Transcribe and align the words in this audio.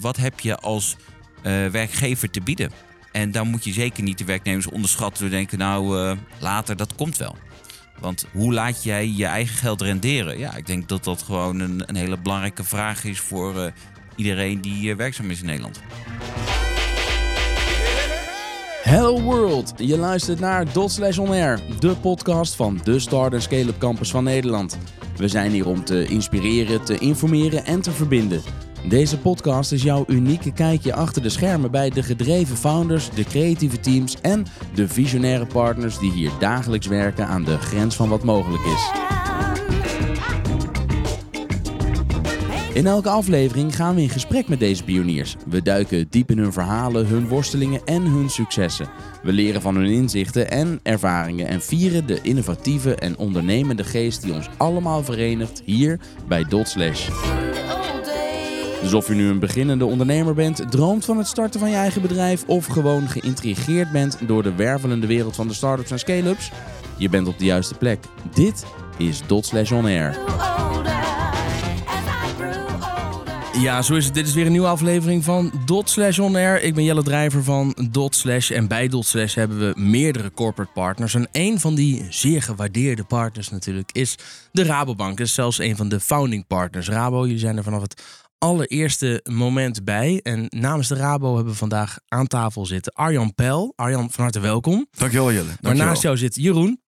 wat 0.00 0.16
heb 0.16 0.40
je 0.40 0.56
als 0.56 0.96
eh, 1.42 1.66
werkgever 1.66 2.30
te 2.30 2.40
bieden? 2.40 2.70
En 3.12 3.32
dan 3.32 3.48
moet 3.48 3.64
je 3.64 3.72
zeker 3.72 4.02
niet 4.02 4.18
de 4.18 4.24
werknemers 4.24 4.68
onderschatten 4.68 5.20
door 5.22 5.30
denken, 5.30 5.58
nou 5.58 5.98
eh, 5.98 6.16
later, 6.38 6.76
dat 6.76 6.94
komt 6.94 7.16
wel. 7.16 7.36
Want 8.00 8.26
hoe 8.32 8.52
laat 8.52 8.84
jij 8.84 9.08
je 9.08 9.24
eigen 9.24 9.56
geld 9.56 9.80
renderen? 9.80 10.38
Ja, 10.38 10.56
ik 10.56 10.66
denk 10.66 10.88
dat 10.88 11.04
dat 11.04 11.22
gewoon 11.22 11.60
een, 11.60 11.82
een 11.86 11.96
hele 11.96 12.18
belangrijke 12.18 12.64
vraag 12.64 13.04
is 13.04 13.20
voor 13.20 13.60
eh, 13.60 13.72
iedereen 14.16 14.60
die 14.60 14.96
werkzaam 14.96 15.30
is 15.30 15.40
in 15.40 15.46
Nederland. 15.46 15.80
Hello 18.82 19.20
World, 19.20 19.72
je 19.76 19.98
luistert 19.98 20.40
naar 20.40 20.72
Dot 20.72 20.92
Slash 20.92 21.18
On 21.18 21.28
Air, 21.28 21.60
de 21.78 21.96
podcast 21.96 22.54
van 22.54 22.80
de 22.84 22.98
Start 22.98 23.42
Scale-up 23.42 23.78
Campus 23.78 24.10
van 24.10 24.24
Nederland. 24.24 24.78
We 25.16 25.28
zijn 25.28 25.50
hier 25.50 25.66
om 25.66 25.84
te 25.84 26.06
inspireren, 26.06 26.84
te 26.84 26.98
informeren 26.98 27.64
en 27.64 27.80
te 27.80 27.90
verbinden. 27.90 28.42
Deze 28.84 29.18
podcast 29.18 29.72
is 29.72 29.82
jouw 29.82 30.04
unieke 30.06 30.52
kijkje 30.52 30.94
achter 30.94 31.22
de 31.22 31.28
schermen 31.28 31.70
bij 31.70 31.90
de 31.90 32.02
gedreven 32.02 32.56
founders, 32.56 33.10
de 33.10 33.24
creatieve 33.24 33.80
teams 33.80 34.20
en 34.20 34.46
de 34.74 34.88
visionaire 34.88 35.46
partners 35.46 35.98
die 35.98 36.12
hier 36.12 36.30
dagelijks 36.38 36.86
werken 36.86 37.26
aan 37.26 37.44
de 37.44 37.58
grens 37.58 37.96
van 37.96 38.08
wat 38.08 38.24
mogelijk 38.24 38.64
is. 38.64 38.90
In 42.78 42.86
elke 42.86 43.08
aflevering 43.08 43.76
gaan 43.76 43.94
we 43.94 44.02
in 44.02 44.08
gesprek 44.08 44.48
met 44.48 44.58
deze 44.58 44.84
pioniers. 44.84 45.36
We 45.46 45.62
duiken 45.62 46.06
diep 46.10 46.30
in 46.30 46.38
hun 46.38 46.52
verhalen, 46.52 47.06
hun 47.06 47.28
worstelingen 47.28 47.80
en 47.84 48.02
hun 48.02 48.30
successen. 48.30 48.88
We 49.22 49.32
leren 49.32 49.62
van 49.62 49.76
hun 49.76 49.90
inzichten 49.90 50.50
en 50.50 50.80
ervaringen 50.82 51.46
en 51.46 51.60
vieren 51.60 52.06
de 52.06 52.18
innovatieve 52.22 52.94
en 52.94 53.16
ondernemende 53.16 53.84
geest 53.84 54.22
die 54.22 54.32
ons 54.32 54.48
allemaal 54.56 55.04
verenigt 55.04 55.62
hier 55.64 56.00
bij 56.28 56.44
Dot 56.44 56.68
Slash. 56.68 57.08
Dus 58.82 58.94
of 58.94 59.08
je 59.08 59.14
nu 59.14 59.28
een 59.28 59.38
beginnende 59.38 59.84
ondernemer 59.84 60.34
bent, 60.34 60.70
droomt 60.70 61.04
van 61.04 61.18
het 61.18 61.26
starten 61.26 61.60
van 61.60 61.70
je 61.70 61.76
eigen 61.76 62.02
bedrijf 62.02 62.44
of 62.46 62.66
gewoon 62.66 63.08
geïntrigeerd 63.08 63.92
bent 63.92 64.18
door 64.26 64.42
de 64.42 64.54
wervelende 64.54 65.06
wereld 65.06 65.36
van 65.36 65.48
de 65.48 65.54
startups 65.54 65.90
en 65.90 65.98
scale-ups, 65.98 66.50
je 66.96 67.08
bent 67.08 67.28
op 67.28 67.38
de 67.38 67.44
juiste 67.44 67.74
plek. 67.74 68.04
Dit 68.34 68.64
is 68.96 69.22
Dot 69.26 69.46
Slash 69.46 69.72
On 69.72 69.84
Air. 69.84 70.18
Ja, 73.60 73.82
zo 73.82 73.94
is 73.94 74.04
het. 74.04 74.14
Dit 74.14 74.26
is 74.26 74.34
weer 74.34 74.46
een 74.46 74.52
nieuwe 74.52 74.66
aflevering 74.66 75.24
van 75.24 75.52
Dot 75.64 75.90
Slash 75.90 76.18
On 76.18 76.36
Air. 76.36 76.62
Ik 76.62 76.74
ben 76.74 76.84
Jelle 76.84 77.02
Drijver 77.02 77.44
van 77.44 77.76
Dot 77.90 78.14
Slash. 78.14 78.50
En 78.50 78.68
bij 78.68 78.88
Dot 78.88 79.06
Slash 79.06 79.34
hebben 79.34 79.58
we 79.58 79.80
meerdere 79.80 80.32
corporate 80.32 80.72
partners. 80.72 81.14
En 81.14 81.28
een 81.32 81.60
van 81.60 81.74
die 81.74 82.06
zeer 82.08 82.42
gewaardeerde 82.42 83.04
partners 83.04 83.50
natuurlijk 83.50 83.90
is 83.92 84.18
de 84.52 84.62
Rabobank. 84.62 85.18
Dat 85.18 85.26
is 85.26 85.34
zelfs 85.34 85.58
een 85.58 85.76
van 85.76 85.88
de 85.88 86.00
founding 86.00 86.46
partners. 86.46 86.88
Rabo, 86.88 87.24
jullie 87.24 87.38
zijn 87.38 87.56
er 87.56 87.62
vanaf 87.62 87.82
het 87.82 88.02
allereerste 88.38 89.20
moment 89.30 89.84
bij. 89.84 90.20
En 90.22 90.46
namens 90.48 90.88
de 90.88 90.94
Rabo 90.94 91.34
hebben 91.34 91.52
we 91.52 91.58
vandaag 91.58 91.98
aan 92.08 92.26
tafel 92.26 92.66
zitten 92.66 92.92
Arjan 92.92 93.34
Pel. 93.34 93.72
Arjan, 93.76 94.10
van 94.10 94.22
harte 94.22 94.40
welkom. 94.40 94.86
Dankjewel 94.90 95.32
Jelle. 95.32 95.44
Maar 95.46 95.56
Dankjewel. 95.60 95.88
naast 95.90 96.02
jou 96.02 96.16
zit 96.16 96.34
Jeroen 96.34 96.82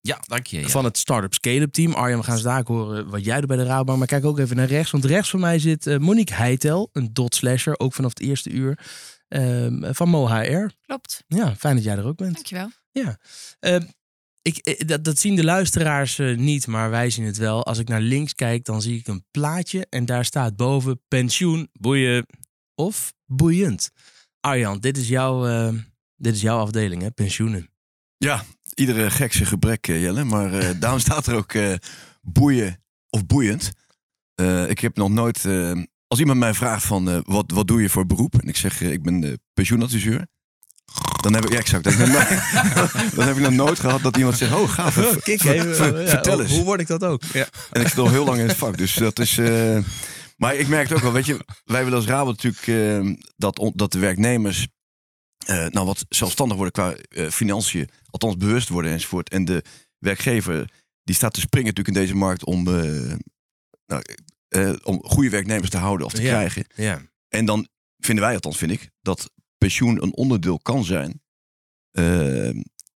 Ja, 0.00 0.20
dank 0.26 0.46
je. 0.46 0.60
ja. 0.60 0.68
van 0.68 0.84
het 0.84 0.98
Startup 0.98 1.34
Scale-up 1.34 1.72
team. 1.72 1.92
Arjan, 1.94 2.18
we 2.18 2.24
gaan 2.24 2.42
dadelijk 2.42 2.68
horen 2.68 3.08
wat 3.10 3.24
jij 3.24 3.38
doet 3.38 3.48
bij 3.48 3.56
de 3.56 3.64
Rabobank. 3.64 3.98
Maar 3.98 4.06
kijk 4.06 4.24
ook 4.24 4.38
even 4.38 4.56
naar 4.56 4.66
rechts. 4.66 4.90
Want 4.90 5.04
rechts 5.04 5.30
van 5.30 5.40
mij 5.40 5.58
zit 5.58 5.86
eh, 5.86 5.98
Monique 5.98 6.34
Heitel, 6.34 6.88
een 6.92 7.08
dot 7.12 7.34
slasher. 7.34 7.78
Ook 7.78 7.92
vanaf 7.94 8.10
het 8.10 8.20
eerste 8.20 8.50
uur 8.50 8.78
ehm, 9.28 9.92
van 9.94 10.08
MoHR. 10.08 10.70
Klopt, 10.86 11.24
Ja, 11.26 11.54
fijn 11.56 11.74
dat 11.74 11.84
jij 11.84 11.96
er 11.96 12.06
ook 12.06 12.16
bent. 12.16 12.34
dankjewel. 12.34 12.70
Ehm, 13.60 13.82
ik, 14.48 14.56
eh, 14.56 14.86
dat, 14.86 15.04
dat 15.04 15.18
zien 15.18 15.36
de 15.36 15.44
luisteraars 15.44 16.18
eh, 16.18 16.36
niet, 16.36 16.66
maar 16.66 16.90
wij 16.90 17.10
zien 17.10 17.24
het 17.24 17.36
wel. 17.36 17.64
Als 17.64 17.78
ik 17.78 17.88
naar 17.88 18.00
links 18.00 18.34
kijk, 18.34 18.64
dan 18.64 18.82
zie 18.82 18.98
ik 18.98 19.06
een 19.06 19.24
plaatje. 19.30 19.86
En 19.90 20.04
daar 20.04 20.24
staat 20.24 20.56
boven 20.56 21.00
pensioen, 21.08 21.68
boeien 21.72 22.26
of 22.74 23.12
boeiend. 23.26 23.90
Arjan, 24.40 24.78
dit 24.78 24.96
is 24.96 25.08
jouw, 25.08 25.46
eh, 25.46 25.74
dit 26.16 26.34
is 26.34 26.40
jouw 26.40 26.58
afdeling, 26.58 27.02
hè? 27.02 27.10
Pensioenen. 27.10 27.70
Ja, 28.16 28.44
iedere 28.74 29.10
gek 29.10 29.32
zijn 29.32 29.48
gebrek 29.48 29.86
Jelle. 29.86 30.24
Maar 30.24 30.50
daarom 30.80 31.00
staat 31.00 31.26
er 31.26 31.34
ook 31.34 31.54
boeien 32.22 32.82
of 33.10 33.26
boeiend. 33.26 33.72
Ik 34.68 34.78
heb 34.78 34.96
nog 34.96 35.10
nooit... 35.10 35.44
als 36.06 36.18
iemand 36.18 36.38
mij 36.38 36.54
vraagt 36.54 36.84
van 36.84 37.22
wat, 37.26 37.50
wat 37.50 37.66
doe 37.66 37.82
je 37.82 37.88
voor 37.88 38.06
beroep? 38.06 38.40
En 38.40 38.48
ik 38.48 38.56
zeg 38.56 38.80
ik 38.80 39.02
ben 39.02 39.40
pensioenadviseur. 39.52 40.26
Dan 41.22 41.34
heb 41.34 41.44
ik, 41.44 41.52
ja 41.52 41.58
exact. 41.58 41.84
Dan 41.84 41.96
dan 43.16 43.26
heb 43.26 43.36
ik 43.36 43.42
nog 43.42 43.52
nooit 43.52 43.78
gehad 43.80 44.02
dat 44.02 44.16
iemand 44.16 44.36
zegt, 44.36 44.52
oh 44.54 44.68
gaaf. 44.70 44.92
ver- 44.94 45.22
Kijk 45.22 45.40
ver- 45.40 45.54
even, 45.54 45.76
ver- 45.76 46.00
ja, 46.00 46.08
vertel 46.08 46.32
hoe- 46.34 46.42
eens. 46.42 46.52
Hoe 46.52 46.64
word 46.64 46.80
ik 46.80 46.86
dat 46.86 47.04
ook? 47.04 47.22
Ja. 47.32 47.48
En 47.72 47.80
ik 47.80 47.88
zit 47.88 47.98
al 47.98 48.10
heel 48.10 48.24
lang 48.24 48.38
in 48.40 48.48
het 48.48 48.56
vak, 48.56 48.76
dus 48.78 48.94
dat 48.94 49.18
is... 49.18 49.38
eh, 49.38 49.78
maar 50.36 50.54
ik 50.54 50.68
merk 50.68 50.88
het 50.88 50.96
ook 50.96 51.02
wel, 51.02 51.12
weet 51.12 51.26
je, 51.26 51.44
wij 51.64 51.82
willen 51.84 51.98
als 51.98 52.06
Rabo 52.08 52.30
natuurlijk 52.30 52.66
eh, 52.66 53.22
dat, 53.36 53.58
on- 53.58 53.72
dat 53.74 53.92
de 53.92 53.98
werknemers 53.98 54.66
eh, 55.46 55.66
nou 55.66 55.86
wat 55.86 56.04
zelfstandig 56.08 56.56
worden 56.56 56.72
qua 56.74 56.94
financiën, 57.30 57.88
althans 58.10 58.36
bewust 58.36 58.68
worden 58.68 58.92
enzovoort. 58.92 59.28
En 59.28 59.44
de 59.44 59.62
werkgever 59.98 60.70
die 61.02 61.14
staat 61.14 61.34
te 61.34 61.40
springen 61.40 61.68
natuurlijk 61.68 61.96
in 61.96 62.02
deze 62.02 62.14
markt 62.16 62.44
om, 62.44 62.62
nou, 63.86 64.02
om 64.82 65.00
goede 65.04 65.30
werknemers 65.30 65.70
te 65.70 65.76
houden 65.76 66.06
of 66.06 66.12
te 66.12 66.22
Ja. 66.22 66.28
krijgen. 66.28 66.64
ja. 66.74 67.00
En 67.28 67.44
dan 67.44 67.68
vinden 67.98 68.24
wij 68.24 68.34
althans, 68.34 68.56
vind 68.56 68.70
ik, 68.70 68.90
dat 69.00 69.30
pensioen 69.58 70.02
een 70.02 70.14
onderdeel 70.16 70.58
kan 70.58 70.84
zijn. 70.84 71.22
eh, 71.90 72.50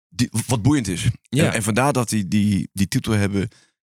die, 0.09 0.31
wat 0.47 0.63
boeiend 0.63 0.89
is. 0.89 1.07
Ja. 1.23 1.47
En, 1.47 1.53
en 1.53 1.63
vandaar 1.63 1.93
dat 1.93 2.09
die, 2.09 2.29
die, 2.29 2.71
die 2.73 2.89
titel 2.89 3.13
hebben. 3.13 3.49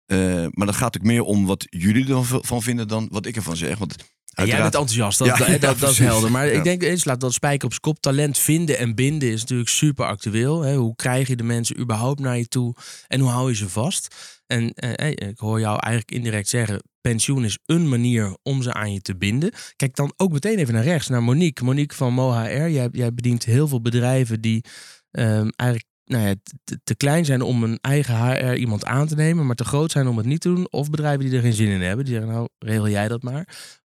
eh, 0.06 0.46
maar 0.50 0.66
dat 0.66 0.76
gaat 0.76 0.98
ook 0.98 1.04
meer 1.06 1.22
om 1.24 1.46
wat 1.46 1.66
jullie 1.70 2.16
ervan 2.16 2.62
vinden 2.62 2.88
dan 2.88 3.08
wat 3.12 3.26
ik 3.26 3.36
ervan 3.36 3.56
zeg. 3.58 3.78
Want 3.78 3.92
En 3.92 3.98
jij 4.02 4.06
bent 4.36 4.38
uiteraard- 4.38 4.76
enthousiast, 4.76 5.18
dat, 5.18 5.28
Ja, 5.28 5.38
dat, 5.38 5.48
ja, 5.54 5.58
dat, 5.58 5.80
dat 5.80 5.92
is 5.92 5.98
helder. 6.00 6.32
Maar 6.32 6.46
Ja. 6.46 6.52
ik 6.52 6.64
denk 6.64 6.84
eens, 6.84 7.06
laat 7.06 7.22
dat 7.22 7.34
spijker 7.34 7.68
op 7.68 7.80
kop. 7.82 8.00
Talent 8.02 8.38
vinden 8.38 8.78
en 8.78 8.96
binden 8.96 9.32
is 9.32 9.42
natuurlijk 9.42 9.70
super 9.70 10.06
actueel. 10.06 10.62
Hè? 10.62 10.76
Hoe 10.76 10.96
krijg 10.96 11.28
je 11.28 11.36
de 11.36 11.44
mensen 11.44 11.80
überhaupt 11.80 12.20
naar 12.20 12.38
je 12.38 12.48
toe 12.48 12.76
en 13.08 13.20
hoe 13.20 13.30
hou 13.30 13.50
je 13.50 13.56
ze 13.56 13.70
vast? 13.70 14.16
En 14.52 14.74
eh, 14.74 15.30
ik 15.30 15.38
hoor 15.38 15.60
jou 15.60 15.80
eigenlijk 15.80 16.12
indirect 16.12 16.48
zeggen, 16.48 16.84
pensioen 17.02 17.44
is 17.44 17.58
een 17.66 17.90
manier 17.90 18.38
om 18.44 18.62
ze 18.62 18.74
aan 18.74 18.94
je 18.94 19.02
te 19.02 19.16
binden. 19.18 19.52
Kijk 19.76 19.96
dan 19.96 20.14
ook 20.18 20.32
meteen 20.32 20.58
even 20.58 20.74
naar 20.74 20.84
rechts, 20.84 21.08
naar 21.08 21.24
Monique. 21.24 21.66
Monique 21.66 21.98
van 21.98 22.14
MoHR, 22.14 22.70
jij, 22.70 22.90
jij 22.92 23.14
bedient 23.14 23.46
heel 23.46 23.68
veel 23.68 23.82
bedrijven 23.82 24.42
die 24.42 24.64
ehm, 25.12 25.50
eigenlijk 25.56 25.90
nou 26.06 26.28
ja, 26.28 26.36
te, 26.64 26.80
te 26.84 26.96
klein 26.96 27.26
zijn 27.26 27.42
om 27.42 27.64
een 27.64 27.78
eigen 27.82 28.16
HR 28.16 28.54
iemand 28.54 28.86
aan 28.86 29.08
te 29.08 29.16
nemen, 29.16 29.46
maar 29.46 29.56
te 29.56 29.64
groot 29.64 29.92
zijn 29.92 30.08
om 30.08 30.18
het 30.18 30.26
niet 30.26 30.42
te 30.42 30.54
doen. 30.54 30.72
Of 30.72 30.90
bedrijven 30.90 31.26
die 31.26 31.36
er 31.36 31.42
geen 31.42 31.54
zin 31.54 31.70
in 31.70 31.82
hebben, 31.82 32.06
die 32.06 32.14
zeggen 32.14 32.34
nou, 32.34 32.50
regel 32.58 32.90
jij 32.90 33.08
dat 33.08 33.24
maar. 33.24 33.48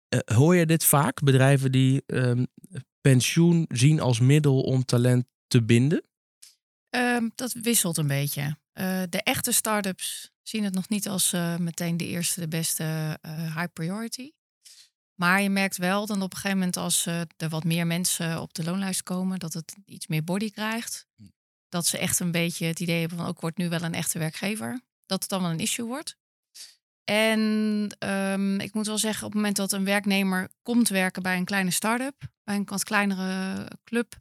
Eh, 0.07 0.19
hoor 0.35 0.55
je 0.55 0.65
dit 0.65 0.83
vaak? 0.83 1.23
Bedrijven 1.23 1.71
die 1.71 2.03
ehm, 2.05 2.45
pensioen 3.01 3.65
zien 3.69 3.99
als 3.99 4.19
middel 4.19 4.61
om 4.61 4.85
talent 4.85 5.25
te 5.47 5.63
binden? 5.63 6.03
Ehm, 6.89 7.29
dat 7.35 7.53
wisselt 7.53 7.97
een 7.97 8.07
beetje. 8.07 8.57
Eh, 8.71 9.01
de 9.09 9.23
echte 9.23 9.51
start-ups 9.51 10.30
zien 10.43 10.63
het 10.63 10.73
nog 10.73 10.89
niet 10.89 11.07
als 11.07 11.33
eh, 11.33 11.57
meteen 11.57 11.97
de 11.97 12.07
eerste, 12.07 12.39
de 12.39 12.47
beste 12.47 13.17
eh, 13.21 13.55
high 13.55 13.73
priority. 13.73 14.31
Maar 15.15 15.41
je 15.41 15.49
merkt 15.49 15.77
wel 15.77 16.05
dan 16.05 16.21
op 16.21 16.31
een 16.31 16.37
gegeven 16.37 16.57
moment 16.57 16.77
als 16.77 17.05
eh, 17.05 17.21
er 17.37 17.49
wat 17.49 17.63
meer 17.63 17.87
mensen 17.87 18.41
op 18.41 18.53
de 18.53 18.63
loonlijst 18.63 19.03
komen, 19.03 19.39
dat 19.39 19.53
het 19.53 19.75
iets 19.85 20.07
meer 20.07 20.23
body 20.23 20.51
krijgt. 20.51 21.07
Dat 21.69 21.87
ze 21.87 21.97
echt 21.97 22.19
een 22.19 22.31
beetje 22.31 22.65
het 22.65 22.79
idee 22.79 22.99
hebben 22.99 23.17
van 23.17 23.27
ook 23.27 23.41
wordt 23.41 23.57
nu 23.57 23.69
wel 23.69 23.81
een 23.81 23.93
echte 23.93 24.19
werkgever. 24.19 24.81
Dat 25.05 25.21
het 25.21 25.29
dan 25.29 25.41
wel 25.41 25.51
een 25.51 25.59
issue 25.59 25.85
wordt. 25.85 26.17
En 27.03 27.95
ehm, 27.99 28.59
ik 28.59 28.73
moet 28.73 28.87
wel 28.87 28.97
zeggen, 28.97 29.25
op 29.25 29.31
het 29.31 29.39
moment 29.41 29.55
dat 29.55 29.71
een 29.71 29.85
werknemer 29.85 30.49
komt 30.61 30.89
werken 30.89 31.21
bij 31.21 31.37
een 31.37 31.45
kleine 31.45 31.71
start-up, 31.71 32.29
bij 32.43 32.55
een 32.55 32.65
wat 32.65 32.83
kleinere 32.83 33.67
club, 33.83 34.15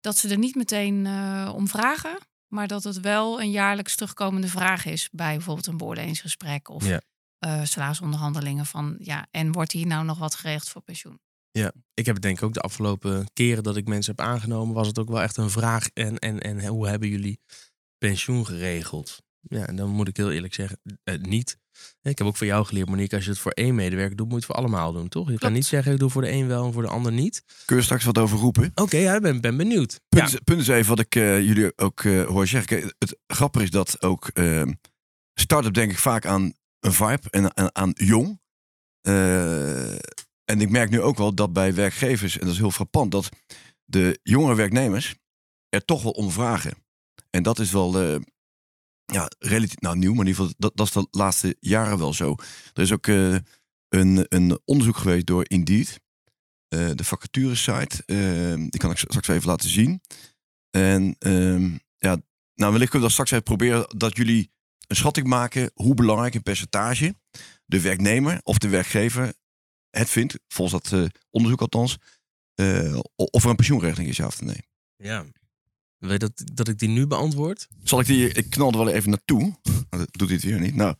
dat 0.00 0.18
ze 0.18 0.28
er 0.28 0.38
niet 0.38 0.54
meteen 0.54 1.06
om 1.48 1.68
vragen, 1.68 2.18
maar 2.54 2.68
dat 2.68 2.84
het 2.84 3.00
wel 3.00 3.40
een 3.40 3.50
jaarlijks 3.50 3.96
terugkomende 3.96 4.48
vraag 4.48 4.84
is 4.84 5.08
bij 5.12 5.34
bijvoorbeeld 5.34 5.66
een 5.66 5.76
beoordelingsgesprek 5.76 6.68
of 6.68 6.86
Ja. 6.86 7.00
eh, 7.38 7.64
salarisonderhandelingen 7.64 8.66
van 8.66 8.96
ja, 8.98 9.26
en 9.30 9.52
wordt 9.52 9.72
hier 9.72 9.86
nou 9.86 10.04
nog 10.04 10.18
wat 10.18 10.34
geregeld 10.34 10.68
voor 10.68 10.82
pensioen? 10.82 11.18
Ik 11.94 12.06
heb 12.06 12.14
het 12.14 12.22
denk 12.22 12.36
ik 12.36 12.42
ook 12.42 12.52
de 12.52 12.60
afgelopen 12.60 13.26
keren 13.32 13.62
dat 13.62 13.76
ik 13.76 13.88
mensen 13.88 14.14
heb 14.16 14.26
aangenomen, 14.26 14.74
was 14.74 14.86
het 14.86 14.98
ook 14.98 15.08
wel 15.08 15.22
echt 15.22 15.36
een 15.36 15.50
vraag. 15.50 15.88
En, 15.92 16.18
en, 16.18 16.40
en 16.40 16.66
hoe 16.66 16.88
hebben 16.88 17.08
jullie 17.08 17.40
pensioen 17.98 18.46
geregeld? 18.46 19.22
Ja, 19.40 19.66
en 19.66 19.76
dan 19.76 19.90
moet 19.90 20.08
ik 20.08 20.16
heel 20.16 20.30
eerlijk 20.32 20.54
zeggen, 20.54 20.80
eh, 21.02 21.18
niet. 21.18 21.58
Ik 22.02 22.18
heb 22.18 22.26
ook 22.26 22.36
van 22.36 22.46
jou 22.46 22.66
geleerd, 22.66 22.88
Monique, 22.88 23.16
als 23.16 23.24
je 23.24 23.30
het 23.30 23.40
voor 23.40 23.52
één 23.52 23.74
medewerker 23.74 24.16
doet, 24.16 24.28
moet 24.28 24.40
je 24.40 24.46
het 24.46 24.54
voor 24.56 24.64
allemaal 24.64 24.92
doen, 24.92 25.08
toch? 25.08 25.30
Je 25.30 25.38
kan 25.38 25.52
niet 25.52 25.66
zeggen, 25.66 25.92
ik 25.92 25.98
doe 25.98 26.10
voor 26.10 26.22
de 26.22 26.30
een 26.30 26.46
wel 26.46 26.66
en 26.66 26.72
voor 26.72 26.82
de 26.82 26.88
ander 26.88 27.12
niet. 27.12 27.44
Kun 27.64 27.76
je 27.76 27.82
straks 27.82 28.04
wat 28.04 28.18
over 28.18 28.38
roepen? 28.38 28.70
Oké, 28.74 28.96
ja, 28.96 29.14
ik 29.14 29.22
ben, 29.22 29.40
ben 29.40 29.56
benieuwd. 29.56 30.00
Punt, 30.08 30.30
Ja. 30.30 30.38
punt 30.44 30.60
is 30.60 30.68
even 30.68 30.88
wat 30.88 30.98
ik 30.98 31.14
eh, 31.14 31.40
jullie 31.40 31.72
ook 31.78 32.04
eh, 32.04 32.24
hoor 32.24 32.46
zeggen. 32.46 32.78
Kijk, 32.80 32.94
het 32.98 33.16
grappige 33.26 33.64
is 33.64 33.70
dat 33.70 34.02
ook 34.02 34.28
eh, 34.28 34.62
start-up 35.34 35.74
denk 35.74 35.90
ik 35.90 35.98
vaak 35.98 36.26
aan 36.26 36.52
een 36.80 36.92
vibe 36.92 37.30
en 37.30 37.56
aan, 37.56 37.74
aan 37.74 37.90
jong. 37.94 38.40
Eh, 39.00 39.92
en 40.44 40.60
ik 40.60 40.70
merk 40.70 40.90
nu 40.90 41.00
ook 41.00 41.16
wel 41.16 41.34
dat 41.34 41.52
bij 41.52 41.74
werkgevers, 41.74 42.34
en 42.38 42.44
dat 42.44 42.52
is 42.54 42.58
heel 42.60 42.70
frappant, 42.70 43.10
dat 43.12 43.28
de 43.84 44.18
jongere 44.22 44.54
werknemers 44.54 45.14
er 45.68 45.84
toch 45.84 46.02
wel 46.02 46.12
om 46.12 46.30
vragen. 46.30 46.74
En 47.30 47.42
dat 47.42 47.58
is 47.58 47.70
wel 47.72 48.20
ja, 49.04 49.30
relatief 49.38 49.80
nou, 49.80 49.96
nieuw, 49.96 50.12
maar 50.14 50.26
in 50.26 50.30
ieder 50.30 50.42
geval, 50.44 50.54
dat, 50.58 50.76
dat 50.76 50.86
is 50.86 50.92
de 50.92 51.06
laatste 51.10 51.56
jaren 51.60 51.98
wel 51.98 52.12
zo. 52.14 52.34
Er 52.72 52.82
is 52.82 52.92
ook 52.92 53.06
eh, 53.06 53.36
een, 53.88 54.26
een 54.28 54.60
onderzoek 54.64 54.96
geweest 54.96 55.26
door 55.26 55.44
Indeed. 55.48 56.00
eh, 56.68 56.90
de 56.94 57.04
vacaturesite. 57.04 58.02
Ehm, 58.06 58.58
die 58.68 58.80
kan 58.80 58.90
ik 58.90 58.98
straks 58.98 59.28
even 59.28 59.48
laten 59.48 59.68
zien. 59.68 60.00
En 60.70 61.16
ehm, 61.18 61.70
ja, 61.98 62.16
nou, 62.54 62.72
wellicht 62.72 62.90
kunnen 62.90 62.90
we 62.90 62.98
dan 63.00 63.10
straks 63.10 63.30
even 63.30 63.42
proberen 63.42 63.98
dat 63.98 64.16
jullie 64.16 64.50
een 64.86 64.96
schatting 64.96 65.26
maken 65.26 65.70
hoe 65.74 65.94
belangrijk 65.94 66.34
een 66.34 66.42
percentage 66.42 67.14
de 67.66 67.80
werknemer 67.80 68.40
of 68.42 68.58
de 68.58 68.68
werkgever 68.68 69.32
het 69.90 70.08
vindt, 70.10 70.38
volgens 70.48 70.82
dat 70.82 71.00
eh, 71.00 71.08
onderzoek 71.30 71.60
althans, 71.60 71.98
of 73.14 73.44
er 73.44 73.50
een 73.50 73.56
pensioenregeling 73.56 74.08
is, 74.08 74.16
ja 74.16 74.26
of 74.26 74.40
nee. 74.40 74.68
Ja. 74.96 75.24
Weet 76.06 76.20
dat, 76.20 76.42
dat 76.54 76.68
ik 76.68 76.78
die 76.78 76.88
nu 76.88 77.06
beantwoord? 77.06 77.68
Zal 77.82 78.00
ik 78.00 78.06
die, 78.06 78.32
ik 78.32 78.50
knal 78.50 78.70
er 78.72 78.78
wel 78.78 78.88
even 78.88 79.10
naartoe. 79.10 79.58
Dat 79.88 80.08
doet 80.10 80.28
hij 80.28 80.36
het 80.36 80.44
weer 80.46 80.60
niet. 80.60 80.74
Nou, 80.74 80.94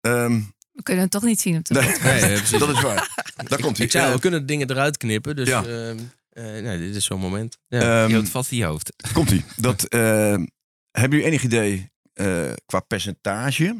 ehm, 0.00 0.40
We 0.72 0.82
kunnen 0.82 1.02
het 1.02 1.12
toch 1.12 1.22
niet 1.22 1.40
zien 1.40 1.56
op 1.56 1.64
de 1.64 1.74
nee, 1.74 2.58
dat 2.58 2.68
is 2.68 2.80
waar. 2.82 3.32
Daar 3.48 3.60
komt 3.60 3.76
hij. 3.76 3.86
Ik 3.86 3.92
zei, 3.92 4.12
we 4.12 4.20
kunnen 4.20 4.46
dingen 4.46 4.70
eruit 4.70 4.96
knippen. 4.96 5.36
Dus 5.36 5.48
Ja. 5.48 5.64
ehm, 5.64 5.98
eh, 6.30 6.44
nee, 6.44 6.78
dit 6.78 6.94
is 6.94 7.04
zo'n 7.04 7.20
moment. 7.20 7.58
Ja. 7.68 7.80
ehm, 7.80 8.08
je 8.08 8.14
houdt 8.14 8.28
vast 8.28 8.50
in 8.50 8.56
je 8.56 8.64
hoofd. 8.64 8.92
Komt 9.12 9.30
ie. 9.30 9.44
Dat, 9.56 9.86
hebben 9.90 10.48
jullie 11.18 11.24
enig 11.24 11.42
idee 11.42 11.90
eh, 12.12 12.52
qua 12.66 12.80
percentage? 12.80 13.76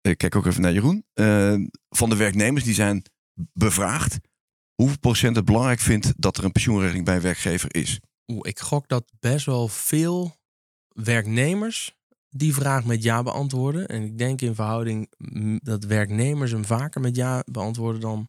Ik 0.00 0.18
kijk 0.18 0.36
ook 0.36 0.46
even 0.46 0.62
naar 0.62 0.72
Jeroen. 0.72 1.04
van 1.88 2.08
de 2.08 2.16
werknemers 2.16 2.64
die 2.64 2.74
zijn 2.74 3.02
bevraagd. 3.52 4.18
Hoeveel 4.74 4.98
procent 4.98 5.36
het 5.36 5.44
belangrijk 5.44 5.80
vindt 5.80 6.12
dat 6.16 6.36
er 6.36 6.44
een 6.44 6.52
pensioenregeling 6.52 7.04
bij 7.04 7.14
een 7.16 7.20
werkgever 7.20 7.74
is? 7.74 8.00
Oeh, 8.32 8.48
ik 8.48 8.60
gok 8.60 8.88
dat 8.88 9.12
best 9.20 9.46
wel 9.46 9.68
veel 9.68 10.36
werknemers 10.88 11.96
die 12.30 12.54
vraag 12.54 12.84
met 12.84 13.02
ja 13.02 13.22
beantwoorden. 13.22 13.88
En 13.88 14.02
ik 14.02 14.18
denk 14.18 14.40
in 14.40 14.54
verhouding 14.54 15.12
dat 15.62 15.84
werknemers 15.84 16.50
hem 16.50 16.64
vaker 16.64 17.00
met 17.00 17.16
ja 17.16 17.42
beantwoorden 17.50 18.00
dan 18.00 18.28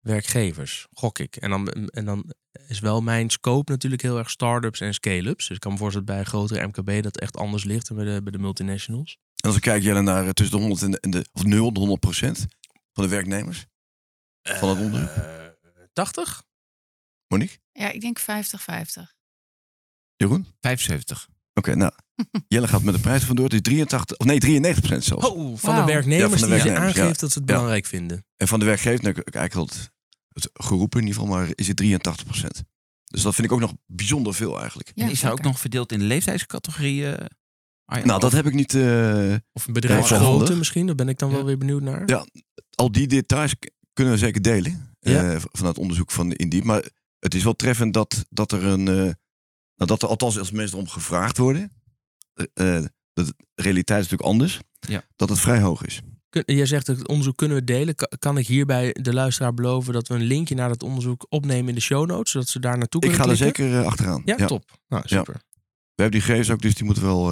werkgevers. 0.00 0.86
Gok 0.92 1.18
ik. 1.18 1.36
En 1.36 1.50
dan, 1.50 1.68
en 1.68 2.04
dan 2.04 2.34
is 2.66 2.78
wel 2.78 3.00
mijn 3.00 3.30
scope 3.30 3.72
natuurlijk 3.72 4.02
heel 4.02 4.18
erg 4.18 4.30
start-ups 4.30 4.80
en 4.80 4.94
scale-ups. 4.94 5.46
Dus 5.46 5.56
ik 5.56 5.60
kan 5.60 5.72
me 5.72 5.78
voorstellen 5.78 6.06
dat 6.06 6.16
bij 6.16 6.24
een 6.24 6.30
grotere 6.30 6.66
MKB 6.66 7.02
dat 7.02 7.18
echt 7.18 7.36
anders 7.36 7.64
ligt 7.64 7.88
dan 7.88 7.96
bij 7.96 8.06
de, 8.06 8.22
bij 8.22 8.32
de 8.32 8.38
multinationals. 8.38 9.18
En 9.36 9.48
als 9.48 9.56
ik 9.56 9.62
kijk 9.62 9.82
Jelle, 9.82 10.02
naar 10.02 10.24
eh, 10.24 10.30
tussen 10.30 10.56
de 10.56 10.62
100 10.62 10.82
en 10.82 10.90
de, 10.90 11.00
en 11.00 11.10
de 11.10 11.26
of 11.32 11.44
0 11.44 11.66
en 11.66 11.72
de 11.72 11.78
100 11.78 12.00
procent 12.00 12.46
van 12.92 13.04
de 13.04 13.10
werknemers. 13.10 13.66
Van 14.42 14.68
het 14.68 14.78
onderzoek? 14.78 15.08
Eh, 15.08 15.24
80? 15.92 16.42
Monique? 17.28 17.58
Ja, 17.72 17.90
ik 17.90 18.00
denk 18.00 18.20
50-50. 18.20 18.24
Jeroen? 20.28 20.46
75. 20.60 21.28
Oké, 21.54 21.74
nou. 21.76 21.92
Jelle 22.48 22.68
gaat 22.68 22.82
met 22.82 22.94
de 22.94 23.00
prijs 23.00 23.24
vandoor. 23.24 23.44
Het 23.44 23.54
is 23.54 23.60
83, 23.60 24.16
of 24.16 24.26
nee, 24.26 24.38
93 24.38 24.82
procent 24.84 25.04
zelfs. 25.04 25.26
Oh, 25.28 25.58
van 25.58 25.74
de 25.74 25.84
werknemers 25.92 26.32
Ja, 26.32 26.38
van 26.38 26.48
de 26.48 26.54
die 26.54 26.62
ze 26.72 26.76
aangeeft 26.76 26.96
ja. 26.96 27.02
dat 27.04 27.18
ze 27.18 27.24
het 27.24 27.34
Ja. 27.34 27.54
belangrijk 27.54 27.86
vinden. 27.86 28.24
En 28.36 28.48
van 28.48 28.58
de 28.58 28.64
werkgever, 28.64 29.02
nou, 29.04 29.14
ik 29.24 29.34
eigenlijk 29.34 29.70
het, 29.72 29.90
het 30.28 30.50
geroepen 30.52 31.00
in 31.00 31.06
ieder 31.06 31.20
geval, 31.22 31.36
maar 31.36 31.48
is 31.54 31.68
het 31.68 31.76
83 31.76 32.24
procent. 32.26 32.62
Dus 33.04 33.22
dat 33.22 33.34
vind 33.34 33.46
ik 33.46 33.52
ook 33.52 33.60
nog 33.60 33.72
bijzonder 33.86 34.34
veel 34.34 34.58
eigenlijk. 34.58 34.92
Ja, 34.94 35.04
en 35.04 35.10
is 35.10 35.22
hij 35.22 35.30
ook 35.32 35.42
nog 35.42 35.58
verdeeld 35.60 35.92
in 35.92 36.02
leeftijdscategorieën? 36.02 37.16
Arjan? 37.84 38.06
Nou, 38.06 38.20
dat 38.20 38.32
heb 38.32 38.46
ik 38.46 38.54
niet. 38.54 38.74
eh, 38.74 39.34
Of 39.52 39.66
een 39.66 39.72
bedrijfsgrootte 39.72 40.24
handig. 40.24 40.56
misschien, 40.56 40.86
daar 40.86 40.94
ben 40.94 41.08
ik 41.08 41.18
dan 41.18 41.28
Ja. 41.30 41.34
wel 41.36 41.44
weer 41.44 41.58
benieuwd 41.58 41.82
naar. 41.82 42.02
Ja. 42.06 42.26
al 42.74 42.92
die 42.92 43.06
details 43.06 43.54
kunnen 43.92 44.12
we 44.12 44.18
zeker 44.18 44.42
delen. 44.42 44.96
Ja. 45.00 45.32
eh, 45.32 45.40
van 45.52 45.66
het 45.66 45.78
onderzoek 45.78 46.10
van 46.10 46.32
Indeed. 46.32 46.64
Maar 46.64 46.84
het 47.18 47.34
is 47.34 47.44
wel 47.44 47.56
treffend 47.56 47.94
dat, 47.94 48.24
dat 48.30 48.52
er 48.52 48.64
een. 48.64 48.88
eh, 48.88 49.12
nou, 49.76 49.90
dat 49.90 50.02
er 50.02 50.08
althans 50.08 50.38
als 50.38 50.50
mensen 50.50 50.76
erom 50.78 50.88
gevraagd 50.90 51.38
worden. 51.38 51.72
eh, 52.34 52.76
eh, 52.76 52.84
de 53.12 53.34
realiteit 53.54 54.04
is 54.04 54.10
natuurlijk 54.10 54.30
anders. 54.30 54.60
Ja. 54.80 55.04
Dat 55.16 55.28
het 55.28 55.40
vrij 55.40 55.60
hoog 55.60 55.84
is. 55.84 56.00
Jij 56.46 56.66
zegt 56.66 56.86
dat 56.86 56.96
het 56.98 57.08
onderzoek 57.08 57.36
kunnen 57.36 57.56
we 57.56 57.64
delen. 57.64 57.94
Ka- 57.94 58.08
Kan 58.18 58.38
ik 58.38 58.46
hierbij 58.46 58.96
de 59.00 59.12
luisteraar 59.12 59.54
beloven 59.54 59.92
dat 59.92 60.08
we 60.08 60.14
een 60.14 60.22
linkje 60.22 60.54
naar 60.54 60.68
dat 60.68 60.82
onderzoek 60.82 61.26
opnemen 61.28 61.68
in 61.68 61.74
de 61.74 61.80
show 61.80 62.06
notes, 62.06 62.30
zodat 62.32 62.48
ze 62.48 62.60
daar 62.60 62.78
naartoe 62.78 63.00
Ik 63.00 63.08
kunnen 63.08 63.24
ga 63.26 63.30
er 63.32 63.38
zeker 63.38 63.78
eh, 63.80 63.86
achteraan. 63.86 64.22
Ja, 64.24 64.46
top. 64.46 64.78
Nou, 64.88 65.02
super. 65.06 65.34
We 65.94 66.02
hebben 66.02 66.18
die 66.20 66.28
gegevens 66.28 66.50
ook, 66.50 66.60
dus 66.62 66.74
die 66.74 66.84
moeten 66.84 67.02
we 67.02 67.08
wel 67.08 67.30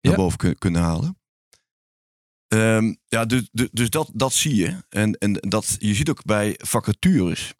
naar 0.00 0.14
boven 0.16 0.38
kun- 0.38 0.58
kunnen 0.58 0.82
halen. 0.82 1.18
Ehm, 2.48 2.94
ja, 3.06 3.24
dus, 3.24 3.48
dus, 3.52 3.68
dus 3.72 3.90
dat, 3.90 4.10
dat 4.14 4.32
zie 4.32 4.54
je. 4.54 4.84
En, 4.88 5.12
en 5.18 5.32
dat, 5.32 5.76
je 5.78 5.94
ziet 5.94 6.10
ook 6.10 6.24
bij 6.24 6.54
vacatures. 6.62 7.54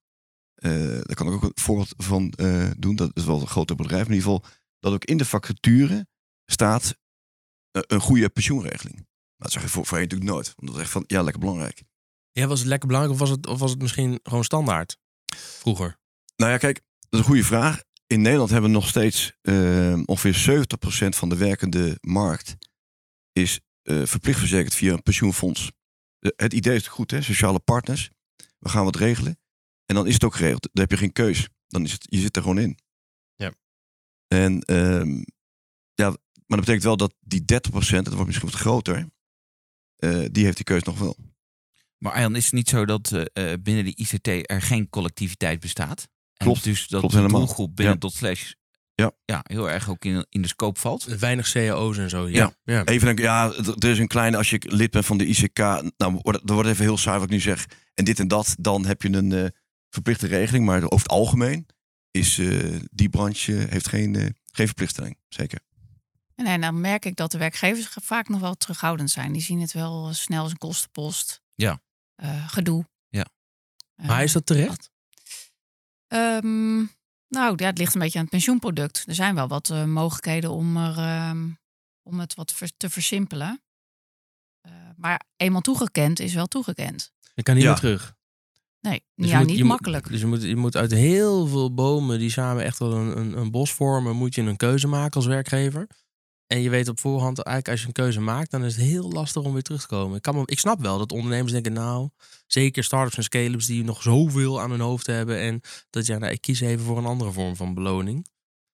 Eh, 0.66 1.00
daar 1.02 1.14
kan 1.14 1.26
ik 1.26 1.32
ook 1.32 1.42
een 1.42 1.52
voorbeeld 1.54 1.94
van 1.96 2.30
eh, 2.30 2.70
doen. 2.78 2.96
Dat 2.96 3.10
is 3.14 3.24
wel 3.24 3.40
een 3.40 3.46
groter 3.46 3.76
bedrijf. 3.76 4.06
In 4.06 4.12
ieder 4.12 4.24
geval 4.24 4.44
dat 4.78 4.92
ook 4.92 5.04
in 5.04 5.16
de 5.16 5.24
vacature 5.24 6.06
staat 6.46 6.96
eh, 7.70 7.82
een 7.86 8.00
goede 8.00 8.28
pensioenregeling. 8.28 9.06
Dat 9.36 9.52
zeg 9.52 9.62
je 9.62 9.68
voor, 9.68 9.86
voorheen 9.86 10.08
natuurlijk 10.08 10.30
nooit. 10.30 10.52
Want 10.56 10.66
dat 10.66 10.76
is 10.76 10.82
echt 10.82 10.92
van, 10.92 11.04
ja, 11.06 11.22
lekker 11.22 11.40
belangrijk. 11.40 11.82
Ja, 12.32 12.46
was 12.46 12.58
het 12.58 12.68
lekker 12.68 12.88
belangrijk 12.88 13.20
of 13.20 13.28
was 13.28 13.36
het, 13.36 13.46
of 13.46 13.58
was 13.58 13.70
het 13.70 13.80
misschien 13.80 14.20
gewoon 14.22 14.44
standaard 14.44 14.98
vroeger? 15.34 15.98
Nou 16.36 16.52
ja, 16.52 16.58
kijk, 16.58 16.74
dat 16.98 17.10
is 17.10 17.18
een 17.18 17.24
goede 17.24 17.44
vraag. 17.44 17.82
In 18.06 18.22
Nederland 18.22 18.50
hebben 18.50 18.70
we 18.70 18.76
nog 18.76 18.88
steeds 18.88 19.32
ongeveer 20.04 20.66
70% 21.04 21.08
van 21.08 21.28
de 21.28 21.36
werkende 21.36 21.98
markt 22.00 22.56
is 23.32 23.60
verplicht 23.82 24.38
verzekerd 24.38 24.74
via 24.74 24.92
een 24.92 25.02
pensioenfonds. 25.02 25.72
Het 26.18 26.52
idee 26.52 26.76
is 26.76 26.86
goed, 26.86 27.10
hè? 27.10 27.22
Sociale 27.22 27.58
partners. 27.58 28.10
We 28.58 28.68
gaan 28.68 28.84
wat 28.84 28.96
regelen. 28.96 29.38
En 29.86 29.94
dan 29.94 30.06
is 30.06 30.14
het 30.14 30.24
ook 30.24 30.34
geregeld. 30.34 30.62
Dan 30.72 30.82
heb 30.82 30.90
je 30.90 30.96
geen 30.96 31.12
keus. 31.12 31.48
Dan 31.68 31.84
is 31.84 31.92
het, 31.92 32.06
je 32.10 32.18
zit 32.20 32.36
er 32.36 32.42
gewoon 32.42 32.58
in. 32.58 32.78
Ja. 33.34 33.52
En 34.28 34.60
ehm, 34.60 35.10
ja, 35.94 36.08
maar 36.46 36.56
dat 36.58 36.60
betekent 36.60 36.82
wel 36.82 36.96
dat 36.96 37.14
die 37.20 37.40
30%, 37.40 37.44
dat 37.44 38.08
wordt 38.08 38.26
misschien 38.26 38.50
wat 38.50 38.60
groter, 38.60 39.08
eh, 39.96 40.24
die 40.30 40.44
heeft 40.44 40.56
die 40.56 40.64
keus 40.64 40.82
nog 40.82 40.98
wel. 40.98 41.16
Maar 41.98 42.12
Arjan, 42.12 42.36
is 42.36 42.44
het 42.44 42.52
niet 42.54 42.68
zo 42.68 42.84
dat 42.84 43.12
eh, 43.12 43.52
eh, 43.52 43.60
binnen 43.62 43.84
de 43.84 43.94
ICT 43.96 44.50
er 44.50 44.62
geen 44.62 44.88
collectiviteit 44.88 45.60
bestaat? 45.60 46.08
En 46.34 46.46
Klopt. 46.46 46.64
dus 46.64 46.88
dat 46.88 46.98
Klopt 47.00 47.14
de 47.14 47.20
helemaal. 47.20 47.40
doelgroep 47.40 47.76
binnen 47.76 47.94
Ja. 47.94 48.00
dot 48.00 48.12
slash 48.14 48.52
Ja. 48.94 49.12
ja, 49.24 49.40
heel 49.42 49.70
erg 49.70 49.88
ook 49.90 50.04
in, 50.04 50.26
in 50.28 50.42
de 50.42 50.48
scope 50.48 50.80
valt. 50.80 51.04
Weinig 51.04 51.52
cao's 51.52 51.98
en 51.98 52.10
zo. 52.10 52.28
Ja. 52.28 52.34
Ja. 52.64 52.74
ja. 52.74 52.84
Even 52.84 53.08
een, 53.08 53.16
ja, 53.16 53.52
er 53.54 53.84
is 53.84 53.98
een 53.98 54.06
kleine, 54.08 54.36
als 54.36 54.50
je 54.50 54.62
lid 54.66 54.90
bent 54.90 55.06
van 55.06 55.18
de 55.18 55.26
ICK, 55.26 55.58
nou, 55.96 56.18
wordt- 56.22 56.46
dan 56.46 56.54
wordt 56.56 56.68
even 56.68 56.84
heel 56.84 56.96
saai 56.98 57.14
wat 57.18 57.24
ik 57.26 57.32
nu 57.32 57.40
zeg. 57.40 57.66
En 57.94 58.04
dit 58.04 58.18
en 58.20 58.28
dat, 58.28 58.56
dan 58.58 58.86
heb 58.86 59.02
je 59.02 59.12
een 59.12 59.32
eh, 59.32 59.46
verplichte 59.90 60.26
regeling. 60.26 60.64
Maar 60.64 60.82
over 60.82 60.98
het 60.98 61.08
algemeen 61.08 61.66
is 62.10 62.38
eh, 62.38 62.80
die 62.90 63.08
branche 63.08 63.52
heeft 63.52 63.88
geen, 63.88 64.14
eh, 64.16 64.26
geen 64.52 64.66
verplichtstelling. 64.66 65.18
Zeker. 65.28 65.60
En 66.34 66.44
nee, 66.44 66.58
dan 66.58 66.80
merk 66.80 67.04
ik 67.04 67.16
dat 67.16 67.30
de 67.30 67.38
werkgevers 67.38 67.88
vaak 68.02 68.28
nog 68.28 68.40
wel 68.40 68.54
terughoudend 68.54 69.10
zijn. 69.10 69.32
Die 69.32 69.42
zien 69.42 69.60
het 69.60 69.72
wel 69.72 70.12
snel 70.14 70.42
als 70.42 70.50
een 70.50 70.58
kostenpost. 70.58 71.40
Ja. 71.54 71.80
Eh, 72.14 72.48
gedoe. 72.48 72.88
Ja. 73.08 73.26
Eh, 73.94 74.06
Maar 74.06 74.22
is 74.22 74.32
dat 74.32 74.46
terecht? 74.46 74.90
Ehm, 76.06 76.76
nou, 77.28 77.52
ja, 77.56 77.66
het 77.66 77.78
ligt 77.78 77.94
een 77.94 78.00
beetje 78.00 78.16
aan 78.18 78.24
het 78.24 78.32
pensioenproduct. 78.32 79.04
Er 79.06 79.14
zijn 79.14 79.34
wel 79.34 79.48
wat 79.48 79.70
eh, 79.70 79.84
mogelijkheden 79.84 80.50
om, 80.50 80.76
er, 80.76 80.98
ehm, 80.98 81.48
om 82.02 82.20
het 82.20 82.34
wat 82.34 82.52
ver- 82.52 82.72
te 82.76 82.90
versimpelen. 82.90 83.62
Eh, 84.60 84.72
maar 84.96 85.20
eenmaal 85.36 85.60
toegekend 85.60 86.20
is 86.20 86.34
wel 86.34 86.46
toegekend. 86.46 87.12
Ik 87.34 87.44
kan 87.44 87.54
niet 87.54 87.62
Ja. 87.64 87.70
meer 87.70 87.78
terug. 87.78 88.15
Nee, 88.88 89.02
Dus 89.14 89.30
ja, 89.30 89.38
moet- 89.38 89.46
niet 89.46 89.56
je 89.56 89.62
moet- 89.62 89.72
makkelijk. 89.72 90.08
Dus 90.08 90.20
je 90.20 90.26
moet, 90.26 90.42
je 90.42 90.56
moet 90.56 90.76
uit 90.76 90.90
heel 90.90 91.46
veel 91.46 91.74
bomen 91.74 92.18
die 92.18 92.30
samen 92.30 92.64
echt 92.64 92.78
wel 92.78 92.92
een, 92.92 93.18
een, 93.18 93.38
een 93.38 93.50
bos 93.50 93.72
vormen, 93.72 94.16
moet 94.16 94.34
je 94.34 94.42
een 94.42 94.56
keuze 94.56 94.86
maken 94.86 95.14
als 95.14 95.26
werkgever. 95.26 95.86
En 96.46 96.60
je 96.60 96.70
weet 96.70 96.88
op 96.88 97.00
voorhand, 97.00 97.38
eigenlijk 97.38 97.68
als 97.68 97.80
je 97.80 97.86
een 97.86 97.92
keuze 98.04 98.20
maakt, 98.20 98.50
dan 98.50 98.64
is 98.64 98.76
het 98.76 98.84
heel 98.84 99.10
lastig 99.12 99.42
om 99.42 99.52
weer 99.52 99.62
terug 99.62 99.80
te 99.80 99.86
komen. 99.86 100.16
Ik, 100.16 100.22
kan 100.22 100.34
me, 100.34 100.42
ik 100.44 100.58
snap 100.58 100.80
wel 100.80 100.98
dat 100.98 101.12
ondernemers 101.12 101.52
denken, 101.52 101.72
nou, 101.72 102.08
zeker 102.46 102.84
startups 102.84 103.16
en 103.16 103.22
scale-ups 103.22 103.66
die 103.66 103.84
nog 103.84 104.02
zoveel 104.02 104.60
aan 104.60 104.70
hun 104.70 104.80
hoofd 104.80 105.06
hebben. 105.06 105.38
En 105.40 105.60
dat 105.90 106.06
ja, 106.06 106.18
nou, 106.18 106.32
ik 106.32 106.40
kies 106.40 106.60
even 106.60 106.84
voor 106.84 106.98
een 106.98 107.04
andere 107.06 107.32
vorm 107.32 107.56
van 107.56 107.74
beloning. 107.74 108.26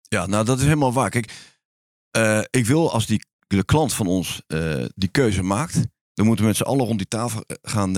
Ja, 0.08 0.26
nou 0.26 0.44
dat 0.44 0.58
is 0.58 0.64
helemaal 0.64 0.92
waar. 0.92 1.10
Kijk, 1.10 1.32
eh, 2.10 2.40
ik 2.50 2.66
wil 2.66 2.92
als 2.92 3.06
die, 3.06 3.24
de 3.46 3.64
klant 3.64 3.92
van 3.92 4.06
ons 4.06 4.42
eh, 4.46 4.84
die 4.94 5.08
keuze 5.08 5.42
maakt, 5.42 5.74
dan 6.14 6.26
moeten 6.26 6.44
we 6.44 6.50
met 6.50 6.56
z'n 6.60 6.62
allen 6.62 6.86
rond 6.86 6.98
die 6.98 7.08
tafel 7.08 7.42
eh, 7.46 7.56
gaan 7.62 7.92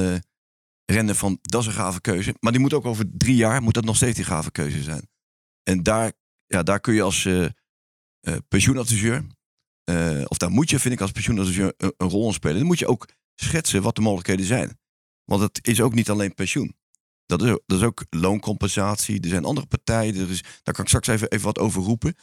rennen 0.84 1.16
van 1.16 1.38
dat 1.42 1.60
is 1.60 1.66
een 1.66 1.72
gave 1.72 2.00
keuze. 2.00 2.34
Maar 2.40 2.52
die 2.52 2.60
moet 2.60 2.72
ook 2.74 2.84
over 2.84 3.04
drie 3.16 3.36
jaar, 3.36 3.62
moet 3.62 3.74
dat 3.74 3.84
nog 3.84 3.96
steeds 3.96 4.16
die 4.16 4.24
gave 4.24 4.50
keuze 4.50 4.82
zijn. 4.82 5.08
En 5.62 5.82
daar, 5.82 6.12
ja, 6.46 6.62
daar 6.62 6.80
kun 6.80 6.94
je 6.94 7.02
als 7.02 7.24
eh, 7.24 7.44
eh, 7.44 7.50
pensioenadviseur, 8.48 9.26
eh, 9.84 10.22
of 10.28 10.36
daar 10.38 10.50
moet 10.50 10.70
je, 10.70 10.78
vind 10.78 10.94
ik, 10.94 11.00
als 11.00 11.10
pensioenadviseur 11.10 11.74
een, 11.76 11.94
een 11.96 12.08
rol 12.08 12.26
in 12.26 12.32
spelen. 12.32 12.56
Dan 12.56 12.66
moet 12.66 12.78
je 12.78 12.86
ook 12.86 13.08
schetsen 13.34 13.82
wat 13.82 13.94
de 13.94 14.00
mogelijkheden 14.00 14.46
zijn. 14.46 14.78
Want 15.24 15.42
het 15.42 15.66
is 15.66 15.80
ook 15.80 15.94
niet 15.94 16.10
alleen 16.10 16.34
pensioen. 16.34 16.76
Dat 17.26 17.42
is, 17.42 17.50
ook- 17.50 17.62
dat 17.66 17.78
is 17.78 17.84
ook 17.84 18.04
looncompensatie. 18.10 19.20
Er 19.20 19.28
zijn 19.28 19.44
andere 19.44 19.66
partijen. 19.66 20.14
Daar 20.62 20.74
kan 20.74 20.82
ik 20.84 20.88
straks 20.88 21.06
even, 21.06 21.30
even 21.30 21.44
wat 21.46 21.58
over 21.58 21.82
roepen. 21.82 22.14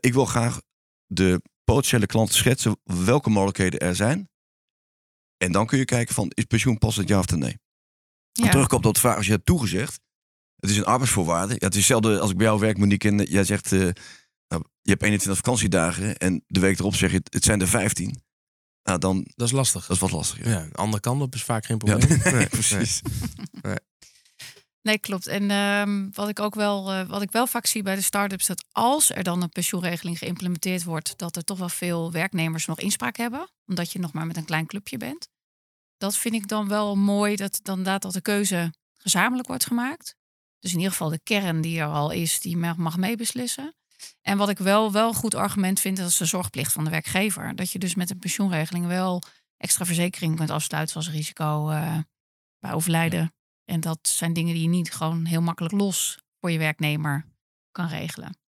Ik 0.00 0.12
wil 0.12 0.24
graag 0.24 0.60
de 1.06 1.42
potentiële 1.64 2.06
klant 2.06 2.32
schetsen 2.32 2.80
welke 2.84 3.30
mogelijkheden 3.30 3.80
er 3.80 3.96
zijn. 3.96 4.28
En 5.36 5.52
dan 5.52 5.66
kun 5.66 5.78
je 5.78 5.84
kijken 5.84 6.14
van, 6.14 6.30
is 6.34 6.44
pensioen 6.44 6.78
passend 6.78 7.08
ja 7.08 7.18
of 7.18 7.36
nee? 7.36 7.58
Ja. 8.42 8.50
terugkomt 8.50 8.86
op 8.86 8.94
de 8.94 9.00
vraag, 9.00 9.16
als 9.16 9.26
je 9.26 9.32
hebt 9.32 9.46
toegezegd, 9.46 10.00
het 10.56 10.70
is 10.70 10.76
een 10.76 10.84
arbeidsvoorwaarde. 10.84 11.52
Ja, 11.52 11.66
het 11.66 11.72
is 11.72 11.76
hetzelfde 11.78 12.20
als 12.20 12.30
ik 12.30 12.36
bij 12.36 12.46
jou 12.46 12.60
werk, 12.60 12.78
Monique, 12.78 13.08
en 13.08 13.22
jij 13.22 13.44
zegt, 13.44 13.72
eh, 13.72 13.78
nou, 14.48 14.64
je 14.82 14.90
hebt 14.90 15.02
21 15.02 15.36
vakantiedagen 15.36 16.16
en 16.16 16.44
de 16.46 16.60
week 16.60 16.78
erop 16.78 16.94
zeg 16.94 17.10
je, 17.12 17.22
het 17.30 17.44
zijn 17.44 17.60
er 17.60 17.68
15. 17.68 18.22
Nou, 18.82 18.98
dan, 18.98 19.26
Dat 19.34 19.46
is 19.46 19.52
lastig. 19.52 19.86
dat 19.86 19.96
is 19.96 20.02
wat 20.02 20.10
lastig. 20.10 20.44
Ja, 20.44 20.50
Ja, 20.50 20.66
de 20.70 20.76
andere 20.76 21.00
kant 21.00 21.22
op 21.22 21.34
is 21.34 21.42
vaak 21.42 21.64
geen 21.66 21.80
Ja, 21.84 21.96
probleem. 21.96 22.18
nee, 22.24 22.32
Nee, 22.32 22.46
precies. 22.48 23.00
Nee, 24.82 24.98
klopt. 24.98 25.26
En 25.26 25.50
ehm, 25.50 26.08
wat 26.12 26.28
ik 26.28 26.40
ook 26.40 26.54
wel, 26.54 26.92
eh, 26.92 27.06
wat 27.08 27.22
ik 27.22 27.30
wel 27.30 27.46
vaak 27.46 27.66
zie 27.66 27.82
bij 27.82 27.94
de 27.94 28.00
start-ups, 28.00 28.46
dat 28.46 28.64
als 28.72 29.10
er 29.10 29.22
dan 29.22 29.42
een 29.42 29.48
pensioenregeling 29.48 30.18
geïmplementeerd 30.18 30.84
wordt, 30.84 31.18
dat 31.18 31.36
er 31.36 31.44
toch 31.44 31.58
wel 31.58 31.68
veel 31.68 32.12
werknemers 32.12 32.66
nog 32.66 32.80
inspraak 32.80 33.16
hebben, 33.16 33.48
omdat 33.66 33.92
je 33.92 33.98
nog 33.98 34.12
maar 34.12 34.26
met 34.26 34.36
een 34.36 34.44
klein 34.44 34.66
clubje 34.66 34.96
bent. 34.96 35.28
Dat 36.04 36.16
vind 36.16 36.34
ik 36.34 36.48
dan 36.48 36.68
wel 36.68 36.96
mooi, 36.96 37.36
dat 37.36 37.60
dan 37.62 37.78
inderdaad 37.78 38.02
dat 38.02 38.12
de 38.12 38.20
keuze 38.20 38.74
gezamenlijk 38.96 39.48
wordt 39.48 39.66
gemaakt. 39.66 40.16
Dus 40.58 40.70
in 40.70 40.76
ieder 40.76 40.92
geval 40.92 41.08
de 41.08 41.20
kern 41.22 41.60
die 41.60 41.80
er 41.80 41.86
al 41.86 42.10
is, 42.10 42.40
die 42.40 42.56
mag, 42.56 42.76
mag 42.76 42.96
meebeslissen. 42.96 43.74
En 44.20 44.38
wat 44.38 44.48
ik 44.48 44.58
wel, 44.58 44.92
wel 44.92 45.08
een 45.08 45.14
goed 45.14 45.34
argument 45.34 45.80
vind, 45.80 45.96
dat 45.96 46.08
is 46.08 46.16
de 46.16 46.24
zorgplicht 46.24 46.72
van 46.72 46.84
de 46.84 46.90
werkgever. 46.90 47.56
Dat 47.56 47.70
je 47.70 47.78
dus 47.78 47.94
met 47.94 48.10
een 48.10 48.18
pensioenregeling 48.18 48.86
wel 48.86 49.22
extra 49.56 49.84
verzekering 49.84 50.36
kunt 50.36 50.50
afsluiten, 50.50 50.92
zoals 50.92 51.16
risico 51.16 51.68
eh, 51.68 51.98
bij 52.58 52.72
overlijden. 52.72 53.34
En 53.64 53.80
dat 53.80 53.98
zijn 54.08 54.32
dingen 54.32 54.54
die 54.54 54.62
je 54.62 54.68
niet 54.68 54.92
gewoon 54.92 55.24
heel 55.24 55.42
makkelijk 55.42 55.74
los 55.74 56.18
voor 56.40 56.50
je 56.50 56.58
werknemer 56.58 57.26
kan 57.70 57.88
regelen. 57.88 58.38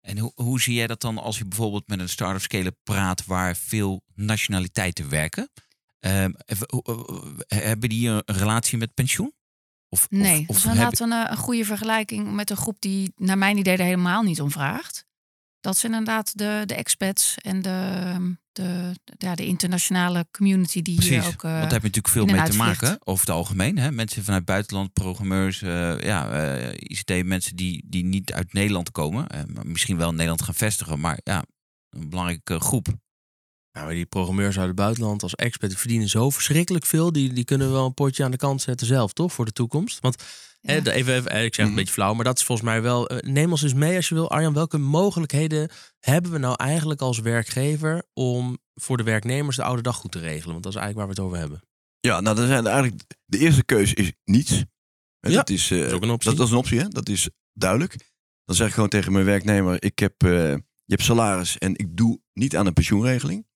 En 0.00 0.18
hoe, 0.18 0.32
hoe 0.34 0.60
zie 0.60 0.74
jij 0.74 0.86
dat 0.86 1.00
dan 1.00 1.18
als 1.18 1.38
je 1.38 1.44
bijvoorbeeld 1.44 1.88
met 1.88 1.98
een 1.98 2.08
start-up 2.08 2.42
scale 2.42 2.76
praat 2.82 3.24
waar 3.24 3.56
veel 3.56 4.02
nationaliteiten 4.14 5.08
werken? 5.08 5.50
Ehm, 6.00 6.30
eh, 6.46 7.58
hebben 7.58 7.88
die 7.88 8.08
een 8.08 8.22
relatie 8.26 8.78
met 8.78 8.94
pensioen? 8.94 9.32
Of, 9.88 10.02
of- 10.04 10.10
Nee, 10.10 10.44
of, 10.46 10.60
dat 10.62 10.72
is 10.72 10.78
hebben- 10.78 11.12
een, 11.12 11.24
eh, 11.24 11.30
een 11.30 11.36
goede 11.36 11.64
vergelijking 11.64 12.32
met 12.32 12.50
een 12.50 12.56
groep 12.56 12.76
die 12.80 13.12
naar 13.16 13.38
mijn 13.38 13.56
idee 13.56 13.76
er 13.76 13.84
helemaal 13.84 14.22
niet 14.22 14.40
om 14.40 14.50
vraagt. 14.50 15.06
Dat 15.60 15.76
zijn 15.76 15.92
inderdaad 15.92 16.38
de, 16.38 16.62
de 16.66 16.74
expats 16.74 17.34
en 17.38 17.62
de, 17.62 18.36
de, 18.52 18.92
ja, 19.18 19.34
de 19.34 19.46
internationale 19.46 20.26
community 20.30 20.82
die 20.82 21.00
hier 21.02 21.26
ook... 21.26 21.44
eh, 21.44 21.50
want 21.50 21.62
daar 21.62 21.80
heb 21.80 21.82
je 21.82 21.86
natuurlijk 21.86 22.08
veel 22.08 22.24
mee 22.26 22.42
te 22.50 22.56
maken 22.56 22.98
over 23.04 23.26
het 23.26 23.34
algemeen. 23.34 23.78
Hè? 23.78 23.90
Mensen 23.92 24.22
vanuit 24.24 24.40
het 24.40 24.50
buitenland, 24.50 24.92
programmeurs, 24.92 25.62
eh, 25.62 26.00
ja, 26.00 26.30
eh, 26.30 26.72
ICT, 26.78 27.24
mensen 27.24 27.56
die, 27.56 27.84
die 27.86 28.04
niet 28.04 28.32
uit 28.32 28.52
Nederland 28.52 28.90
komen. 28.90 29.26
misschien 29.62 29.96
wel 29.96 30.08
in 30.08 30.14
Nederland 30.14 30.42
gaan 30.42 30.54
vestigen, 30.54 31.00
maar 31.00 31.18
ja, 31.22 31.44
een 31.90 32.08
belangrijke 32.08 32.60
groep. 32.60 32.88
Nou, 33.78 33.90
maar 33.90 33.98
die 34.00 34.06
programmeurs 34.08 34.58
uit 34.58 34.66
het 34.66 34.76
buitenland 34.76 35.22
als 35.22 35.34
expert 35.34 35.70
die 35.70 35.80
verdienen 35.80 36.08
zo 36.08 36.30
verschrikkelijk 36.30 36.86
veel. 36.86 37.12
Die, 37.12 37.32
die 37.32 37.44
kunnen 37.44 37.72
wel 37.72 37.86
een 37.86 37.94
potje 37.94 38.24
aan 38.24 38.30
de 38.30 38.36
kant 38.36 38.62
zetten 38.62 38.86
zelf, 38.86 39.12
toch? 39.12 39.32
Voor 39.32 39.44
de 39.44 39.52
toekomst. 39.52 39.98
Want 40.00 40.22
Ja. 40.60 40.72
hè, 40.72 40.82
de- 40.82 40.92
even, 40.92 41.14
even, 41.14 41.30
eh, 41.30 41.44
ik 41.44 41.54
zeg 41.54 41.56
het 41.56 41.58
Mhm. 41.58 41.68
een 41.68 41.74
beetje 41.74 41.92
flauw, 41.92 42.14
maar 42.14 42.24
dat 42.24 42.38
is 42.38 42.44
volgens 42.44 42.68
mij 42.68 42.82
wel. 42.82 43.08
eh, 43.08 43.30
neem 43.30 43.50
ons 43.50 43.62
eens 43.62 43.74
mee 43.74 43.96
als 43.96 44.08
je 44.08 44.14
wil. 44.14 44.30
Arjan, 44.30 44.52
welke 44.52 44.78
mogelijkheden 44.78 45.70
hebben 46.00 46.30
we 46.32 46.38
nou 46.38 46.54
eigenlijk 46.56 47.00
als 47.00 47.18
werkgever 47.18 48.02
om 48.14 48.58
voor 48.74 48.96
de 48.96 49.02
werknemers 49.02 49.56
de 49.56 49.62
oude 49.62 49.82
dag 49.82 49.96
goed 49.96 50.12
te 50.12 50.18
regelen? 50.18 50.52
Want 50.52 50.62
dat 50.62 50.72
is 50.72 50.78
eigenlijk 50.78 50.96
waar 51.08 51.16
we 51.16 51.22
het 51.22 51.30
over 51.32 51.38
hebben. 51.48 51.68
Ja, 52.00 52.20
nou 52.20 52.36
dan 52.36 52.46
zijn 52.46 52.66
eigenlijk 52.66 53.02
de 53.24 53.38
eerste 53.38 53.64
keuze 53.64 53.94
is 53.94 54.12
niets. 54.24 54.64
Ja, 55.20 55.30
dat 55.30 55.50
is, 55.50 55.70
eh, 55.70 55.78
is 55.86 55.92
ook 55.92 56.02
een 56.02 56.10
optie. 56.10 56.28
Dat, 56.28 56.38
dat 56.38 56.46
is 56.46 56.52
een 56.52 56.58
optie, 56.58 56.78
hè? 56.80 56.88
Dat 56.88 57.08
is 57.08 57.28
duidelijk. 57.52 57.96
Dan 58.44 58.56
zeg 58.56 58.68
ik 58.68 58.74
gewoon 58.74 58.88
tegen 58.88 59.12
mijn 59.12 59.24
werknemer: 59.24 59.82
ik 59.82 59.98
heb, 59.98 60.14
eh, 60.22 60.30
je 60.52 60.94
hebt 60.94 61.02
salaris 61.02 61.58
en 61.58 61.76
ik 61.76 61.96
doe 61.96 62.20
niet 62.32 62.56
aan 62.56 62.66
een 62.66 62.72
pensioenregeling. 62.72 63.46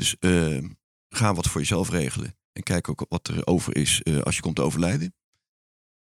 Dus 0.00 0.16
eh, 0.18 0.64
ga 1.08 1.34
wat 1.34 1.46
voor 1.46 1.60
jezelf 1.60 1.90
regelen 1.90 2.36
en 2.52 2.62
kijk 2.62 2.88
ook 2.88 3.06
wat 3.08 3.28
er 3.28 3.46
over 3.46 3.76
is 3.76 4.02
eh, 4.02 4.20
als 4.20 4.36
je 4.36 4.42
komt 4.42 4.56
te 4.56 4.62
overlijden. 4.62 5.14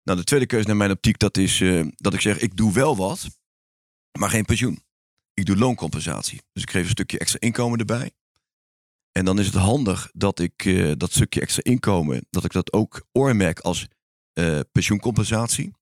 Nou, 0.03 0.19
de 0.19 0.25
tweede 0.25 0.47
keuze 0.47 0.67
naar 0.67 0.77
mijn 0.77 0.91
optiek 0.91 1.19
dat 1.19 1.37
is 1.37 1.61
eh, 1.61 1.87
dat 1.95 2.15
ik 2.15 2.21
zeg: 2.21 2.39
ik 2.39 2.57
doe 2.57 2.73
wel 2.73 2.97
wat, 2.97 3.29
maar 4.19 4.31
geen 4.31 4.45
pensioen. 4.45 4.83
Ik 5.35 5.47
doe 5.47 5.57
looncompensatie. 5.57 6.41
Dus 6.53 6.63
ik 6.63 6.71
geef 6.71 6.83
een 6.83 6.91
stukje 6.91 7.19
extra 7.19 7.41
inkomen 7.41 7.79
erbij. 7.79 8.11
En 9.13 9.25
dan 9.25 9.39
is 9.39 9.47
het 9.47 9.55
handig 9.55 10.11
dat 10.13 10.39
ik 10.39 10.65
eh, 10.65 10.93
dat 10.97 11.13
stukje 11.13 11.41
extra 11.41 11.63
inkomen, 11.63 12.27
dat 12.31 12.45
ik 12.45 12.53
dat 12.53 12.73
ook 12.73 13.07
oormerk 13.13 13.61
als 13.61 13.89
eh, 14.33 14.61
pensioencompensatie. 14.73 15.73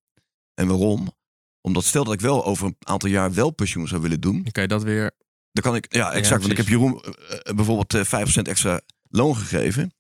En 0.55 0.67
waarom? 0.67 1.13
Omdat 1.61 1.85
stel 1.85 2.05
dat 2.05 2.15
ik 2.15 2.21
wel 2.21 2.45
over 2.45 2.67
een 2.67 2.77
aantal 2.79 3.09
jaar 3.09 3.35
wel 3.35 3.51
pensioen 3.51 3.89
zou 3.89 4.03
willen 4.03 4.21
doen, 4.21 4.43
Dan 4.43 4.53
kan 4.53 4.63
je 4.63 4.69
dat 4.69 4.83
weer. 4.83 5.13
Dan 5.57 5.73
kan 5.73 5.75
ik, 5.75 5.95
ja 5.95 6.13
exact, 6.13 6.41
want 6.41 6.53
ik 6.53 6.57
heb. 6.57 6.69
Jeroen 6.69 7.03
eh, 7.03 7.39
eh, 7.43 7.55
bijvoorbeeld 7.55 7.95
eh, 7.95 8.27
5% 8.39 8.43
extra 8.43 8.81
loon 9.11 9.37
gegeven. 9.37 9.95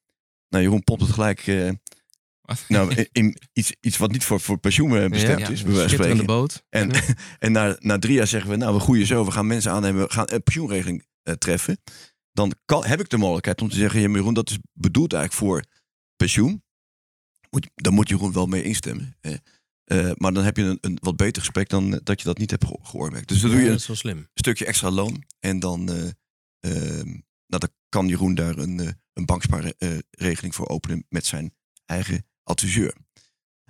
Nou, 0.49 0.65
Jeroen 0.65 0.85
pompt 0.85 1.03
het 1.03 1.13
gelijk 1.13 1.47
eh, 1.47 1.71
nou, 2.69 2.95
in, 2.95 3.09
in 3.13 3.37
iets, 3.53 3.73
iets 3.81 3.97
wat 3.97 4.13
niet 4.13 4.25
voor, 4.25 4.41
voor 4.41 4.59
pensioen 4.59 4.99
eh, 4.99 5.09
bestemd 5.09 5.41
Ja, 5.41 5.49
is, 5.49 5.63
bij 5.63 5.75
wijze 5.75 5.97
van 5.97 6.27
boot. 6.27 6.63
En, 6.69 6.91
Ja. 6.91 7.01
en 7.39 7.53
na, 7.53 7.77
na 7.79 7.99
drie 7.99 8.15
jaar 8.15 8.27
zeggen 8.27 8.51
we, 8.51 8.57
nou, 8.57 8.75
we 8.75 8.81
groeien 8.81 9.07
zo, 9.07 9.25
we 9.25 9.31
gaan 9.31 9.47
mensen 9.47 9.73
aannemen, 9.73 10.07
we 10.07 10.13
gaan 10.13 10.27
een 10.29 10.43
pensioenregeling 10.43 11.07
eh, 11.23 11.35
treffen. 11.35 11.79
Dan 12.33 12.53
kan, 12.65 12.85
heb 12.85 13.01
ik 13.01 13.09
de 13.09 13.17
mogelijkheid 13.17 13.63
om 13.63 13.69
te 13.69 13.77
zeggen, 13.77 14.01
ja, 14.01 14.09
Jeroen, 14.09 14.35
dat 14.35 14.51
is 14.51 14.59
bedoeld 14.73 15.13
eigenlijk 15.13 15.45
voor 15.45 15.65
pensioen. 16.17 16.65
Moet, 17.51 17.71
daar 17.75 17.93
moet 17.93 18.09
Jeroen 18.09 18.33
wel 18.33 18.47
mee 18.47 18.63
instemmen. 18.63 19.17
Eh, 19.87 20.11
maar 20.15 20.33
dan 20.33 20.45
heb 20.45 20.57
je 20.57 20.63
een, 20.63 20.79
een 20.81 20.99
wat 21.01 21.17
beter 21.17 21.43
gesprek 21.43 21.69
dan 21.69 21.95
eh, 21.95 22.01
dat 22.03 22.19
je 22.21 22.27
dat 22.27 22.39
niet 22.39 22.51
hebt 22.51 22.65
ge- 22.65 22.79
geoormerkt. 22.83 23.29
Dus 23.29 23.41
dan 23.41 23.51
doe 23.51 23.59
je 23.59 23.65
dat 23.65 23.75
een 23.75 23.81
is 23.81 23.87
wel 23.87 23.97
slim. 23.97 24.29
stukje 24.35 24.67
extra 24.67 24.91
loon. 24.91 25.25
En 25.41 25.59
dan, 25.59 25.89
eh, 25.89 25.97
ehm, 26.61 27.07
nou, 27.47 27.61
dan 27.61 27.69
kan 27.89 28.09
Jeroen 28.09 28.35
daar 28.35 28.59
een, 28.59 28.81
eh, 28.81 28.89
een 29.13 29.25
bankspaarregeling 29.25 30.55
voor 30.55 30.69
openen 30.69 31.05
met 31.09 31.27
zijn 31.27 31.55
eigen 31.85 32.27
adviseur. 32.43 32.95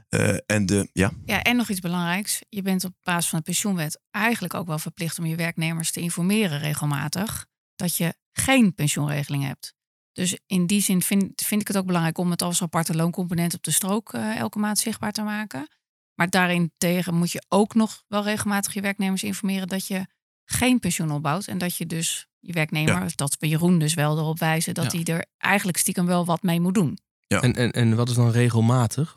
Eh, 0.09 0.37
en 0.47 0.67
de, 0.67 0.89
ja, 0.93 1.11
Ja, 1.25 1.43
en 1.43 1.57
nog 1.57 1.69
iets 1.69 1.81
belangrijks. 1.81 2.41
Je 2.49 2.63
bent 2.63 2.85
op 2.85 2.95
basis 3.03 3.29
van 3.31 3.39
de 3.39 3.45
pensioenwet 3.45 4.01
eigenlijk 4.11 4.55
ook 4.55 4.67
wel 4.67 4.79
verplicht 4.79 5.19
om 5.19 5.27
je 5.27 5.37
werknemers 5.37 5.91
te 5.91 6.01
informeren 6.01 6.59
regelmatig 6.59 7.47
dat 7.75 7.97
je 7.97 8.15
geen 8.33 8.75
pensioenregeling 8.75 9.45
hebt. 9.45 9.75
Dus 10.13 10.39
in 10.47 10.67
die 10.67 10.81
zin 10.81 11.03
vind, 11.03 11.43
vind 11.43 11.61
ik 11.61 11.69
het 11.69 11.77
ook 11.77 11.87
belangrijk 11.87 12.19
om 12.19 12.31
het 12.31 12.43
als 12.43 12.63
aparte 12.63 12.95
looncomponent 12.95 13.55
op 13.55 13.63
de 13.63 13.71
strook 13.71 14.13
elke 14.13 14.59
maand 14.59 14.79
zichtbaar 14.79 15.13
te 15.13 15.23
maken. 15.23 15.69
Maar 16.17 16.31
daarin 16.31 16.73
tegen 16.79 17.15
moet 17.15 17.33
je 17.33 17.43
ook 17.49 17.75
nog 17.75 18.05
wel 18.09 18.23
regelmatig 18.23 18.75
je 18.75 18.81
werknemers 18.81 19.23
informeren 19.23 19.69
dat 19.69 19.87
je 19.87 20.07
geen 20.45 20.79
pensioen 20.79 21.11
opbouwt. 21.11 21.47
En 21.47 21.59
dat 21.59 21.77
je 21.77 21.87
dus 21.87 22.27
je 22.41 22.53
werknemer, 22.53 23.13
dat 23.15 23.37
we 23.39 23.49
Jeroen 23.49 23.79
dus 23.79 23.95
wel 23.95 24.19
erop 24.19 24.39
wijzen 24.39 24.75
dat 24.75 24.93
Ja. 24.93 24.99
hij 24.99 25.15
er 25.15 25.27
eigenlijk 25.39 25.79
stiekem 25.79 26.07
wel 26.07 26.25
wat 26.25 26.43
mee 26.43 26.61
moet 26.61 26.75
doen. 26.75 26.99
Ja. 27.27 27.43
En, 27.43 27.53
en, 27.55 27.73
en 27.73 27.97
wat 27.97 28.09
is 28.09 28.15
dan 28.15 28.31
regelmatig? 28.31 29.17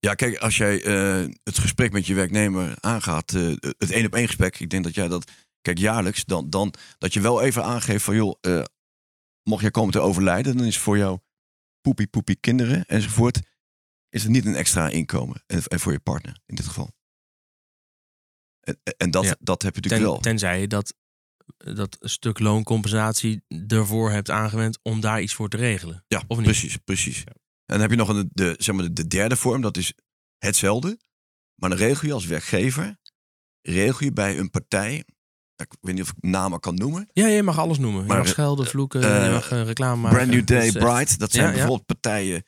Ja, 0.00 0.14
kijk, 0.14 0.36
als 0.38 0.56
jij 0.56 0.82
eh, 0.82 1.28
het 1.42 1.58
gesprek 1.58 1.92
met 1.92 2.06
je 2.06 2.14
werknemer 2.14 2.76
aangaat, 2.80 3.34
eh, 3.34 3.42
het 3.60 3.90
één 3.90 4.06
op 4.06 4.14
één 4.14 4.26
gesprek, 4.26 4.58
ik 4.60 4.70
denk 4.70 4.84
dat 4.84 4.94
jij 4.94 5.08
dat, 5.08 5.30
kijk, 5.62 5.78
jaarlijks, 5.78 6.24
dan, 6.24 6.50
dan 6.50 6.74
dat 6.98 7.12
je 7.12 7.20
wel 7.20 7.42
even 7.42 7.64
aangeeft 7.64 8.04
van, 8.04 8.14
joh, 8.14 8.36
eh, 8.40 8.62
mocht 9.42 9.62
jij 9.62 9.70
komen 9.70 9.92
te 9.92 10.00
overlijden, 10.00 10.56
dan 10.56 10.66
is 10.66 10.78
voor 10.78 10.98
jou 10.98 11.18
poepie 11.80 12.06
poepie 12.06 12.36
kinderen 12.40 12.86
enzovoort, 12.86 13.40
is 14.16 14.22
het 14.22 14.32
niet 14.32 14.46
een 14.46 14.54
extra 14.54 14.88
inkomen. 14.88 15.42
En, 15.46 15.62
en 15.62 15.80
voor 15.80 15.92
je 15.92 16.00
partner 16.00 16.38
in 16.46 16.54
dit 16.54 16.66
geval. 16.66 16.90
En, 18.60 18.80
en 18.96 19.10
dat, 19.10 19.24
Ja. 19.24 19.36
dat 19.40 19.62
heb 19.62 19.74
je 19.74 19.80
natuurlijk 19.80 20.02
Ten, 20.02 20.12
wel. 20.12 20.20
tenzij 20.20 20.60
je 20.60 20.66
dat, 20.66 20.94
dat 21.56 21.96
stuk 22.00 22.38
looncompensatie 22.38 23.42
ervoor 23.66 24.10
hebt 24.10 24.30
aangewend 24.30 24.78
om 24.82 25.00
daar 25.00 25.20
iets 25.22 25.34
voor 25.34 25.48
te 25.48 25.56
regelen. 25.56 26.04
Ja, 26.08 26.22
Of 26.26 26.36
niet? 26.36 26.46
precies, 26.46 26.76
precies. 26.76 27.24
En 27.24 27.34
dan 27.64 27.80
heb 27.80 27.90
je 27.90 27.96
nog 27.96 28.08
een, 28.08 28.30
de, 28.32 28.54
zeg 28.58 28.74
maar 28.74 28.84
de, 28.84 28.92
de 28.92 29.06
derde 29.06 29.36
vorm, 29.36 29.60
dat 29.60 29.76
is 29.76 29.92
hetzelfde. 30.38 30.98
Maar 31.54 31.70
dan 31.70 31.78
regel 31.78 32.06
je 32.08 32.12
als 32.14 32.26
werkgever, 32.26 32.96
regel 33.62 34.04
je 34.04 34.12
bij 34.12 34.38
een 34.38 34.50
partij, 34.50 35.04
ik 35.56 35.72
weet 35.80 35.94
niet 35.94 36.02
of 36.02 36.08
ik 36.10 36.22
namen 36.22 36.60
kan 36.60 36.74
noemen, 36.74 37.08
Ja, 37.12 37.26
je 37.26 37.42
mag 37.42 37.58
alles 37.58 37.78
noemen. 37.78 38.00
Je 38.02 38.06
Maar, 38.08 38.18
mag 38.18 38.28
schelden, 38.28 38.66
vloeken, 38.66 39.02
eh, 39.02 39.24
je 39.26 39.30
mag 39.32 39.50
eh, 39.50 39.62
reclame 39.62 40.00
maken. 40.00 40.16
Brand 40.16 40.30
New 40.32 40.46
Day, 40.46 40.72
Bright, 40.72 41.18
dat 41.18 41.30
zijn 41.32 41.42
Ja, 41.44 41.50
ja. 41.50 41.56
bijvoorbeeld 41.56 41.86
partijen, 41.86 42.44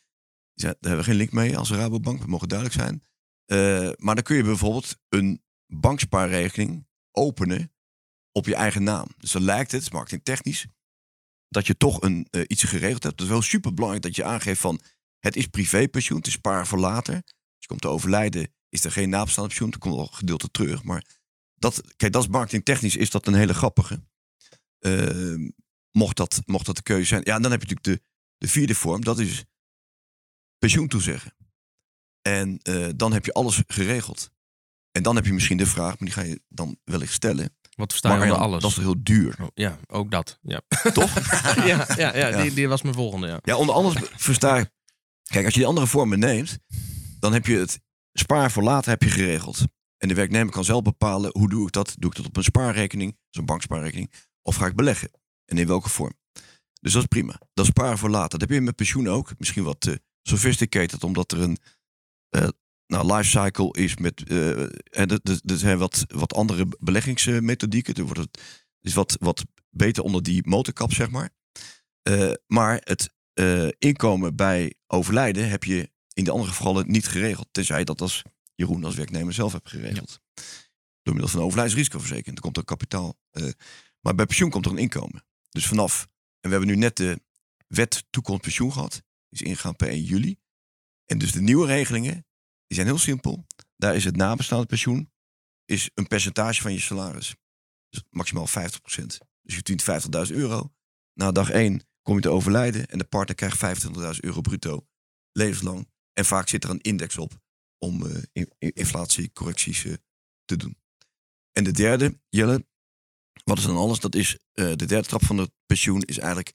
daar 0.62 0.74
hebben 0.80 0.98
we 0.98 1.04
geen 1.04 1.14
link 1.14 1.32
mee 1.32 1.58
als 1.58 1.70
Rabobank, 1.70 2.18
dat 2.18 2.28
mogen 2.28 2.48
duidelijk 2.48 2.80
zijn. 2.80 3.02
Eh, 3.44 3.90
maar 3.96 4.14
dan 4.14 4.24
kun 4.24 4.36
je 4.36 4.42
bijvoorbeeld 4.42 4.96
een 5.08 5.42
bankspaarregeling 5.66 6.86
openen 7.10 7.72
op 8.32 8.46
je 8.46 8.54
eigen 8.54 8.82
naam. 8.82 9.06
Dus 9.18 9.32
dan 9.32 9.42
lijkt 9.42 9.72
het, 9.72 9.92
marketingtechnisch, 9.92 10.66
dat 11.48 11.66
je 11.66 11.76
toch 11.76 12.02
een, 12.02 12.26
eh, 12.30 12.42
iets 12.46 12.64
geregeld 12.64 13.02
hebt. 13.02 13.14
Het 13.14 13.28
is 13.28 13.34
wel 13.34 13.42
super 13.42 13.74
belangrijk 13.74 14.04
dat 14.04 14.16
je 14.16 14.24
aangeeft 14.24 14.60
van 14.60 14.80
het 15.18 15.36
is 15.36 15.46
privépensioen, 15.46 16.18
het 16.18 16.26
is 16.26 16.32
spaar 16.32 16.66
voor 16.66 16.78
later. 16.78 17.14
Als 17.14 17.56
je 17.58 17.66
komt 17.66 17.80
te 17.80 17.88
overlijden, 17.88 18.52
is 18.68 18.84
er 18.84 18.92
geen 18.92 19.08
nabestaande 19.08 19.48
pensioen. 19.48 19.70
Dat 19.70 19.80
komt 19.80 19.94
wel 19.94 20.06
gedeelte 20.06 20.50
terug. 20.50 20.82
Maar 20.82 21.04
dat, 21.54 21.82
kijk, 21.96 22.12
dat 22.12 22.22
is 22.22 22.28
marketingtechnisch 22.28 22.96
is 22.96 23.10
dat 23.10 23.26
een 23.26 23.34
hele 23.34 23.54
grappige. 23.54 24.02
Ehm, 24.78 25.50
mocht, 25.90 26.16
dat, 26.16 26.40
mocht 26.44 26.66
dat 26.66 26.76
de 26.76 26.82
keuze 26.82 27.06
zijn. 27.06 27.22
Ja, 27.24 27.34
en 27.34 27.42
dan 27.42 27.50
heb 27.50 27.62
je 27.62 27.74
natuurlijk 27.74 28.02
de, 28.02 28.08
de 28.38 28.48
vierde 28.48 28.74
vorm. 28.74 29.04
Dat 29.04 29.18
is 29.18 29.44
pensioen 30.58 30.88
toezeggen. 30.88 31.34
En 32.22 32.58
eh, 32.62 32.88
dan 32.96 33.12
heb 33.12 33.24
je 33.24 33.32
alles 33.32 33.62
geregeld. 33.66 34.30
En 34.90 35.02
dan 35.02 35.16
heb 35.16 35.26
je 35.26 35.32
misschien 35.32 35.56
de 35.56 35.66
vraag, 35.66 35.88
maar 35.88 36.08
die 36.08 36.10
ga 36.10 36.22
je 36.22 36.42
dan 36.48 36.78
wellicht 36.84 37.12
stellen. 37.12 37.56
Wat 37.76 37.90
versta 37.90 38.14
je 38.14 38.20
onder 38.22 38.36
alles? 38.36 38.62
Dat 38.62 38.70
is 38.70 38.76
toch 38.76 38.84
heel 38.84 39.02
duur, 39.02 39.36
Oh, 39.40 39.48
ja, 39.54 39.78
ook 39.86 40.10
dat. 40.10 40.38
Ja, 40.42 40.62
toch? 40.92 41.14
ja, 41.56 41.86
ja, 41.96 42.16
ja, 42.16 42.28
Ja. 42.28 42.42
Die, 42.42 42.54
die 42.54 42.68
was 42.68 42.82
mijn 42.82 42.94
volgende. 42.94 43.26
Ja. 43.26 43.38
Ja, 43.42 43.56
onder 43.56 43.74
anders 43.74 43.96
versta 44.16 44.58
ik. 44.58 44.70
Kijk, 45.22 45.44
als 45.44 45.54
je 45.54 45.60
die 45.60 45.68
andere 45.68 45.86
vormen 45.86 46.18
neemt, 46.18 46.58
dan 47.18 47.32
heb 47.32 47.46
je 47.46 47.56
het 47.56 47.80
spaar 48.12 48.50
voor 48.50 48.62
later 48.62 48.90
heb 48.90 49.02
je 49.02 49.10
geregeld. 49.10 49.62
En 49.96 50.08
de 50.08 50.14
werknemer 50.14 50.52
kan 50.52 50.64
zelf 50.64 50.82
bepalen 50.82 51.30
hoe 51.38 51.48
doe 51.48 51.66
ik 51.66 51.72
dat. 51.72 51.94
Doe 51.98 52.10
ik 52.10 52.16
dat 52.16 52.26
op 52.26 52.36
een 52.36 52.42
spaarrekening, 52.42 53.18
zo'n 53.30 53.44
bankspaarrekening, 53.44 54.12
of 54.42 54.56
ga 54.56 54.66
ik 54.66 54.74
beleggen? 54.74 55.10
En 55.44 55.58
in 55.58 55.66
welke 55.66 55.88
vorm? 55.88 56.12
Dus 56.80 56.92
dat 56.92 57.02
is 57.02 57.08
prima. 57.08 57.40
Dat 57.54 57.64
is 57.64 57.70
sparen 57.70 57.98
voor 57.98 58.10
later. 58.10 58.38
Dat 58.38 58.40
heb 58.40 58.50
je 58.50 58.60
met 58.60 58.76
pensioen 58.76 59.08
ook. 59.08 59.32
Misschien 59.38 59.64
wat 59.64 59.86
eh, 59.86 59.94
sophisticated, 60.28 61.04
omdat 61.04 61.32
er 61.32 61.40
een, 61.40 61.58
eh, 62.28 62.48
nou, 62.86 63.14
lifecycle 63.14 63.72
is 63.72 63.96
met. 63.96 64.22
eh, 64.28 64.62
en 64.90 65.20
er, 65.44 65.58
zijn 65.58 65.78
wat, 65.78 66.04
wat 66.08 66.34
andere 66.34 66.66
beleggingsmethodieken. 66.78 67.94
Er 67.94 68.04
wordt 68.04 68.18
het 68.20 68.40
is 68.80 68.94
wat, 68.94 69.16
wat 69.20 69.44
beter 69.70 70.02
onder 70.02 70.22
die 70.22 70.48
motorkap, 70.48 70.92
zeg 70.92 71.10
maar. 71.10 71.30
Eh, 72.02 72.32
maar 72.46 72.80
het 72.84 73.16
inkomen 73.78 74.36
bij 74.36 74.74
overlijden 74.86 75.48
heb 75.48 75.64
je 75.64 75.90
in 76.12 76.24
de 76.24 76.30
andere 76.30 76.50
gevallen 76.50 76.90
niet 76.90 77.08
geregeld. 77.08 77.48
Tenzij 77.50 77.84
dat 77.84 78.00
als 78.00 78.22
Jeroen 78.54 78.84
als 78.84 78.94
werknemer 78.94 79.32
zelf 79.32 79.52
hebt 79.52 79.68
geregeld. 79.68 80.20
Door 81.02 81.14
middel 81.14 81.28
van 81.28 81.38
een 81.38 81.44
overlijdensrisicoverzekering. 81.44 82.34
Dan 82.34 82.44
komt 82.44 82.56
er 82.56 82.64
kapitaal. 82.64 83.18
maar 84.00 84.14
bij 84.14 84.26
pensioen 84.26 84.50
komt 84.50 84.64
er 84.66 84.70
een 84.70 84.78
inkomen. 84.78 85.24
Dus 85.48 85.66
vanaf. 85.66 86.08
En 86.40 86.50
we 86.50 86.56
hebben 86.56 86.68
nu 86.68 86.76
net 86.76 86.96
de 86.96 87.20
wet 87.66 88.04
toekomst 88.10 88.42
pensioen 88.42 88.72
gehad. 88.72 89.02
Is 89.28 89.42
ingegaan 89.42 89.76
per 89.76 89.88
1 89.88 90.02
juli. 90.02 90.38
En 91.04 91.18
dus 91.18 91.32
de 91.32 91.40
nieuwe 91.40 91.66
regelingen, 91.66 92.12
die 92.66 92.76
zijn 92.76 92.86
heel 92.86 92.98
simpel. 92.98 93.46
Daar 93.76 93.94
is 93.94 94.04
het 94.04 94.16
nabestaande 94.16 94.66
pensioen 94.66 95.12
is 95.64 95.90
een 95.94 96.06
percentage 96.06 96.62
van 96.62 96.72
je 96.72 96.80
salaris. 96.80 97.34
Dus 97.88 98.02
maximaal 98.10 98.48
50%. 98.48 98.50
Dus 99.42 99.54
je 99.56 99.62
verdient 99.64 99.82
50.000 100.30 100.34
euro. 100.36 100.72
Na 101.14 101.32
dag 101.32 101.50
1 101.50 101.82
kom 102.02 102.14
je 102.14 102.20
te 102.22 102.28
overlijden 102.28 102.86
en 102.88 102.98
de 102.98 103.04
partner 103.04 103.34
krijgt 103.36 103.84
25.000 103.86 104.20
euro 104.20 104.40
bruto 104.40 104.86
levenslang. 105.32 105.88
En 106.12 106.24
vaak 106.24 106.48
zit 106.48 106.64
er 106.64 106.70
een 106.70 106.80
index 106.80 107.16
op 107.18 107.40
om 107.78 108.06
eh, 108.06 108.22
in- 108.32 108.52
in- 108.58 108.72
inflatiecorrecties 108.72 109.84
eh, 109.84 109.94
te 110.44 110.56
doen. 110.56 110.76
En 111.52 111.64
de 111.64 111.70
derde, 111.72 112.20
Jelle, 112.28 112.66
wat 113.44 113.58
is 113.58 113.64
dan 113.64 113.76
alles? 113.76 114.00
Dat 114.00 114.14
is 114.14 114.38
eh, 114.52 114.66
de 114.76 114.86
derde 114.86 115.08
trap 115.08 115.24
van 115.24 115.38
het 115.38 115.50
pensioen 115.66 116.02
is 116.02 116.18
eigenlijk 116.18 116.52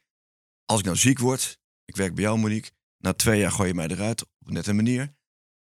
als 0.65 0.79
ik 0.79 0.85
nou 0.85 0.97
ziek 0.97 1.19
word, 1.19 1.59
ik 1.85 1.95
werk 1.95 2.15
bij 2.15 2.23
jou 2.23 2.37
Monique, 2.39 2.71
na 2.97 3.13
twee 3.13 3.39
jaar 3.39 3.51
gooi 3.51 3.67
je 3.67 3.73
mij 3.75 3.87
eruit 3.87 4.21
op 4.21 4.47
een 4.47 4.53
nette 4.53 4.73
manier. 4.73 5.15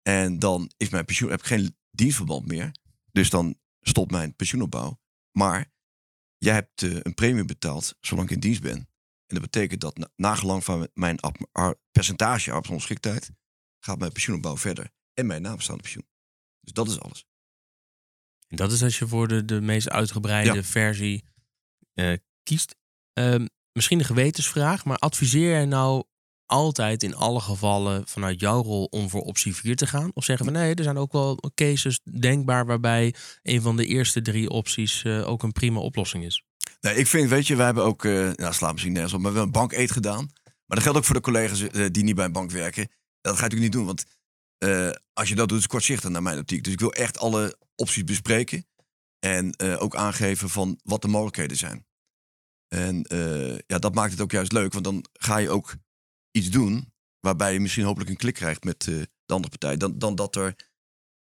En 0.02 0.40
dan 0.40 0.72
is 0.78 0.90
mijn 0.90 1.06
pensioen, 1.06 1.30
heb 1.30 1.40
ik 1.40 1.46
geen 1.46 1.78
dienstverband 1.92 2.48
meer. 2.48 2.72
Dus 3.12 3.30
dan 3.30 3.58
stopt 3.82 4.12
mijn 4.12 4.36
pensioenopbouw. 4.36 5.00
Maar 5.32 5.72
jij 6.38 6.54
hebt 6.54 6.84
eh, 6.84 6.98
een 7.02 7.14
premie 7.14 7.46
betaald 7.46 7.96
zolang 8.02 8.28
ik 8.30 8.34
in 8.36 8.40
dienst 8.40 8.62
ben. 8.62 8.78
En 9.26 9.36
dat 9.36 9.42
betekent 9.42 9.82
dat 9.82 9.98
na, 9.98 10.10
nagelang 10.16 10.64
van 10.64 10.88
mijn 10.94 11.20
percentage 11.92 12.50
arbeidsongeschiktheid 12.50 13.32
gaat 13.80 14.00
mijn 14.00 14.12
pensioenopbouw 14.12 14.58
verder. 14.58 14.90
En 15.14 15.26
mijn 15.26 15.42
nabestaande 15.42 15.82
pensioen. 15.82 16.08
Dus 16.62 16.74
dat 16.74 16.88
is 16.88 17.00
alles. 17.00 17.26
En 18.48 18.56
dat 18.58 18.72
is 18.72 18.84
als 18.84 19.00
je 19.00 19.08
voor 19.08 19.28
de, 19.28 19.46
de 19.46 19.62
meest 19.62 19.90
uitgebreide 19.90 20.54
Ja. 20.54 20.64
versie 20.64 21.24
eh, 21.94 22.18
kiest. 22.44 22.76
Ehm, 23.14 23.46
misschien 23.80 24.00
een 24.00 24.16
gewetensvraag, 24.16 24.86
maar 24.86 24.98
adviseer 24.98 25.50
jij 25.50 25.66
nou 25.66 26.04
altijd 26.46 27.04
in 27.04 27.16
alle 27.16 27.40
gevallen 27.40 28.08
vanuit 28.08 28.40
jouw 28.40 28.62
rol 28.62 28.86
om 28.86 29.10
voor 29.10 29.22
optie 29.22 29.56
4 29.56 29.76
te 29.76 29.88
gaan? 29.88 30.12
Of 30.14 30.24
zeggen 30.24 30.46
we 30.46 30.52
nee, 30.52 30.76
er 30.76 30.84
zijn 30.84 30.98
ook 30.98 31.12
wel 31.12 31.52
cases 31.56 32.00
denkbaar 32.20 32.66
waarbij 32.66 33.14
een 33.44 33.62
van 33.62 33.76
de 33.78 33.86
eerste 33.86 34.22
drie 34.22 34.50
opties 34.50 35.04
eh, 35.04 35.30
ook 35.30 35.44
een 35.44 35.52
prima 35.52 35.80
oplossing 35.80 36.26
is? 36.26 36.44
Nee, 36.82 36.96
ik 36.96 37.08
vind, 37.08 37.30
weet 37.30 37.48
je, 37.48 37.56
wij 37.56 37.66
hebben 37.66 37.84
ook, 37.84 38.06
eh 38.06 38.30
nou, 38.36 38.54
slaat 38.54 38.72
misschien 38.72 38.94
nergens 38.94 39.14
op, 39.14 39.20
maar 39.22 39.32
we 39.32 39.38
hebben 39.38 39.56
een 39.56 39.68
bankeet 39.68 39.92
gedaan. 39.92 40.30
Maar 40.44 40.78
dat 40.78 40.82
geldt 40.82 40.98
ook 40.98 41.06
voor 41.06 41.16
de 41.16 41.22
collega's 41.22 41.62
eh, 41.62 41.86
die 41.92 42.04
niet 42.04 42.16
bij 42.16 42.26
een 42.26 42.32
bank 42.32 42.52
werken. 42.52 42.88
Dat 43.22 43.38
ga 43.38 43.46
je 43.46 43.50
natuurlijk 43.50 43.62
niet 43.62 43.72
doen, 43.72 43.86
want 43.86 44.06
als 45.14 45.30
je 45.30 45.36
dat 45.36 45.50
doet, 45.50 45.60
is 45.60 45.68
kortzichtig 45.68 46.10
naar 46.10 46.24
mijn 46.24 46.40
optiek. 46.40 46.64
Dus 46.64 46.74
ik 46.74 46.80
wil 46.80 46.94
echt 46.94 47.20
alle 47.20 47.58
opties 47.76 48.04
bespreken. 48.04 48.66
En 49.20 49.60
ook 49.60 49.96
aangeven 49.96 50.50
van 50.50 50.80
wat 50.84 51.02
de 51.02 51.08
mogelijkheden 51.08 51.58
zijn. 51.58 51.86
En 52.76 53.04
eh, 53.04 53.58
ja, 53.58 53.80
dat 53.80 53.96
maakt 53.96 54.12
het 54.12 54.22
ook 54.22 54.32
juist 54.32 54.52
leuk, 54.52 54.74
want 54.74 54.86
dan 54.86 55.06
ga 55.14 55.38
je 55.38 55.50
ook 55.50 55.76
iets 56.32 56.50
doen 56.50 56.94
waarbij 57.20 57.54
je 57.54 57.60
misschien 57.60 57.84
hopelijk 57.84 58.10
een 58.10 58.18
klik 58.18 58.34
krijgt 58.34 58.64
met 58.64 58.88
eh, 58.88 58.96
de 59.26 59.34
andere 59.34 59.50
partij. 59.50 59.78
Dan, 59.78 60.00
dan 60.00 60.16
dat 60.16 60.36
er 60.36 60.56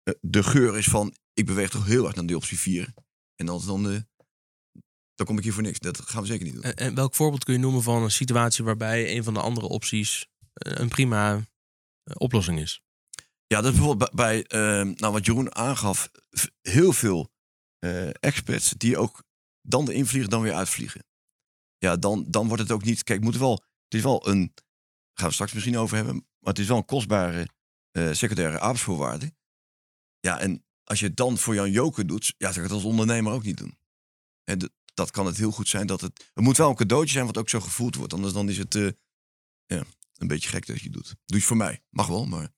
eh, 0.02 0.14
de 0.20 0.42
geur 0.42 0.78
is 0.78 0.86
van, 0.86 1.14
ik 1.32 1.46
beweeg 1.46 1.70
toch 1.70 1.86
heel 1.86 2.06
erg 2.06 2.14
naar 2.14 2.26
die 2.26 2.36
optie 2.36 2.58
4. 2.58 2.94
En 3.36 3.48
als 3.48 3.66
dan, 3.66 3.90
eh, 3.90 4.00
dan 5.14 5.26
kom 5.26 5.38
ik 5.38 5.44
hier 5.44 5.52
voor 5.52 5.62
niks. 5.62 5.78
Dat 5.78 6.00
gaan 6.00 6.22
we 6.22 6.26
zeker 6.26 6.44
niet 6.44 6.54
doen. 6.54 6.62
En, 6.62 6.76
en 6.76 6.94
welk 6.94 7.14
voorbeeld 7.14 7.44
kun 7.44 7.54
je 7.54 7.60
noemen 7.60 7.82
van 7.82 8.02
een 8.02 8.10
situatie 8.10 8.64
waarbij 8.64 9.16
een 9.16 9.24
van 9.24 9.34
de 9.34 9.40
andere 9.40 9.66
opties 9.66 10.28
een 10.52 10.88
prima 10.88 11.44
oplossing 12.14 12.60
is? 12.60 12.82
Ja, 13.46 13.60
dat 13.60 13.72
is 13.72 13.78
bijvoorbeeld 13.78 14.14
bij, 14.14 14.44
bij, 14.48 14.80
eh, 14.80 14.94
nou, 14.96 15.12
wat 15.12 15.26
Jeroen 15.26 15.54
aangaf, 15.54 16.10
heel 16.60 16.92
veel 16.92 17.30
experts 18.20 18.70
die 18.76 18.98
ook 18.98 19.22
dan 19.62 19.84
de 19.84 19.94
invliegen, 19.94 20.30
dan 20.30 20.42
weer 20.42 20.54
uitvliegen. 20.54 21.04
Ja, 21.80 21.96
dan, 21.96 22.24
dan 22.28 22.46
wordt 22.46 22.62
het 22.62 22.72
ook 22.72 22.84
niet. 22.84 23.02
Kijk, 23.02 23.18
het 23.18 23.28
moet 23.30 23.36
wel. 23.40 23.52
Het 23.84 23.94
is 23.94 24.02
wel 24.02 24.28
een. 24.28 24.54
Gaan 25.14 25.28
we 25.28 25.34
straks 25.34 25.52
misschien 25.52 25.76
over 25.78 25.96
hebben. 25.96 26.14
Maar 26.14 26.52
het 26.52 26.58
is 26.58 26.68
wel 26.68 26.76
een 26.76 26.84
kostbare 26.84 27.48
eh, 27.90 28.12
secundaire 28.12 28.58
arbeidsvoorwaarde. 28.58 29.32
Ja, 30.20 30.38
en 30.38 30.64
als 30.84 31.00
je 31.00 31.06
het 31.06 31.16
dan 31.16 31.38
voor 31.38 31.54
Jan 31.54 31.70
Joker 31.70 32.06
doet, 32.06 32.34
ja, 32.38 32.52
zou 32.52 32.56
ik 32.56 32.62
het 32.62 32.72
als 32.72 32.84
ondernemer 32.90 33.32
ook 33.32 33.42
niet 33.42 33.56
doen. 33.56 33.78
En 34.44 34.72
dat 34.94 35.10
kan 35.10 35.26
het 35.26 35.36
heel 35.36 35.50
goed 35.50 35.68
zijn 35.68 35.86
dat 35.86 36.00
het. 36.00 36.30
Het 36.34 36.44
moet 36.44 36.56
wel 36.56 36.68
een 36.70 36.74
cadeautje 36.76 37.12
zijn 37.12 37.26
wat 37.26 37.38
ook 37.38 37.48
zo 37.48 37.60
gevoeld 37.60 37.94
wordt. 37.94 38.12
Anders 38.12 38.32
dan 38.32 38.48
is 38.48 38.58
het 38.58 38.74
eh, 38.74 38.88
ja, 39.66 39.84
een 40.16 40.26
beetje 40.28 40.48
gek 40.48 40.66
dat 40.66 40.76
je 40.78 40.84
het 40.84 40.92
doet. 40.92 41.06
Doe 41.06 41.16
je 41.26 41.34
het 41.34 41.44
voor 41.44 41.56
mij. 41.56 41.82
Mag 41.90 42.06
wel, 42.06 42.26
maar. 42.26 42.52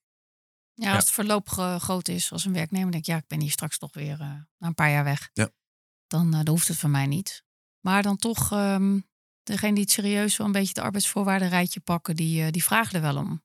Ja, 0.74 0.94
als 0.94 1.04
het 1.04 1.12
verloop 1.12 1.48
gro- 1.48 1.78
groot 1.78 2.08
is 2.08 2.32
als 2.32 2.44
een 2.44 2.52
werknemer, 2.52 2.90
denk 2.90 3.02
ik, 3.04 3.10
ja, 3.10 3.16
ik 3.16 3.26
ben 3.26 3.40
hier 3.40 3.50
straks 3.50 3.78
toch 3.78 3.92
weer 3.92 4.20
eh, 4.20 4.34
na 4.58 4.66
een 4.66 4.74
paar 4.74 4.90
jaar 4.90 5.04
weg. 5.04 5.30
Ja. 5.32 5.50
Dan, 6.06 6.26
eh, 6.34 6.44
dan 6.44 6.48
hoeft 6.54 6.68
het 6.68 6.78
van 6.78 6.90
mij 6.90 7.06
niet. 7.06 7.44
Maar 7.80 8.02
dan 8.02 8.16
toch, 8.16 8.52
ehm, 8.52 9.00
degene 9.42 9.72
die 9.72 9.82
het 9.82 9.92
serieus 9.92 10.36
wel 10.36 10.46
een 10.46 10.52
beetje 10.52 10.74
de 10.74 10.82
arbeidsvoorwaarden 10.82 11.48
rijtje 11.48 11.80
pakken, 11.80 12.16
die, 12.16 12.44
eh, 12.44 12.50
die 12.50 12.64
vragen 12.64 12.94
er 12.94 13.00
wel 13.00 13.16
om. 13.16 13.42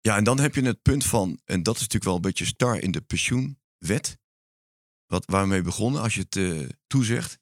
Ja, 0.00 0.16
en 0.16 0.24
dan 0.24 0.40
heb 0.40 0.54
je 0.54 0.62
het 0.62 0.82
punt 0.82 1.04
van, 1.04 1.40
en 1.44 1.62
dat 1.62 1.74
is 1.74 1.80
natuurlijk 1.80 2.04
wel 2.04 2.14
een 2.14 2.20
beetje 2.20 2.44
star 2.44 2.78
in 2.78 2.90
de 2.90 3.00
pensioenwet. 3.00 4.18
Wat, 5.06 5.24
waarmee 5.26 5.58
we 5.58 5.64
begonnen, 5.64 6.02
als 6.02 6.14
je 6.14 6.20
het 6.20 6.36
eh, 6.36 6.68
toezegt. 6.86 7.38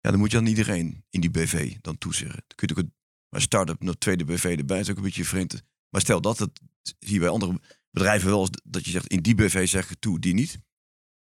Ja, 0.00 0.10
dan 0.10 0.18
moet 0.18 0.30
je 0.30 0.36
aan 0.36 0.46
iedereen 0.46 1.04
in 1.10 1.20
die 1.20 1.30
BV 1.30 1.76
dan 1.80 1.98
toezeggen. 1.98 2.44
Dan 2.46 2.56
kun 2.56 2.68
je 2.68 2.74
ook 2.74 2.84
een 2.84 2.94
maar 3.28 3.40
start-up, 3.40 3.80
een 3.80 3.98
tweede 3.98 4.24
BV 4.24 4.44
erbij, 4.58 4.80
is 4.80 4.90
ook 4.90 4.96
een 4.96 5.02
beetje 5.02 5.24
vreemd. 5.24 5.62
Maar 5.88 6.00
stel 6.00 6.20
dat, 6.20 6.38
het 6.38 6.60
zie 6.82 7.14
je 7.14 7.18
bij 7.18 7.28
andere 7.28 7.60
bedrijven 7.90 8.28
wel 8.28 8.40
eens, 8.40 8.50
dat 8.64 8.84
je 8.84 8.90
zegt, 8.90 9.06
in 9.06 9.22
die 9.22 9.34
BV 9.34 9.68
zeg 9.68 9.90
ik 9.90 9.98
toe, 10.00 10.18
die 10.18 10.34
niet. 10.34 10.58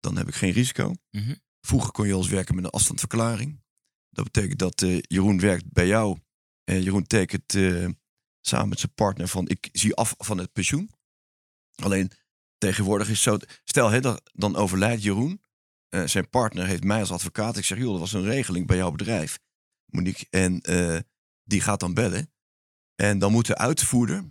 Dan 0.01 0.17
heb 0.17 0.29
ik 0.29 0.35
geen 0.35 0.53
risico. 0.53 0.95
Mhm. 1.11 1.35
Vroeger 1.61 1.93
kon 1.93 2.07
je 2.07 2.13
al 2.13 2.19
eens 2.19 2.29
werken 2.29 2.55
met 2.55 2.65
een 2.65 2.71
afstandsverklaring. 2.71 3.61
Dat 4.11 4.25
betekent 4.25 4.59
dat 4.59 4.83
eh, 4.83 4.99
Jeroen 5.01 5.41
werkt 5.41 5.73
bij 5.73 5.87
jou. 5.87 6.19
En 6.65 6.83
Jeroen 6.83 7.07
tekent 7.07 7.55
eh, 7.55 7.87
samen 8.41 8.69
met 8.69 8.79
zijn 8.79 8.95
partner 8.95 9.29
van 9.29 9.49
ik 9.49 9.69
zie 9.73 9.95
af 9.95 10.15
van 10.19 10.39
het 10.39 10.53
pensioen. 10.53 10.91
Alleen 11.75 12.11
tegenwoordig 12.59 13.09
is 13.09 13.23
zo. 13.23 13.39
Stel, 13.65 13.91
hè, 13.91 14.01
dan 14.33 14.57
overlijdt 14.57 15.03
Jeroen. 15.03 15.43
Eh, 15.89 16.07
zijn 16.07 16.31
partner 16.31 16.67
heeft 16.67 16.85
mij 16.85 17.01
als 17.01 17.11
advocaat. 17.11 17.57
Ik 17.57 17.65
zeg, 17.65 17.79
joh, 17.79 17.91
dat 17.91 18.01
was 18.01 18.13
een 18.13 18.25
regeling 18.25 18.67
bij 18.67 18.77
jouw 18.77 18.91
bedrijf, 18.91 19.39
Monique. 19.85 20.27
En 20.31 20.61
die 21.45 21.61
gaat 21.61 21.81
dan 21.81 21.95
bellen. 21.95 22.33
En 22.95 23.19
dan 23.19 23.33
moet 23.33 23.47
de 23.47 23.57
uitvoerder, 23.57 24.25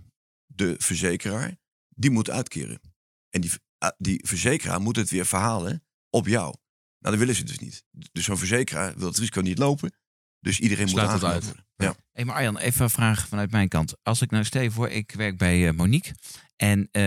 de 0.45 0.75
verzekeraar, 0.77 1.57
die 1.89 2.11
moet 2.11 2.29
uitkeren. 2.29 2.81
En 3.29 3.41
die, 3.41 3.51
uh, 3.83 3.89
die 3.97 4.27
verzekeraar 4.27 4.81
moet 4.81 4.95
het 4.95 5.09
weer 5.09 5.25
verhalen 5.25 5.83
op 6.09 6.27
jou. 6.27 6.55
Nou, 6.99 7.15
dat 7.15 7.17
willen 7.17 7.35
ze 7.35 7.43
dus 7.43 7.59
niet. 7.59 7.83
Dus 8.11 8.23
zo'n 8.25 8.37
verzekeraar 8.37 8.93
wil 8.97 9.07
het 9.07 9.17
risico 9.17 9.41
niet 9.41 9.57
lopen. 9.57 9.91
Dus 10.39 10.59
iedereen 10.59 10.89
Sluit 10.89 11.11
moet 11.11 11.21
het 11.21 11.29
aangenomen 11.31 11.57
uit. 11.57 11.65
worden. 11.77 11.95
Ja. 11.97 12.03
Hey, 12.13 12.25
maar 12.25 12.35
Arjan, 12.35 12.57
even 12.57 12.83
een 12.83 12.89
vraag 12.89 13.27
vanuit 13.27 13.51
mijn 13.51 13.67
kant. 13.67 13.93
Als 14.03 14.21
ik 14.21 14.31
nou 14.31 14.43
stel 14.43 14.71
voor, 14.71 14.89
ik 14.89 15.11
werk 15.11 15.37
bij 15.37 15.67
eh, 15.67 15.73
Monique. 15.73 16.15
En 16.55 16.87
eh, 16.91 17.01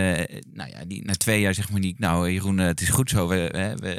nou 0.51 0.69
ja, 0.69 0.85
die, 0.85 1.05
na 1.05 1.13
twee 1.13 1.41
jaar 1.41 1.53
zegt 1.53 1.69
Monique, 1.69 2.01
nou 2.01 2.27
eh, 2.27 2.33
Jeroen, 2.33 2.57
het 2.57 2.81
is 2.81 2.89
goed 2.89 3.09
zo. 3.09 3.27
We, 3.27 3.35
we, 3.51 3.75
we, 3.79 3.89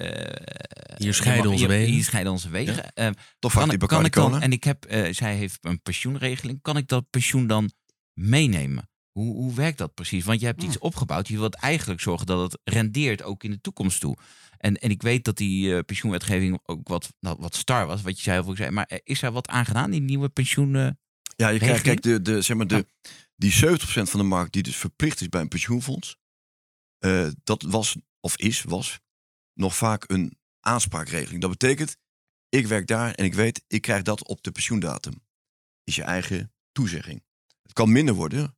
Hier 0.97 1.07
je 1.07 1.13
scheiden 1.13 1.47
onze 1.51 1.59
hier- 1.59 1.69
wegen. 1.69 1.93
Hier 1.93 2.05
scheiden 2.05 2.33
onze 2.33 2.49
wegen. 2.51 2.93
Toch 3.39 3.53
kan, 3.53 3.69
die 3.69 3.79
ik- 3.79 3.89
kan 3.89 4.05
ik 4.05 4.13
dan, 4.13 4.41
en 4.43 4.53
ik 4.53 4.65
heb, 4.65 4.87
zij 5.11 5.35
heeft 5.37 5.59
een 5.61 5.83
pensioenregeling. 5.83 6.63
Kan 6.63 6.77
ik 6.77 6.89
dat 6.89 7.11
pensioen 7.11 7.47
dan 7.47 7.71
meenemen? 8.13 8.91
Hoe, 9.13 9.35
hoe 9.35 9.55
werkt 9.55 9.79
dat 9.79 9.95
precies? 9.95 10.25
Want 10.25 10.41
je 10.41 10.47
hebt 10.47 10.63
iets 10.63 10.79
opgebouwd. 10.79 11.29
Je 11.29 11.39
wilt 11.39 11.55
eigenlijk 11.55 12.01
zorgen 12.01 12.27
dat 12.27 12.53
het 12.53 12.61
rendeert 12.65 13.23
ook 13.23 13.45
in 13.45 13.51
de 13.51 13.61
toekomst 13.61 14.01
toe. 14.01 14.17
En, 14.59 14.77
en 14.77 14.91
ik 14.91 15.03
weet 15.03 15.25
dat 15.25 15.37
die 15.37 15.75
eh, 15.75 15.85
pensioenwetgeving 15.87 16.61
ook 16.65 16.89
wat, 16.89 17.13
nou, 17.21 17.37
wat 17.41 17.55
star 17.55 17.87
was, 17.87 18.03
wat 18.03 18.17
je 18.17 18.23
zei, 18.23 18.47
of 18.47 18.57
zei. 18.57 18.71
Maar 18.71 18.87
eh, 18.87 18.99
is 19.05 19.23
er 19.23 19.33
wat 19.33 19.49
aan 19.49 19.67
gedaan, 19.67 19.91
die 19.91 20.01
nieuwe 20.01 20.29
pensioen? 20.29 20.77
eh, 20.77 20.91
Ja, 21.37 21.49
je 21.49 21.59
krijgt, 21.59 21.83
kijk, 21.83 22.03
de, 22.03 22.23
de, 22.23 22.43
zeg 22.43 22.57
maar 22.57 22.67
de, 22.67 22.87
die 23.37 23.53
70% 23.53 23.53
van 23.85 24.21
de 24.21 24.27
markt 24.27 24.53
die 24.53 24.63
dus 24.63 24.77
verplicht 24.77 25.21
is 25.21 25.29
bij 25.29 25.41
een 25.41 25.49
pensioenfonds. 25.49 26.17
dat 27.45 27.63
was, 27.63 27.97
of 28.21 28.37
is, 28.37 28.63
was, 28.63 29.01
nog 29.55 29.77
vaak 29.77 30.11
een 30.11 30.39
aanspraakregeling. 30.61 31.41
Dat 31.41 31.51
betekent, 31.51 31.97
ik 32.49 32.67
werk 32.67 32.87
daar 32.87 33.15
en 33.15 33.25
ik 33.25 33.35
weet, 33.35 33.65
ik 33.67 33.83
krijg 33.83 34.03
dat 34.03 34.29
op 34.29 34.43
de 34.43 34.53
pensioendatum. 34.53 35.23
Is 35.85 35.95
je 35.95 36.03
eigen 36.03 36.53
toezegging. 36.73 37.23
Het 37.63 37.73
kan 37.73 37.93
minder 37.93 38.15
worden. 38.15 38.57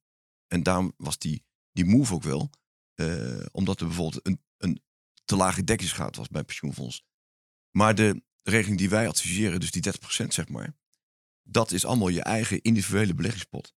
En 0.55 0.63
daarom 0.63 0.95
was 0.97 1.19
die, 1.19 1.45
die 1.73 1.85
move 1.85 2.15
ook 2.15 2.23
wel. 2.23 2.51
eh, 2.95 3.47
omdat 3.53 3.81
er 3.81 3.87
bijvoorbeeld 3.87 4.27
een, 4.27 4.41
een 4.57 4.83
te 5.25 5.37
lage 5.37 5.65
dekkingsgraad 5.65 6.17
was 6.17 6.29
bij 6.29 6.45
pensioenfonds. 6.45 7.05
Maar 7.71 7.95
de 7.95 8.23
regeling 8.43 8.79
die 8.79 8.89
wij 8.89 9.09
adviseren, 9.09 9.61
dus 9.61 9.71
die 9.71 9.83
30% 9.93 10.27
zeg 10.29 10.49
maar 10.49 10.75
dat 11.43 11.73
is 11.73 11.85
allemaal 11.85 12.09
je 12.09 12.23
eigen 12.23 12.63
individuele 12.63 13.15
beleggingspot. 13.15 13.75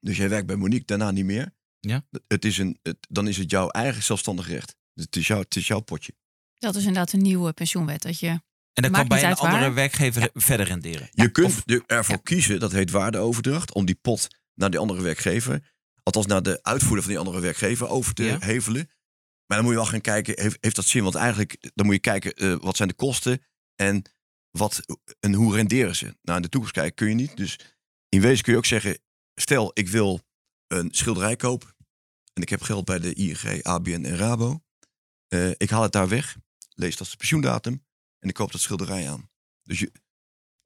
Dus 0.00 0.16
jij 0.16 0.28
werkt 0.28 0.46
bij 0.46 0.56
Monique, 0.56 0.84
daarna 0.84 1.10
niet 1.10 1.24
meer. 1.24 1.54
Ja. 1.80 2.06
Het 2.26 2.44
is 2.44 2.58
een, 2.58 2.78
het, 2.82 2.96
dan 3.08 3.28
is 3.28 3.36
het 3.36 3.50
jouw 3.50 3.68
eigen 3.68 4.02
zelfstandig 4.02 4.48
recht. 4.48 4.76
Het 4.94 5.16
is, 5.16 5.26
jouw, 5.26 5.38
het 5.38 5.56
is 5.56 5.66
jouw 5.66 5.80
potje. 5.80 6.12
Dat 6.58 6.74
is 6.74 6.80
inderdaad 6.84 7.12
een 7.12 7.22
nieuwe 7.22 7.52
pensioenwet. 7.52 8.02
Dat 8.02 8.18
je 8.18 8.28
En 8.28 8.42
dan 8.72 8.90
Maakt 8.90 9.08
kan 9.08 9.18
bij 9.18 9.30
een 9.30 9.36
andere 9.36 9.60
waar. 9.64 9.74
werkgever 9.74 10.30
verder 10.34 10.66
renderen. 10.66 11.08
Je 11.10 11.30
kunt 11.30 11.46
of- 11.46 11.62
er- 11.66 11.84
ervoor 11.86 12.14
ja. 12.14 12.20
kiezen, 12.22 12.60
dat 12.60 12.72
heet 12.72 12.90
waardeoverdracht, 12.90 13.72
om 13.74 13.84
die 13.84 13.94
pot 13.94 14.28
naar 14.54 14.70
die 14.70 14.78
andere 14.80 15.02
werkgever, 15.02 15.72
althans 16.16 16.26
naar 16.32 16.42
de 16.42 16.62
uitvoerder 16.62 17.02
van 17.02 17.10
die 17.12 17.18
andere 17.18 17.40
werkgever, 17.40 17.88
over 17.88 18.14
te 18.14 18.24
Ja. 18.24 18.38
hevelen. 18.40 18.90
Maar 19.46 19.56
dan 19.58 19.62
moet 19.62 19.70
je 19.70 19.80
wel 19.80 19.90
gaan 19.90 20.00
kijken, 20.00 20.40
heeft, 20.42 20.56
heeft 20.60 20.76
dat 20.76 20.84
zin? 20.84 21.02
Want 21.02 21.14
eigenlijk, 21.14 21.70
dan 21.74 21.86
moet 21.86 21.94
je 21.94 22.00
kijken, 22.00 22.34
eh, 22.34 22.56
wat 22.60 22.76
zijn 22.76 22.88
de 22.88 22.94
kosten 22.94 23.42
en, 23.76 24.02
wat, 24.50 24.80
en 25.20 25.34
hoe 25.34 25.54
renderen 25.54 25.96
ze? 25.96 26.16
Nou, 26.22 26.36
in 26.36 26.42
de 26.42 26.48
toekomst 26.48 26.74
kijken 26.74 26.94
kun 26.94 27.08
je 27.08 27.14
niet. 27.14 27.36
Dus 27.36 27.58
in 28.08 28.20
wezen 28.20 28.44
kun 28.44 28.52
je 28.52 28.58
ook 28.58 28.66
zeggen, 28.66 28.98
stel 29.34 29.70
ik 29.74 29.88
wil 29.88 30.20
een 30.66 30.88
schilderij 30.92 31.36
kopen 31.36 31.68
en 32.32 32.42
ik 32.42 32.48
heb 32.48 32.62
geld 32.62 32.84
bij 32.84 32.98
de 32.98 33.14
ING, 33.14 33.62
ABN 33.62 34.04
en 34.04 34.16
Rabo. 34.16 34.62
Eh, 35.28 35.50
ik 35.50 35.70
haal 35.70 35.82
het 35.82 35.92
daar 35.92 36.08
weg, 36.08 36.36
lees 36.74 36.96
dat 36.96 37.10
de 37.10 37.16
pensioendatum 37.16 37.84
en 38.18 38.28
ik 38.28 38.34
koop 38.34 38.52
dat 38.52 38.60
schilderij 38.60 39.10
aan. 39.10 39.30
Dus 39.62 39.78
je, 39.78 39.92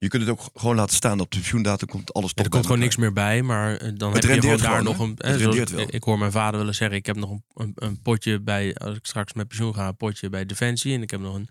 je 0.04 0.10
kunt 0.10 0.22
het 0.22 0.30
ook 0.30 0.50
gewoon 0.54 0.76
laten 0.76 0.96
staan 0.96 1.20
op 1.20 1.30
de 1.30 1.38
pensioendatum, 1.38 1.88
komt 1.88 2.12
alles 2.12 2.30
Er 2.30 2.36
toch 2.36 2.48
komt 2.48 2.64
gewoon 2.64 2.80
niks 2.80 2.96
meer 2.96 3.12
bij, 3.12 3.42
maar 3.42 3.76
eh, 3.76 3.92
dan 3.94 4.12
heb 4.12 4.22
je 4.22 4.40
gewoon 4.40 4.56
daar 4.56 4.68
gewoon, 4.68 4.84
nog 4.84 4.98
een. 4.98 5.14
Het 5.16 5.40
zoals- 5.40 5.40
rendeert 5.40 5.70
wel. 5.70 5.86
Ik 5.88 6.02
hoor 6.02 6.18
mijn 6.18 6.32
vader 6.32 6.58
willen 6.58 6.74
zeggen: 6.74 6.96
ik 6.96 7.06
heb 7.06 7.16
nog 7.16 7.30
een, 7.54 7.72
een, 7.74 8.02
potje 8.02 8.40
bij, 8.40 8.74
als 8.74 8.96
ik 8.96 9.06
straks 9.06 9.32
met 9.32 9.48
pensioen 9.48 9.74
ga, 9.74 9.88
een 9.88 9.96
potje 9.96 10.28
bij 10.28 10.46
Defensie. 10.46 10.94
En 10.94 11.02
ik 11.02 11.10
heb 11.10 11.20
nog 11.20 11.34
een 11.34 11.48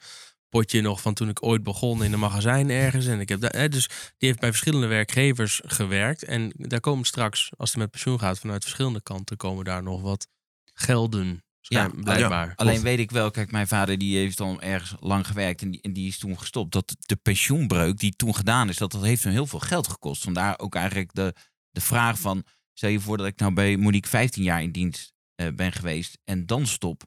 potje 0.50 0.82
nog 0.82 1.02
van 1.02 1.13
toen 1.13 1.30
ik 1.30 1.44
ooit 1.44 1.63
begon 1.63 2.04
in 2.04 2.13
een 2.13 2.20
magazijn 2.20 2.70
ergens. 2.70 3.06
En 3.06 3.20
ik 3.20 3.30
heb 3.30 3.39
daar, 3.39 3.70
dus 3.70 3.88
die 3.88 4.28
heeft 4.30 4.39
bij 4.39 4.50
verschillende 4.50 4.88
werkgevers 4.88 5.62
gewerkt. 5.66 6.24
En 6.24 6.52
daar 6.56 6.80
komen 6.80 7.06
straks, 7.06 7.52
als 7.58 7.72
hij 7.72 7.82
met 7.82 7.92
pensioen 7.92 8.20
gaat, 8.20 8.39
vanuit 8.39 8.63
verschillende 8.63 9.02
kanten, 9.02 9.38
komen 9.38 9.66
daar 9.66 9.84
nog 9.84 10.02
wat 10.02 10.28
gelden. 10.74 11.44
Ja, 11.67 11.84
blijkbaar. 12.04 12.54
Alleen 12.56 12.82
weet 12.84 12.99
ik 12.99 13.12
wel, 13.12 13.32
kijk, 13.32 13.52
mijn 13.52 13.67
vader 13.67 13.97
die 13.97 14.17
heeft 14.17 14.38
dan 14.38 14.62
ergens 14.62 14.95
lang 14.99 15.28
gewerkt 15.28 15.62
en 15.62 15.71
die, 15.71 15.82
en 15.82 15.93
die 15.93 16.08
is 16.08 16.17
toen 16.17 16.39
gestopt. 16.39 16.71
Dat 16.71 16.95
de 16.99 17.15
pensioenbreuk 17.15 17.97
die 17.99 18.15
toen 18.15 18.36
gedaan 18.36 18.69
is, 18.69 18.78
dat, 18.78 18.91
dat 18.91 19.04
heeft 19.04 19.23
hem 19.23 19.34
heel 19.34 19.45
veel 19.47 19.60
geld 19.60 19.88
gekost. 19.88 20.23
Vandaar 20.23 20.60
ook 20.60 20.76
eigenlijk 20.76 21.13
de, 21.13 21.34
de 21.71 21.82
vraag 21.82 22.19
van, 22.19 22.43
stel 22.73 22.89
je 22.89 22.99
voor 22.99 23.17
dat 23.17 23.28
ik 23.28 23.39
nou 23.39 23.54
bij 23.54 23.78
Monique 23.78 24.10
15 24.10 24.43
jaar 24.43 24.62
in 24.63 24.71
dienst 24.71 25.13
eh, 25.36 25.47
ben 25.56 25.71
geweest 25.71 26.17
en 26.23 26.45
dan 26.45 26.67
stop. 26.67 27.04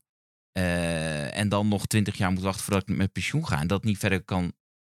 eh, 0.52 1.38
en 1.38 1.48
dan 1.48 1.68
nog 1.68 1.86
20 1.86 2.16
jaar 2.16 2.32
moet 2.32 2.42
wachten 2.42 2.64
voordat 2.64 2.88
ik 2.88 2.96
met 2.96 3.12
pensioen 3.12 3.46
ga. 3.46 3.60
En 3.60 3.66
dat 3.66 3.84
niet 3.84 3.98
verder 3.98 4.22
kan 4.24 4.52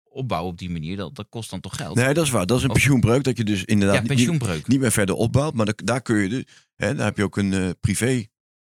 opbouwen 0.05 0.51
op 0.53 0.59
die 0.59 0.71
manier, 0.71 0.97
dat, 0.97 1.15
dat 1.15 1.27
kost 1.29 1.51
dan 1.51 1.61
toch 1.61 1.77
geld. 1.77 1.97
Nee, 1.97 2.15
dat 2.15 2.25
is 2.25 2.31
waar. 2.31 2.47
Dat 2.47 2.57
is 2.57 2.63
een 2.63 2.69
pensioenbreuk, 2.73 3.23
dat 3.25 3.37
je 3.37 3.45
dus 3.45 3.65
inderdaad 3.65 3.95
ja, 3.97 4.01
niet- 4.03 4.19
niet 4.69 4.81
meer 4.81 4.93
verder 4.93 5.15
opbouwt. 5.15 5.55
Maar 5.55 5.67
da- 5.67 5.73
daar 5.85 6.03
kun 6.03 6.17
je 6.17 6.29
dus, 6.29 6.45
hè, 6.75 6.95
daar 6.95 7.07
heb 7.07 7.17
je 7.17 7.23
ook 7.23 7.37
een 7.37 7.53
eh, 7.53 7.71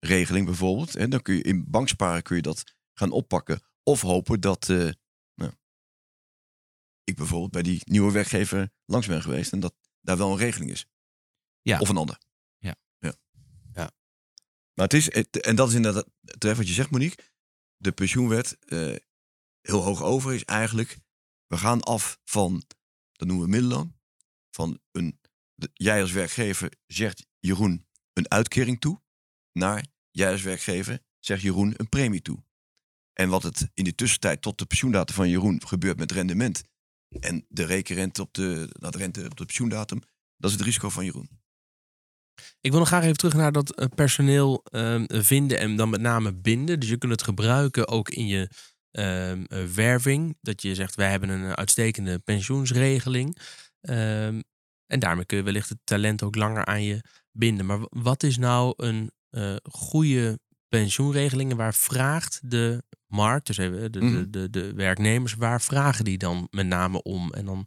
privéregeling 0.01 0.47
bijvoorbeeld. 0.47 0.97
En 0.97 1.11
dan 1.11 1.23
kun 1.23 1.35
je 1.35 1.43
in 1.43 1.71
banksparen 1.71 2.23
kun 2.23 2.37
je 2.37 2.43
dat 2.43 2.75
gaan 2.93 3.11
oppakken. 3.11 3.63
Of 3.83 4.01
hopen 4.01 4.41
dat 4.41 4.69
eh, 4.69 4.89
nou, 5.35 5.53
ik 7.05 7.17
bijvoorbeeld 7.17 7.51
bij 7.51 7.63
die 7.63 7.81
nieuwe 7.85 8.13
werkgever 8.13 8.73
langs 8.85 9.07
ben 9.07 9.23
geweest. 9.23 9.53
En 9.53 9.61
dat 9.61 9.75
daar 10.01 10.17
wel 10.17 10.31
een 10.33 10.39
regeling 10.39 10.71
is. 10.71 10.87
Ja. 11.63 11.81
Of 11.81 11.89
een 11.89 11.97
ander. 11.97 12.19
Ja. 12.59 12.77
ja. 12.99 13.15
Ja. 13.73 13.91
Maar 14.75 14.85
het 14.85 14.95
is, 14.95 15.13
het- 15.15 15.41
en 15.41 15.57
dat 15.57 15.69
is 15.69 15.75
inderdaad 15.75 16.07
terecht 16.39 16.59
wat 16.59 16.69
je 16.69 16.75
zegt 16.75 16.91
Monique. 16.91 17.25
De 17.77 17.93
pensioenwet, 17.93 18.59
eh, 18.59 18.97
heel 19.61 19.83
hoog 19.83 20.03
over 20.03 20.35
is 20.35 20.45
eigenlijk, 20.45 20.99
we 21.47 21.57
gaan 21.57 21.81
af 21.83 22.19
van, 22.25 22.63
dat 23.13 23.29
noemen 23.29 23.45
we 23.45 23.51
middelloon. 23.51 23.99
Van 24.51 24.81
een, 24.91 25.21
de- 25.55 25.71
jij 25.75 26.01
als 26.01 26.13
werkgever 26.13 26.73
zegt 26.87 27.27
Jeroen 27.39 27.87
een 28.13 28.31
uitkering 28.31 28.81
toe. 28.81 29.03
Naar 29.53 29.85
jij 30.11 30.31
als 30.31 30.43
werkgever 30.43 30.99
zegt 31.19 31.43
Jeroen 31.43 31.75
een 31.77 31.89
premie 31.89 32.23
toe. 32.23 32.45
En 33.13 33.29
wat 33.29 33.43
het 33.43 33.71
in 33.75 33.85
de 33.85 33.95
tussentijd 33.95 34.43
tot 34.43 34.59
de 34.59 34.67
pensioendatum 34.67 35.15
van 35.15 35.29
Jeroen 35.29 35.63
gebeurt 35.67 35.99
met 35.99 36.13
rendement. 36.13 36.63
En 37.21 37.47
de 37.49 37.65
rekenrente 37.65 38.23
op 38.23 38.35
de, 38.35 38.69
nou, 38.73 38.93
de 38.93 38.99
rente 38.99 39.25
op 39.25 39.37
de 39.37 39.45
pensioendatum. 39.45 40.01
Dat 40.37 40.51
is 40.51 40.57
het 40.57 40.67
risico 40.67 40.89
van 40.89 41.05
Jeroen. 41.05 41.41
Ik 42.61 42.71
wil 42.71 42.79
nog 42.79 42.89
graag 42.89 43.03
even 43.03 43.17
terug 43.17 43.35
naar 43.35 43.53
dat 43.53 43.75
eh, 43.75 43.87
personeel 43.95 44.63
ehm, 44.65 45.05
vinden 45.23 45.59
en 45.59 45.77
dan 45.77 45.91
met 45.91 46.01
name 46.01 46.35
binden. 46.35 46.81
Dus 46.81 46.89
je 46.89 46.97
kunt 46.97 47.13
het 47.13 47.23
gebruiken 47.23 47.89
ook 47.89 48.09
in 48.09 48.27
je 48.27 48.51
ehm, 48.91 49.45
eh, 49.45 49.65
werving. 49.65 50.37
Dat 50.41 50.63
je 50.63 50.75
zegt, 50.75 50.95
wij 50.95 51.11
hebben 51.11 51.29
een 51.29 51.57
uitstekende 51.57 52.19
pensioensregeling. 52.19 53.39
Ehm, 53.81 54.41
en 54.87 54.99
daarmee 54.99 55.25
kun 55.25 55.37
je 55.37 55.43
wellicht 55.43 55.69
het 55.69 55.79
talent 55.85 56.23
ook 56.23 56.35
langer 56.35 56.65
aan 56.65 56.83
je 56.83 57.01
binden. 57.33 57.67
Maar 57.67 57.79
wat 57.89 58.23
is 58.23 58.39
nou 58.39 58.73
een 58.77 59.11
eh, 59.31 59.57
goede 59.63 60.39
pensioenregeling? 60.69 61.51
En 61.51 61.57
waar 61.57 61.75
vraagt 61.75 62.41
de 62.51 62.83
markt, 63.07 63.47
dus 63.47 63.57
even 63.57 63.93
de, 63.93 64.01
Mhm. 64.01 64.15
de, 64.15 64.31
de, 64.31 64.51
de 64.51 64.73
werknemers, 64.75 65.35
waar 65.35 65.61
vragen 65.61 66.05
die 66.05 66.19
dan 66.19 66.49
met 66.51 66.67
name 66.67 67.03
om? 67.03 67.33
En 67.33 67.45
dan 67.45 67.67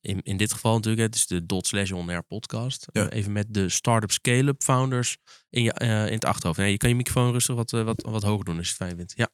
in, 0.00 0.22
in 0.22 0.36
dit 0.36 0.52
geval 0.52 0.74
natuurlijk, 0.74 1.02
het 1.02 1.14
is 1.14 1.26
de 1.26 1.46
Dot 1.46 1.66
Slash 1.66 1.90
On 1.90 2.08
Air 2.08 2.22
podcast. 2.22 2.86
Ja. 2.92 3.08
Eh, 3.08 3.18
even 3.18 3.32
met 3.32 3.46
de 3.54 3.68
Startup 3.68 4.10
Scale-up 4.10 4.62
founders 4.62 5.16
in, 5.50 5.62
je, 5.62 5.72
eh, 5.72 6.06
in 6.06 6.12
het 6.12 6.24
achterhoofd. 6.24 6.58
Nee, 6.58 6.70
je 6.70 6.76
kan 6.76 6.88
je 6.88 6.94
microfoon 6.94 7.32
rustig 7.32 7.54
wat, 7.54 7.72
eh, 7.72 7.82
wat, 7.82 8.02
wat 8.02 8.22
hoger 8.22 8.44
doen 8.44 8.56
als 8.56 8.66
je 8.68 8.72
het 8.72 8.82
fijn 8.82 8.96
vindt. 8.96 9.12
Ja. 9.16 9.28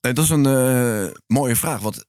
Nee, 0.00 0.12
dat 0.12 0.24
is 0.24 0.30
een 0.30 0.46
eh, 0.46 1.10
mooie 1.26 1.56
vraag. 1.56 1.80
Want 1.80 2.04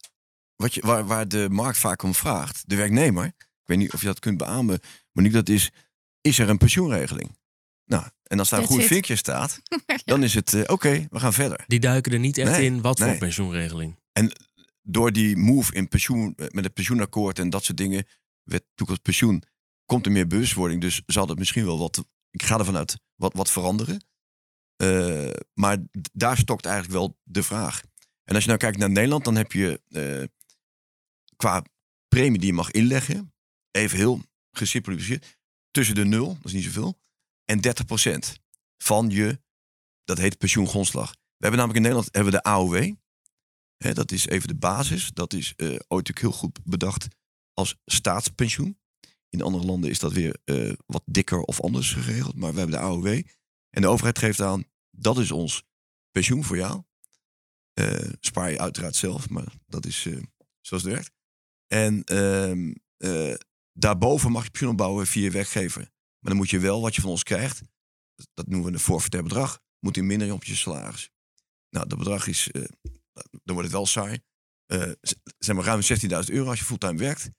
wat 0.56 0.74
je, 0.74 0.82
waar, 0.82 1.06
waar 1.06 1.28
de 1.28 1.48
markt 1.50 1.78
vaak 1.78 2.04
om 2.04 2.14
vraagt, 2.14 2.70
de 2.70 2.76
werknemer, 2.76 3.26
ik 3.26 3.48
weet 3.64 3.78
niet 3.78 3.94
of 3.94 4.00
je 4.00 4.06
dat 4.08 4.20
kunt 4.20 4.38
beamen, 4.38 4.80
maar 5.12 5.24
niet 5.24 5.34
dat 5.34 5.50
is, 5.50 5.72
is 6.22 6.40
er 6.40 6.50
een 6.50 6.58
pensioenregeling? 6.58 7.38
Nou, 7.86 8.04
en 8.24 8.40
als 8.40 8.50
daar 8.50 8.60
een 8.60 8.66
goed 8.66 8.84
vinkje 8.84 9.16
staat, 9.16 9.62
dan 10.06 10.24
is 10.24 10.34
het 10.34 10.54
eh, 10.54 10.62
oké, 10.66 11.08
we 11.10 11.20
gaan 11.20 11.34
verder. 11.34 11.64
Die 11.68 11.80
duiken 11.80 12.12
er 12.12 12.20
niet 12.20 12.38
echt 12.38 12.52
Nee, 12.52 12.66
in 12.66 12.82
wat 12.82 13.00
nee. 13.00 13.10
voor 13.10 13.18
pensioenregeling. 13.18 13.96
Door 14.86 15.12
die 15.12 15.38
move 15.38 15.74
in 15.74 15.88
pensioen, 15.88 16.34
eh, 16.36 16.48
met 16.50 16.64
het 16.64 16.74
pensioenakkoord 16.74 17.40
en 17.40 17.50
dat 17.50 17.64
soort 17.64 17.78
dingen, 17.78 18.06
wet 18.44 18.64
toekomst 18.76 19.02
pensioen, 19.02 19.44
komt 19.86 20.06
er 20.06 20.12
meer 20.12 20.28
bewustwording. 20.28 20.82
Dus 20.82 21.02
zal 21.06 21.28
het 21.28 21.38
misschien 21.38 21.66
wel 21.66 21.80
wat, 21.80 22.06
ik 22.30 22.44
ga 22.44 22.58
ervan 22.58 22.78
uit, 22.78 23.00
wat, 23.16 23.34
wat 23.34 23.52
veranderen. 23.52 24.06
Eh, 24.76 25.30
maar 25.54 25.78
daar 26.14 26.38
stokt 26.38 26.66
eigenlijk 26.66 26.96
wel 26.96 27.18
de 27.24 27.44
vraag. 27.44 27.82
En 28.24 28.36
als 28.36 28.44
je 28.44 28.50
nou 28.50 28.60
kijkt 28.60 28.78
naar 28.78 28.90
Nederland, 28.90 29.26
dan 29.26 29.36
heb 29.36 29.52
je 29.52 29.82
eh, 29.90 30.24
qua 31.36 31.64
premie 32.08 32.40
die 32.40 32.48
je 32.48 32.54
mag 32.54 32.72
inleggen, 32.72 33.34
even 33.72 33.98
heel 33.98 34.22
gesimplificeerd, 34.52 35.38
tussen 35.72 35.96
de 35.96 36.06
0, 36.06 36.34
dat 36.34 36.46
is 36.46 36.54
niet 36.54 36.64
zoveel, 36.64 37.00
en 37.46 37.62
30 37.62 37.86
procent 37.86 38.40
van 38.78 39.10
je, 39.10 39.42
dat 40.04 40.18
heet 40.18 40.38
pensioengrondslag. 40.38 41.12
We 41.12 41.50
hebben 41.50 41.60
namelijk 41.60 41.86
in 41.86 41.92
Nederland 41.92 42.16
hebben 42.16 42.34
we 42.34 42.40
de 42.40 42.50
AOW. 42.50 42.94
Dat 43.78 44.12
is 44.12 44.28
even 44.28 44.48
de 44.48 44.56
basis. 44.56 45.12
Dat 45.14 45.34
is 45.34 45.54
eh, 45.56 45.68
ooit 45.68 45.80
natuurlijk 46.08 46.20
heel 46.20 46.32
goed 46.32 46.60
bedacht 46.64 47.08
als 47.54 47.76
staatspensioen. 47.86 48.80
In 49.30 49.42
andere 49.42 49.66
landen 49.66 49.90
is 49.90 50.00
dat 50.00 50.14
weer 50.14 50.38
eh, 50.44 50.74
wat 50.86 51.04
dikker 51.06 51.42
of 51.42 51.62
anders 51.62 51.94
geregeld. 51.94 52.36
Maar 52.36 52.52
we 52.54 52.60
hebben 52.60 52.80
de 52.80 52.84
AOW. 52.86 53.22
En 53.70 53.82
de 53.82 53.88
overheid 53.88 54.20
geeft 54.20 54.42
aan, 54.42 54.64
dat 54.92 55.18
is 55.18 55.32
ons 55.32 55.64
pensioen 56.12 56.44
voor 56.44 56.58
jou. 56.58 56.84
Eh, 57.74 58.10
spaar 58.20 58.52
je 58.52 58.60
uiteraard 58.60 58.96
zelf, 58.96 59.30
maar 59.30 59.54
dat 59.66 59.86
is 59.86 60.08
zoals 60.62 60.84
het 60.84 60.94
werkt. 60.94 61.12
En 61.68 62.04
ehm, 62.04 62.74
eh, 62.98 63.36
daarboven 63.74 64.32
mag 64.32 64.44
je 64.44 64.50
pensioen 64.50 64.72
opbouwen 64.72 65.08
via 65.08 65.24
je 65.24 65.32
werkgever. 65.32 65.92
Maar 66.24 66.32
dan 66.32 66.36
moet 66.42 66.50
je 66.50 66.60
wel 66.60 66.82
wat 66.82 66.96
je 66.96 67.02
van 67.02 67.10
ons 67.10 67.24
krijgt, 67.24 67.62
dat 68.34 68.48
noemen 68.48 68.68
we 68.68 68.74
een 68.74 68.80
forfaitair 68.80 69.24
bedrag, 69.24 69.60
moet 69.80 69.98
in 69.98 70.06
minderen 70.06 70.34
op 70.34 70.44
je 70.44 70.56
salaris. 70.56 71.10
Nou, 71.70 71.88
dat 71.88 71.98
bedrag 71.98 72.28
is, 72.28 72.52
eh, 72.52 72.64
dan 73.14 73.42
wordt 73.56 73.62
het 73.64 73.72
wel 73.72 73.86
saai. 73.86 74.20
Eh, 74.66 74.92
z- 75.02 75.14
zeg 75.38 75.56
maar 75.56 75.66
ruim 75.66 75.82
16.000 75.82 76.36
euro 76.36 76.50
als 76.50 76.60
je 76.60 76.66
fulltime 76.66 76.98
werkt. 76.98 77.30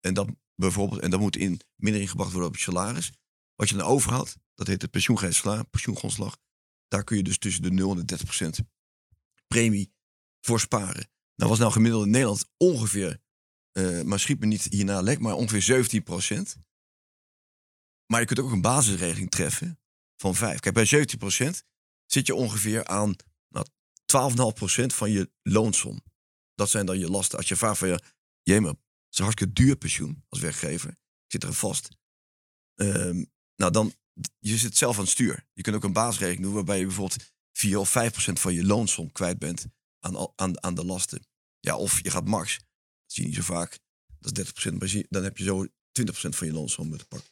En 0.00 0.14
dat 0.14 0.28
bijvoorbeeld, 0.54 1.00
en 1.00 1.10
dat 1.10 1.20
moet 1.20 1.36
in 1.36 1.60
mindering 1.76 2.10
gebracht 2.10 2.30
worden 2.32 2.48
op 2.48 2.56
je 2.56 2.62
salaris. 2.62 3.12
Wat 3.54 3.68
je 3.68 3.76
dan 3.76 3.86
overhoudt, 3.86 4.36
dat 4.54 4.66
heet 4.66 4.80
de 4.80 4.88
pensioengrondslag. 4.88 5.70
pensioengrondslag. 5.70 6.38
Daar 6.88 7.04
kun 7.04 7.16
je 7.16 7.22
dus 7.22 7.38
tussen 7.38 7.62
de 7.62 7.70
0 7.70 7.90
en 7.90 7.96
de 7.96 8.04
30 8.04 8.26
procent 8.26 8.60
premie 9.46 9.92
voor 10.40 10.60
sparen. 10.60 11.08
Nou 11.36 11.50
was 11.50 11.58
nou 11.58 11.72
gemiddeld 11.72 12.04
in 12.04 12.10
Nederland 12.10 12.44
ongeveer, 12.56 13.20
eh, 13.72 14.02
maar 14.02 14.20
schiet 14.20 14.40
me 14.40 14.46
niet 14.46 14.62
hierna 14.70 15.00
lek, 15.00 15.18
maar 15.18 15.34
ongeveer 15.34 15.62
17 15.62 16.02
procent. 16.02 16.56
Maar 18.12 18.20
je 18.20 18.26
kunt 18.26 18.40
ook 18.40 18.52
een 18.52 18.60
basisregeling 18.60 19.30
treffen 19.30 19.78
van 20.16 20.34
5. 20.34 20.60
Kijk, 20.60 20.74
bij 20.74 20.84
17 20.84 21.18
procent 21.18 21.64
zit 22.06 22.26
je 22.26 22.34
ongeveer 22.34 22.84
aan 22.86 23.16
nou, 23.48 23.66
12,5% 24.82 24.86
van 24.86 25.10
je 25.10 25.30
loonsom. 25.42 26.02
Dat 26.54 26.70
zijn 26.70 26.86
dan 26.86 26.98
je 26.98 27.10
lasten. 27.10 27.38
Als 27.38 27.48
je 27.48 27.56
vraagt 27.56 27.78
van 27.78 27.88
je, 27.88 28.02
jee, 28.42 28.60
het 28.66 28.76
is 29.10 29.18
een 29.18 29.24
hartstikke 29.24 29.52
duur 29.52 29.76
pensioen 29.76 30.24
als 30.28 30.40
werkgever. 30.40 30.90
Ik 30.90 30.96
zit 31.26 31.42
er 31.42 31.54
vast. 31.54 31.88
Ehm, 32.74 33.24
nou, 33.56 33.72
dan, 33.72 33.94
je 34.38 34.56
zit 34.56 34.76
zelf 34.76 34.96
aan 34.96 35.02
het 35.02 35.12
stuur. 35.12 35.46
Je 35.52 35.62
kunt 35.62 35.76
ook 35.76 35.84
een 35.84 35.92
basisregeling 35.92 36.42
doen 36.42 36.54
waarbij 36.54 36.78
je 36.78 36.86
bijvoorbeeld 36.86 37.32
4 37.52 37.78
of 37.78 37.90
5% 37.90 38.40
van 38.40 38.54
je 38.54 38.64
loonsom 38.64 39.12
kwijt 39.12 39.38
bent 39.38 39.66
aan, 39.98 40.32
aan, 40.36 40.62
aan 40.62 40.74
de 40.74 40.84
lasten. 40.84 41.26
Ja, 41.60 41.76
of 41.76 42.02
je 42.02 42.10
gaat 42.10 42.26
max. 42.26 42.56
Dat 42.56 42.66
zie 43.06 43.22
je 43.22 43.28
niet 43.28 43.38
zo 43.38 43.44
vaak. 43.54 43.78
Dat 44.18 44.38
is 44.38 44.44
30%, 44.72 44.78
maar 44.78 44.88
zie- 44.88 45.06
dan 45.08 45.22
heb 45.22 45.36
je 45.36 45.44
zo 45.44 45.66
20% 45.92 46.36
van 46.36 46.46
je 46.46 46.52
loonsom 46.52 46.88
met 46.88 46.98
te 46.98 47.06
pakken. 47.06 47.31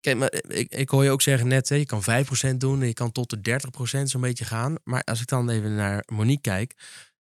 Kijk, 0.00 0.16
maar 0.16 0.32
ik, 0.48 0.70
ik 0.72 0.88
hoor 0.88 1.04
je 1.04 1.10
ook 1.10 1.22
zeggen 1.22 1.48
net, 1.48 1.68
hè, 1.68 1.74
je 1.74 1.86
kan 1.86 2.02
5% 2.52 2.56
doen 2.56 2.80
en 2.80 2.86
je 2.86 2.94
kan 2.94 3.12
tot 3.12 3.30
de 3.30 3.60
30% 4.00 4.02
zo'n 4.02 4.20
beetje 4.20 4.44
gaan. 4.44 4.74
Maar 4.84 5.02
als 5.02 5.20
ik 5.20 5.26
dan 5.26 5.50
even 5.50 5.74
naar 5.74 6.02
Monique 6.12 6.40
kijk, 6.40 6.74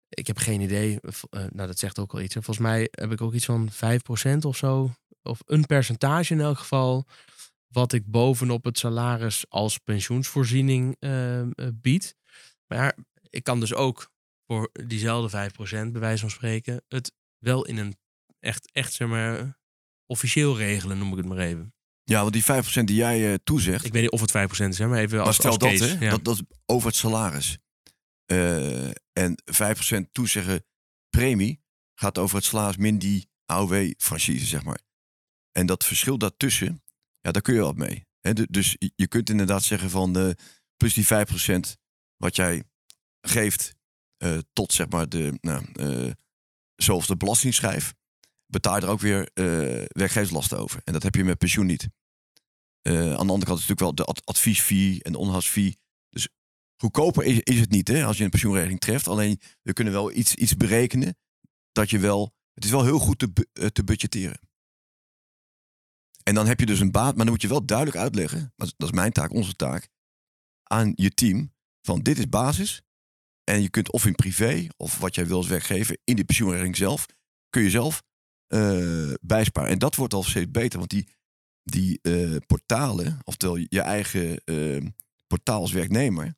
ik 0.10 0.28
heb 0.28 0.38
geen 0.38 0.62
idee. 0.62 1.00
eh, 1.02 1.46
nou, 1.50 1.68
dat 1.68 1.80
zegt 1.80 2.00
ook 2.00 2.14
al 2.14 2.22
iets. 2.22 2.34
Volgens 2.34 2.58
mij 2.58 2.88
heb 2.92 3.12
ik 3.12 3.22
ook 3.22 3.34
iets 3.34 3.46
van 3.46 3.70
5% 3.72 4.46
of 4.46 4.58
zo. 4.58 4.92
Of 5.22 5.40
een 5.46 5.66
percentage 5.66 6.34
in 6.34 6.40
elk 6.40 6.58
geval. 6.58 7.06
Wat 7.68 7.94
ik 7.94 8.06
bovenop 8.06 8.64
het 8.64 8.78
salaris 8.78 9.46
als 9.50 9.78
pensioensvoorziening 9.78 10.96
eh, 11.00 11.40
eh, 11.42 11.48
bied. 11.74 12.16
Maar 12.68 12.98
ik 13.30 13.44
kan 13.44 13.60
dus 13.60 13.74
ook 13.74 14.12
voor 14.46 14.70
diezelfde 14.88 15.30
5%, 15.30 15.92
bij 15.92 16.02
wijze 16.02 16.22
van 16.22 16.30
spreken, 16.30 16.84
het 16.88 17.14
wel 17.38 17.66
in 17.66 17.78
een 17.78 17.98
echt, 18.40 18.72
echt 18.72 18.94
zeg 18.94 19.08
maar, 19.08 19.58
officieel 20.06 20.58
regelen, 20.58 20.98
noem 20.98 21.12
ik 21.12 21.18
het 21.18 21.26
maar 21.26 21.38
even. 21.38 21.77
Ja, 22.10 22.22
want 22.22 22.34
die 22.34 22.44
5% 22.44 22.84
die 22.84 22.96
jij 22.96 23.30
eh, 23.32 23.36
toezegt, 23.44 23.86
Ik 23.86 23.92
weet 23.94 24.02
niet 24.02 24.12
of 24.12 24.22
het 24.22 24.30
5% 24.66 24.68
is, 24.68 24.78
hè, 24.78 24.88
maar 24.88 25.00
even 25.00 25.18
maar 25.18 25.26
als, 25.26 25.36
stel 25.36 25.50
als 25.50 25.58
dat, 25.58 25.70
case. 25.70 25.84
hè, 25.98 26.06
ja. 26.06 26.10
dat, 26.12 26.24
dat 26.24 26.36
is 26.36 26.42
over 26.66 26.88
het 26.88 26.96
salaris. 26.98 27.58
Eh, 28.26 28.88
en 29.14 29.36
5% 29.46 30.12
toezeggen 30.12 30.66
premie 31.10 31.62
gaat 32.00 32.18
over 32.18 32.36
het 32.36 32.46
salaris 32.46 32.78
min 32.78 32.98
die 32.98 33.30
AOW-franchise, 33.46 34.46
zeg 34.46 34.64
maar. 34.64 34.80
En 35.52 35.66
dat 35.66 35.86
verschil 35.86 36.18
daartussen, 36.18 36.84
ja, 37.22 37.32
daar 37.32 37.42
kun 37.42 37.54
je 37.54 37.60
wat 37.62 37.76
mee. 37.76 38.06
Hè, 38.22 38.34
du- 38.34 38.48
dus 38.50 38.76
je- 38.96 39.08
kunt 39.08 39.30
inderdaad 39.30 39.64
zeggen 39.64 39.90
van 39.90 40.18
eh, 40.18 40.30
plus 40.78 40.94
die 40.94 41.06
5% 41.06 41.78
wat 42.18 42.36
jij 42.36 42.64
geeft 43.22 43.76
tot 44.54 44.74
zeg 44.74 44.90
maar 44.90 45.10
de, 45.10 45.38
nou, 45.42 45.66
zoals 46.76 47.08
de 47.08 47.18
belastingschijf, 47.18 47.94
betaal 48.48 48.76
er 48.76 48.88
ook 48.88 49.00
weer 49.00 49.30
eh 49.34 49.86
werkgeverslasten 49.88 50.58
over. 50.60 50.82
En 50.84 50.94
dat 50.94 51.04
heb 51.04 51.16
je 51.16 51.24
met 51.24 51.38
pensioen 51.38 51.66
niet. 51.66 51.88
Eh, 52.82 52.94
aan 52.94 53.26
de 53.26 53.34
andere 53.34 53.46
kant 53.46 53.60
is 53.60 53.68
natuurlijk 53.68 53.80
wel 53.80 53.96
de 53.96 54.06
ad- 54.06 54.26
adviesfee 54.26 55.04
en 55.04 55.12
de 55.12 55.18
onderhoudsfee. 55.18 55.78
Dus 56.10 56.28
goedkoper 56.82 57.24
is, 57.48 57.60
het 57.60 57.70
niet 57.70 57.88
hè, 57.88 58.06
als 58.06 58.18
je 58.18 58.24
een 58.24 58.30
pensioenregeling 58.30 58.80
treft. 58.80 59.08
Alleen 59.08 59.40
we 59.62 59.74
kunnen 59.74 59.94
wel 59.94 60.12
iets, 60.12 60.36
iets 60.36 60.56
berekenen 60.58 61.18
dat 61.72 61.90
je 61.90 62.00
wel. 62.00 62.36
Het 62.54 62.64
is 62.66 62.72
wel 62.72 62.84
heel 62.84 63.00
goed 63.00 63.20
te, 63.20 63.32
bu- 63.32 63.46
eh, 63.54 63.66
te 63.68 63.84
budgetteren. 63.84 64.40
En 66.24 66.36
dan 66.36 66.48
heb 66.48 66.60
je 66.60 66.66
dus 66.66 66.80
een 66.80 66.92
baat, 66.92 67.16
maar 67.16 67.24
dan 67.26 67.34
moet 67.34 67.42
je 67.42 67.48
wel 67.48 67.66
duidelijk 67.66 67.98
uitleggen. 67.98 68.54
Dat 68.56 68.74
is, 68.78 68.92
mijn 68.92 69.12
taak, 69.12 69.32
onze 69.34 69.56
taak. 69.56 69.90
Aan 70.64 70.92
je 70.96 71.10
team. 71.10 71.54
Van 71.82 72.02
dit 72.02 72.18
is 72.18 72.30
basis. 72.30 72.82
En 73.44 73.62
je 73.62 73.70
kunt 73.70 73.92
of 73.92 74.06
in 74.06 74.16
privé, 74.16 74.68
of 74.78 74.98
wat 74.98 75.16
jij 75.16 75.28
wil 75.28 75.38
als 75.38 75.48
werkgever, 75.48 75.98
in 76.04 76.16
de 76.16 76.26
pensioenregeling 76.26 76.76
zelf, 76.76 77.06
kun 77.50 77.62
je 77.62 77.70
zelf 77.70 78.04
eh, 78.48 79.14
bijsparen. 79.22 79.70
En 79.72 79.80
dat 79.80 79.96
wordt 79.96 80.14
al 80.14 80.24
steeds 80.24 80.52
beter, 80.52 80.78
want 80.80 80.90
die, 80.92 81.08
die 81.64 82.00
eh, 82.02 82.36
portalen, 82.46 83.20
oftewel 83.24 83.56
je 83.56 83.82
eigen 83.82 84.38
eh, 84.44 84.86
portaal 85.28 85.62
als 85.62 85.72
werknemer, 85.72 86.36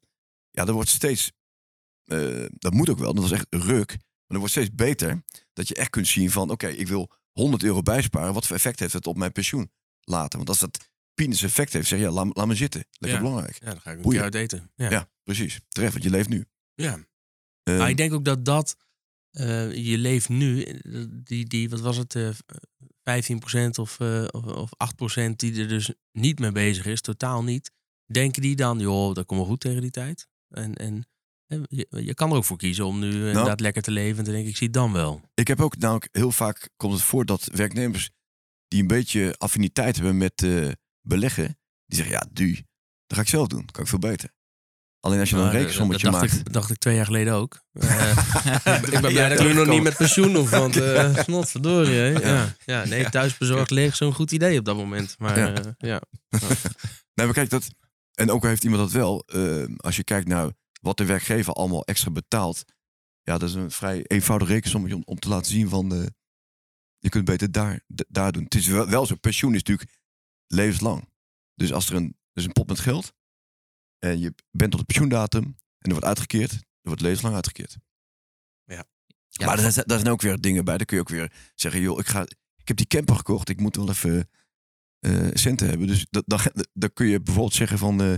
ja, 0.52 0.66
dat 0.66 0.74
wordt 0.76 0.90
steeds, 0.90 1.32
dat 2.50 2.74
moet 2.74 2.90
ook 2.90 3.00
wel, 3.00 3.14
dat 3.14 3.24
is 3.24 3.32
echt 3.32 3.46
ruk, 3.50 3.90
maar 3.90 3.98
dat 4.28 4.38
wordt 4.38 4.52
steeds 4.54 4.72
beter 4.76 5.24
dat 5.54 5.68
je 5.68 5.76
echt 5.76 5.90
kunt 5.90 6.08
zien 6.08 6.32
van, 6.32 6.50
oké, 6.50 6.68
ik 6.68 6.88
wil 6.88 7.12
100 7.32 7.64
euro 7.64 7.82
bijsparen, 7.82 8.34
wat 8.34 8.48
voor 8.48 8.56
effect 8.56 8.80
heeft 8.80 8.94
het 8.94 9.08
op 9.08 9.18
mijn 9.18 9.32
pensioen 9.32 9.72
later? 10.02 10.38
Want 10.38 10.50
als 10.50 10.60
dat 10.60 10.90
penis 11.14 11.44
effect 11.44 11.74
heeft, 11.74 11.88
zeg 11.88 12.00
je, 12.00 12.06
ja, 12.06 12.12
laat, 12.12 12.36
laat 12.36 12.48
me 12.48 12.56
zitten, 12.56 12.86
lekker 12.92 13.20
Ja. 13.20 13.26
belangrijk. 13.26 13.58
ja, 13.60 13.66
dan 13.72 13.82
ga 13.82 13.92
ik 13.92 13.98
een 14.06 14.12
keer 14.12 14.22
uit 14.22 14.36
eten. 14.36 14.72
Ja. 14.76 14.90
Ja. 14.90 15.10
precies. 15.24 15.60
Terecht, 15.68 15.92
want 15.92 16.04
je 16.04 16.10
leeft 16.10 16.30
nu. 16.30 16.46
ja. 16.76 17.08
Eh, 17.64 17.78
Maar 17.78 17.90
ik 17.90 17.98
denk 17.98 18.14
ook 18.14 18.26
dat 18.26 18.46
dat, 18.46 18.76
eh, 19.32 19.76
je 19.76 19.98
leeft 19.98 20.30
nu, 20.30 20.64
eh, 20.64 21.04
die, 21.10 21.46
die 21.46 21.70
wat 21.70 21.80
was 21.80 21.98
het, 21.98 22.16
eh 22.16 22.30
15% 23.00 23.70
of, 23.80 24.00
of, 24.32 24.46
of 24.46 24.70
8% 25.30 25.36
die 25.36 25.62
er 25.62 25.68
dus 25.68 25.94
niet 26.12 26.40
mee 26.40 26.52
bezig 26.52 26.86
is, 26.86 27.02
totaal 27.02 27.44
niet. 27.44 27.72
Denken 28.06 28.42
die 28.42 28.56
dan, 28.56 28.80
joh, 28.80 29.14
dat 29.14 29.26
komt 29.26 29.40
wel 29.40 29.50
goed 29.50 29.60
tegen 29.60 29.82
die 29.82 29.92
tijd. 29.92 30.28
En, 30.50 30.76
en 30.76 31.08
je, 31.68 31.88
je 31.90 32.14
kan 32.14 32.32
er 32.32 32.38
ook 32.38 32.46
voor 32.46 32.58
kiezen 32.58 32.86
om 32.86 33.00
nu 33.00 33.10
eh, 33.10 33.28
inderdaad 33.28 33.60
lekker 33.60 33.82
te 33.82 33.92
leven 33.92 34.18
en 34.18 34.24
te 34.24 34.32
denken, 34.32 34.50
ik 34.50 34.58
zie 34.58 34.68
het 34.68 34.76
dan 34.76 34.92
wel. 34.92 35.22
Ik 35.34 35.48
heb 35.48 35.62
ook 35.62 35.78
namelijk 35.78 36.08
heel 36.12 36.32
vaak 36.32 36.70
komt 36.78 36.94
het 36.94 37.02
voor 37.02 37.26
dat 37.26 37.50
werknemers 37.54 38.10
die 38.68 38.82
een 38.82 38.88
beetje 38.88 39.36
affiniteit 39.38 39.96
hebben 39.96 40.18
met 40.18 40.48
beleggen, 41.02 41.58
die 41.86 41.98
zeggen 41.98 42.16
ja, 42.16 42.28
du, 42.32 42.54
dat 43.06 43.18
ga 43.18 43.22
ik 43.22 43.28
zelf 43.28 43.48
doen, 43.48 43.66
kan 43.66 43.84
ik 43.84 43.90
veel 43.90 44.00
beter. 44.00 44.30
Alleen 45.00 45.20
als 45.20 45.30
je 45.30 45.36
dan 45.36 45.46
een 45.46 45.52
eh, 45.52 45.60
rekensommetje 45.60 46.04
dat 46.12 46.20
dacht 46.20 46.34
maakt. 46.34 46.48
Ik, 46.48 46.54
dacht 46.54 46.70
ik 46.70 46.78
twee 46.78 46.96
jaar 46.96 47.06
geleden 47.06 47.34
ook. 47.34 47.60
Eh, 48.64 48.84
ik 48.84 49.02
ben 49.02 49.12
blij 49.12 49.30
dat 49.30 49.40
ik 49.40 49.46
nu 49.48 49.54
nog 49.54 49.68
niet 49.68 49.84
met 49.84 49.98
pensioen 49.98 50.36
hoef, 50.36 50.50
want 50.50 50.76
uh, 50.82 51.18
snot 51.18 51.50
verdorie. 51.50 51.94
hè. 51.96 52.06
Ja. 52.08 52.56
Ja. 52.66 52.86
nee, 52.86 53.10
thuisbezorgd 53.10 53.70
leeg 53.70 53.96
zo'n 53.96 54.14
goed 54.14 54.32
idee 54.32 54.60
op 54.60 54.66
dat 54.66 54.76
moment. 54.76 55.16
Maar 55.20 55.38
Ja. 55.78 56.02
Nee, 57.14 57.26
maar 57.28 57.34
kijk, 57.34 57.50
dat, 57.50 57.68
en 58.14 58.32
ook 58.32 58.44
heeft 58.44 58.64
iemand 58.64 58.82
dat 58.82 58.92
wel. 58.92 59.24
eh, 59.26 59.64
als 59.78 59.96
je 59.96 60.04
kijkt 60.04 60.28
naar 60.28 60.52
wat 60.82 60.98
de 60.98 61.06
werkgever 61.06 61.54
allemaal 61.54 61.84
extra 61.86 62.12
betaalt. 62.12 62.64
Ja, 63.22 63.38
dat 63.38 63.50
is 63.50 63.56
een 63.56 63.72
vrij 63.72 64.04
eenvoudig 64.08 64.48
rekensommetje 64.48 64.96
om, 64.96 65.02
om 65.06 65.20
te 65.20 65.30
laten 65.30 65.52
zien 65.52 65.70
van... 65.70 65.94
eh, 65.94 66.06
je 66.98 67.10
kunt 67.10 67.26
beter 67.26 67.52
daar, 67.52 67.82
daar 67.88 68.32
doen. 68.32 68.44
Het 68.44 68.56
is 68.56 68.68
wel, 68.68 68.90
wel 68.90 69.06
zo, 69.06 69.16
pensioen 69.16 69.54
is 69.54 69.64
natuurlijk 69.64 69.90
levenslang. 70.48 71.10
Dus 71.56 71.74
als 71.74 71.90
er 71.90 71.96
een, 71.96 72.06
er 72.34 72.42
is 72.42 72.46
een 72.46 72.52
pot 72.52 72.68
met 72.68 72.80
geld 72.80 73.14
en 74.00 74.20
je 74.20 74.34
bent 74.52 74.72
tot 74.72 74.80
de 74.80 74.86
pensioendatum 74.86 75.44
en 75.44 75.56
er 75.80 75.92
wordt 75.92 76.06
uitgekeerd, 76.06 76.52
er 76.52 76.60
wordt 76.82 77.02
levenslang 77.02 77.36
uitgekeerd. 77.36 77.78
Ja. 78.66 78.86
maar 79.46 79.58
daar, 79.58 79.72
zijn- 79.72 79.88
daar 79.88 80.00
zijn 80.00 80.12
ook 80.12 80.22
weer 80.22 80.38
dingen 80.42 80.66
bij. 80.66 80.78
Dan 80.78 80.86
kun 80.86 80.96
je 80.96 81.02
ook 81.04 81.10
weer 81.10 81.34
zeggen, 81.56 81.82
joh, 81.82 82.00
ik, 82.00 82.08
ga, 82.08 82.22
ik 82.58 82.68
heb 82.68 82.78
die 82.78 82.88
camper 82.88 83.16
gekocht, 83.16 83.50
ik 83.50 83.60
moet 83.60 83.76
wel 83.76 83.90
even 83.90 84.30
eh, 85.00 85.28
centen 85.34 85.68
hebben. 85.68 85.88
Dus 85.88 86.06
dat, 86.10 86.24
dan 86.74 86.94
kun 86.94 87.08
je 87.08 87.22
bijvoorbeeld 87.22 87.56
zeggen 87.56 87.78
van 87.78 88.02
eh, 88.02 88.14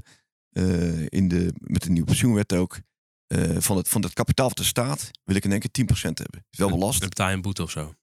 eh, 0.50 1.06
in 1.10 1.28
de, 1.28 1.54
met 1.58 1.82
de 1.84 1.90
nieuwe 1.90 2.08
pensioenwet 2.08 2.54
ook, 2.54 2.80
van, 3.58 3.78
het, 3.78 3.90
van 3.90 4.04
het 4.04 4.14
kapitaal 4.14 4.48
van 4.48 4.56
de 4.58 4.64
staat 4.64 5.12
wil 5.24 5.36
ik 5.36 5.44
in 5.46 5.52
één 5.52 5.60
keer 5.60 5.86
10% 5.86 5.98
hebben. 6.02 6.46
Is 6.50 6.58
wel 6.58 6.70
belast. 6.70 7.00
Dan 7.00 7.10
betaal 7.10 7.30
je 7.30 7.36
een 7.36 7.42
boete 7.42 7.64
of 7.64 7.72
zo. 7.72 7.94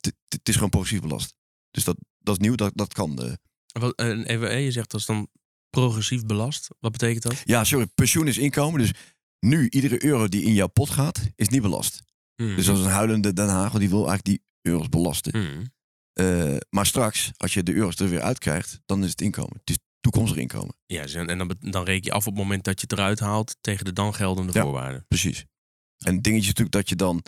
Het 0.00 0.14
het 0.28 0.48
is 0.48 0.54
gewoon 0.54 0.70
progressief 0.70 1.00
belast. 1.00 1.34
Dus 1.70 1.84
dat, 1.84 1.96
dat 2.18 2.34
is 2.34 2.40
nieuw, 2.40 2.54
dat, 2.54 2.72
dat 2.74 2.92
kan. 2.92 3.38
Wat, 3.72 3.98
even, 4.00 4.60
je 4.60 4.70
zegt 4.70 4.90
dat 4.90 5.00
is 5.00 5.06
dan 5.06 5.28
progressief 5.76 6.24
belast. 6.26 6.68
Wat 6.80 6.92
betekent 6.92 7.22
dat? 7.22 7.40
Ja, 7.44 7.64
sorry, 7.64 7.86
pensioen 7.94 8.26
is 8.28 8.38
inkomen. 8.38 8.80
Dus 8.80 8.90
nu, 9.40 9.68
iedere 9.68 10.04
euro 10.04 10.28
die 10.28 10.42
in 10.42 10.54
jouw 10.54 10.66
pot 10.66 10.90
gaat, 10.90 11.20
is 11.36 11.48
niet 11.48 11.62
belast. 11.62 12.02
Hmm. 12.36 12.56
Dus 12.56 12.68
is 12.68 12.78
een 12.78 12.84
huilende 12.90 13.32
Den 13.32 13.48
Haag, 13.48 13.72
die 13.72 13.88
wil 13.88 14.08
eigenlijk 14.08 14.24
die 14.24 14.42
euro's 14.62 14.88
belasten. 14.88 15.32
Hmm. 15.32 15.72
Eh, 16.12 16.56
maar 16.70 16.86
straks, 16.86 17.30
als 17.36 17.54
je 17.54 17.62
de 17.62 17.74
euro's 17.74 17.96
er 17.96 18.08
weer 18.08 18.20
uitkrijgt, 18.22 18.80
dan 18.86 19.04
is 19.04 19.10
het 19.10 19.20
inkomen. 19.20 19.56
Het 19.60 19.70
is 19.70 19.78
toekomstig 20.00 20.38
inkomen. 20.38 20.74
Ja, 20.86 21.02
dus 21.02 21.14
en 21.14 21.38
dan, 21.38 21.54
dan 21.60 21.84
reken 21.84 22.04
je 22.04 22.12
af 22.12 22.26
op 22.26 22.32
het 22.32 22.42
moment 22.42 22.64
dat 22.64 22.80
je 22.80 22.86
het 22.88 22.98
eruit 22.98 23.20
haalt 23.20 23.56
tegen 23.60 23.84
de 23.84 23.92
dan 23.92 24.14
geldende 24.14 24.52
Ja. 24.52 24.62
voorwaarden. 24.62 25.04
Precies. 25.08 25.44
En 26.04 26.14
het 26.14 26.24
dingetje 26.24 26.50
is 26.50 26.54
natuurlijk 26.56 26.76
dat 26.76 26.88
je 26.88 26.96
dan 26.96 27.22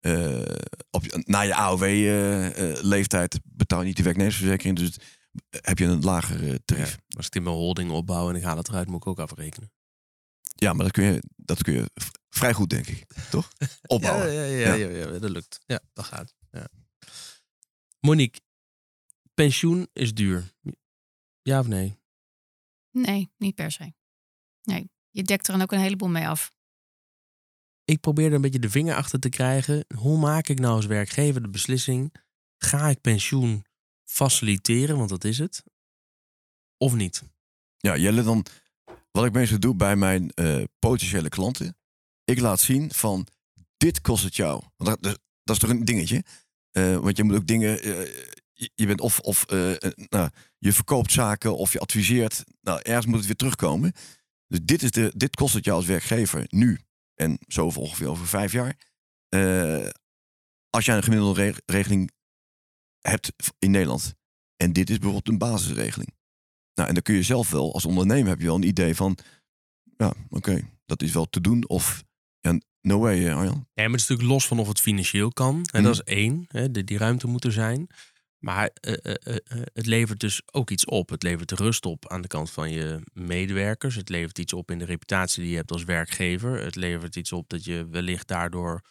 eh, 0.00 0.42
op, 0.90 1.22
na 1.24 1.40
je 1.40 1.54
AOW-leeftijd 1.54 3.40
betaal 3.44 3.80
je 3.80 3.86
niet 3.86 3.96
de 3.96 4.02
werknemersverzekering. 4.02 4.76
Dus 4.76 4.86
het- 4.88 5.02
heb 5.60 5.78
je 5.78 5.84
een 5.84 6.00
lager 6.04 6.44
Ja. 6.44 6.58
tarief. 6.64 6.98
Als 7.16 7.26
ik 7.26 7.34
in 7.34 7.42
mijn 7.42 7.54
holding 7.54 7.90
opbouw 7.90 8.28
en 8.28 8.36
ik 8.36 8.42
haal 8.42 8.56
het 8.56 8.68
eruit, 8.68 8.88
moet 8.88 8.96
ik 9.00 9.06
ook 9.06 9.18
afrekenen. 9.18 9.72
Ja, 10.42 10.72
maar 10.72 10.84
dat 10.84 10.92
kun 10.92 11.04
je, 11.04 11.22
dat 11.36 11.62
kun 11.62 11.72
je 11.74 11.90
vrij 12.28 12.52
goed, 12.52 12.70
denk 12.70 12.86
ik. 12.86 13.04
Toch? 13.30 13.52
Opbouwen. 13.86 14.32
Ja, 14.32 14.42
ja, 14.42 14.74
ja, 14.74 14.88
ja, 14.88 14.88
ja, 15.12 15.18
dat 15.18 15.30
lukt. 15.30 15.58
Ja, 15.66 15.80
dat 15.92 16.04
gaat. 16.04 16.34
Ja. 16.50 16.68
Monique, 18.00 18.40
pensioen 19.34 19.88
is 19.92 20.14
duur. 20.14 20.52
Ja 21.42 21.58
of 21.60 21.66
nee? 21.66 21.98
Nee, 22.90 23.30
niet 23.36 23.54
per 23.54 23.70
se. 23.70 23.92
Nee, 24.62 24.90
je 25.10 25.22
dekt 25.22 25.46
er 25.46 25.52
dan 25.52 25.62
ook 25.62 25.72
een 25.72 25.80
heleboel 25.80 26.08
mee 26.08 26.28
af. 26.28 26.54
Ik 27.84 28.00
probeer 28.00 28.26
er 28.26 28.32
een 28.32 28.40
beetje 28.40 28.58
de 28.58 28.70
vinger 28.70 28.94
achter 28.94 29.20
te 29.20 29.28
krijgen. 29.28 29.84
Hoe 29.96 30.18
maak 30.18 30.48
ik 30.48 30.58
nou 30.58 30.74
als 30.74 30.86
werkgever 30.86 31.42
de 31.42 31.48
beslissing? 31.48 32.14
Ga 32.58 32.88
ik 32.88 33.00
pensioen 33.00 33.64
faciliteren, 34.06 34.96
want 34.96 35.08
dat 35.08 35.24
is 35.24 35.38
het? 35.38 35.62
Of 36.76 36.94
niet? 36.94 37.22
Ja, 37.76 37.96
Jelle, 37.96 38.22
dan 38.22 38.46
wat 39.10 39.24
ik 39.24 39.32
meestal 39.32 39.58
doe 39.58 39.74
bij 39.76 39.96
mijn 39.96 40.30
eh, 40.30 40.62
potentiële 40.78 41.28
klanten. 41.28 41.76
Ik 42.24 42.40
laat 42.40 42.60
zien 42.60 42.92
van 42.92 43.26
dit 43.76 44.00
kost 44.00 44.24
het 44.24 44.36
jou. 44.36 44.62
Want 44.76 45.02
dat, 45.02 45.18
dat, 45.42 45.56
is 45.56 45.58
toch 45.58 45.70
een 45.70 45.84
dingetje. 45.84 46.24
Eh, 46.70 46.96
want 46.96 47.16
je 47.16 47.24
moet 47.24 47.36
ook 47.36 47.46
dingen. 47.46 47.82
eh, 47.82 48.34
je, 48.74 48.86
bent 48.86 49.00
of, 49.00 49.20
of 49.20 49.46
nou, 50.08 50.30
je 50.58 50.72
verkoopt 50.72 51.12
zaken 51.12 51.56
of 51.56 51.72
je 51.72 51.78
adviseert. 51.78 52.44
Nou, 52.60 52.80
ergens 52.82 53.06
moet 53.06 53.16
het 53.16 53.26
weer 53.26 53.36
terugkomen. 53.36 53.92
Dus 54.46 54.58
dit, 54.62 54.82
is 54.82 54.90
de, 54.90 55.12
dit 55.16 55.36
kost 55.36 55.54
het 55.54 55.64
jou 55.64 55.76
als 55.76 55.86
werkgever 55.86 56.44
nu. 56.48 56.78
En 57.14 57.38
zo 57.48 57.66
ongeveer 57.66 58.08
over 58.08 58.26
vijf 58.26 58.52
jaar. 58.52 58.76
Als 60.70 60.84
jij 60.84 60.96
een 60.96 61.02
gemiddelde 61.02 61.42
re- 61.42 61.58
regeling 61.66 62.10
hebt 63.08 63.30
in 63.58 63.70
Nederland. 63.70 64.14
En 64.56 64.72
dit 64.72 64.90
is 64.90 64.96
bijvoorbeeld 64.98 65.28
een 65.28 65.38
basisregeling. 65.38 66.14
Nou, 66.74 66.88
en 66.88 66.94
dan 66.94 67.02
kun 67.02 67.14
je 67.14 67.22
zelf 67.22 67.50
wel, 67.50 67.72
als 67.74 67.84
ondernemer 67.84 68.28
heb 68.28 68.38
je 68.40 68.46
wel 68.46 68.54
een 68.54 68.62
idee 68.68 68.94
van, 68.96 69.18
ja, 69.96 70.12
oké, 70.28 70.68
dat 70.86 71.02
is 71.02 71.12
wel 71.12 71.24
te 71.30 71.40
doen. 71.40 71.68
Of, 71.68 72.04
ja, 72.40 72.58
no 72.80 72.98
way, 72.98 73.26
eh, 73.26 73.36
Arjan. 73.36 73.66
Ja, 73.74 73.82
maar 73.82 73.90
het 73.90 74.00
is 74.00 74.06
natuurlijk 74.06 74.28
los 74.28 74.46
van 74.46 74.58
of 74.58 74.68
het 74.68 74.80
financieel 74.80 75.32
kan. 75.32 75.54
En 75.56 75.62
Mhm. 75.72 75.82
dat 75.82 75.92
is 75.92 76.02
één. 76.02 76.44
Hè, 76.48 76.70
die, 76.70 76.84
die 76.84 76.98
ruimte 76.98 77.26
moet 77.26 77.44
er 77.44 77.52
zijn. 77.52 77.86
Maar 78.38 78.70
eh, 78.80 79.14
eh, 79.14 79.36
het 79.72 79.86
levert 79.86 80.20
dus 80.20 80.42
ook 80.52 80.70
iets 80.70 80.84
op. 80.84 81.08
Het 81.08 81.22
levert 81.22 81.50
rust 81.52 81.86
op 81.86 82.08
aan 82.08 82.20
de 82.22 82.28
kant 82.28 82.50
van 82.50 82.70
je 82.70 83.00
medewerkers. 83.12 83.94
Het 83.94 84.08
levert 84.08 84.38
iets 84.38 84.52
op 84.52 84.70
in 84.70 84.78
de 84.78 84.84
reputatie 84.84 85.42
die 85.42 85.50
je 85.50 85.56
hebt 85.56 85.70
als 85.72 85.84
werkgever. 85.84 86.64
Het 86.64 86.76
levert 86.76 87.16
iets 87.16 87.32
op 87.32 87.48
dat 87.48 87.64
je 87.64 87.86
wellicht 87.90 88.28
daardoor 88.28 88.82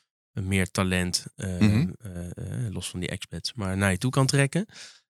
meer 0.44 0.72
talent, 0.72 1.26
eh, 1.36 1.60
Mhm. 1.60 1.90
eh, 2.00 2.66
eh, 2.66 2.74
los 2.74 2.90
van 2.90 3.00
die 3.00 3.10
expats, 3.10 3.54
maar 3.54 3.78
naar 3.78 3.92
je 3.92 3.98
toe 3.98 4.12
kan 4.12 4.26
trekken. 4.26 4.66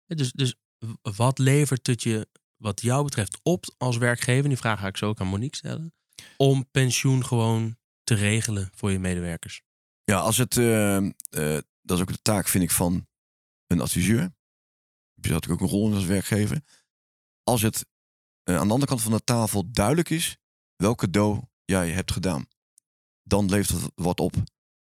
Eh, 0.05 0.17
Dus, 0.17 0.31
dus 0.31 0.55
wat 1.01 1.37
levert 1.39 1.87
het 1.87 2.03
je, 2.03 2.27
wat 2.57 2.81
jou 2.81 3.03
betreft, 3.03 3.39
op 3.43 3.65
als 3.77 3.97
werkgever? 3.97 4.47
Die 4.49 4.57
vraag 4.57 4.79
ga 4.79 4.87
ik 4.87 4.97
zo 4.97 5.07
ook 5.07 5.19
aan 5.19 5.27
Monique 5.27 5.55
stellen. 5.55 5.93
Om 6.37 6.67
pensioen 6.71 7.25
gewoon 7.25 7.77
te 8.03 8.13
regelen 8.13 8.69
voor 8.75 8.91
je 8.91 8.99
medewerkers. 8.99 9.61
Ja, 10.03 10.17
als 10.19 10.37
het, 10.37 10.57
eh, 10.57 10.97
eh, 10.97 11.11
dat 11.81 11.97
is 11.97 11.99
ook 12.01 12.11
de 12.11 12.21
taak, 12.21 12.47
vind 12.47 12.63
ik, 12.63 12.71
van 12.71 13.07
een 13.67 13.81
adviseur. 13.81 14.19
Heb 15.13 15.25
je 15.25 15.31
natuurlijk 15.31 15.61
ook 15.61 15.67
een 15.69 15.75
rol 15.75 15.87
in 15.87 15.93
als 15.93 16.05
werkgever. 16.05 16.61
Als 17.43 17.61
het 17.61 17.85
aan 18.43 18.53
de 18.67 18.73
andere 18.73 18.85
kant 18.85 19.01
van 19.01 19.11
de 19.11 19.23
tafel 19.23 19.71
duidelijk 19.71 20.09
is 20.09 20.37
welk 20.75 20.97
cadeau 20.97 21.41
jij 21.65 21.89
hebt 21.91 22.11
gedaan, 22.11 22.47
dan 23.23 23.49
levert 23.49 23.81
het 23.81 23.91
wat 23.95 24.19
op. 24.19 24.33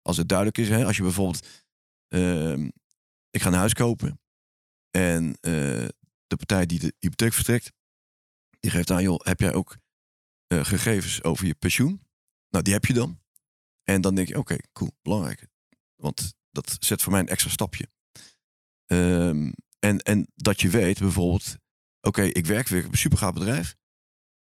Als 0.03 0.17
het 0.17 0.29
duidelijk 0.29 0.59
is, 0.59 0.69
hè, 0.69 0.85
als 0.85 0.97
je 0.97 1.03
bijvoorbeeld, 1.03 1.47
ehm, 2.09 2.69
ik 3.31 3.43
ga 3.43 3.49
een 3.49 3.55
huis 3.55 3.75
kopen 3.75 4.21
en 4.91 5.35
eh, 5.41 5.88
de 6.27 6.37
partij 6.37 6.67
die 6.67 6.79
de 6.79 6.95
hypotheek 6.99 7.33
verstrekt, 7.33 7.73
die 8.61 8.71
geeft 8.71 8.91
aan, 8.91 9.03
joh, 9.03 9.21
heb 9.21 9.41
jij 9.41 9.53
ook 9.53 9.77
eh, 10.47 10.65
gegevens 10.65 11.23
over 11.23 11.47
je 11.47 11.55
pensioen? 11.55 12.07
Nou, 12.49 12.65
die 12.65 12.73
heb 12.73 12.85
je 12.85 12.93
dan. 12.93 13.21
En 13.83 14.01
dan 14.01 14.15
denk 14.15 14.29
je, 14.29 14.38
oké, 14.38 14.57
cool, 14.73 14.91
belangrijk. 15.03 15.47
Want 15.97 16.35
dat 16.51 16.77
zet 16.79 17.03
voor 17.03 17.12
mij 17.12 17.21
een 17.21 17.29
extra 17.29 17.51
stapje. 17.51 17.88
Ehm, 18.87 19.53
en, 19.79 19.99
en 19.99 20.27
dat 20.35 20.61
je 20.61 20.69
weet 20.69 20.99
bijvoorbeeld, 20.99 21.57
oké, 22.01 22.23
ik 22.23 22.47
werk 22.47 22.69
weer 22.69 22.85
op 22.85 22.93
een 22.93 22.99
supergaaf 22.99 23.33
bedrijf. 23.33 23.77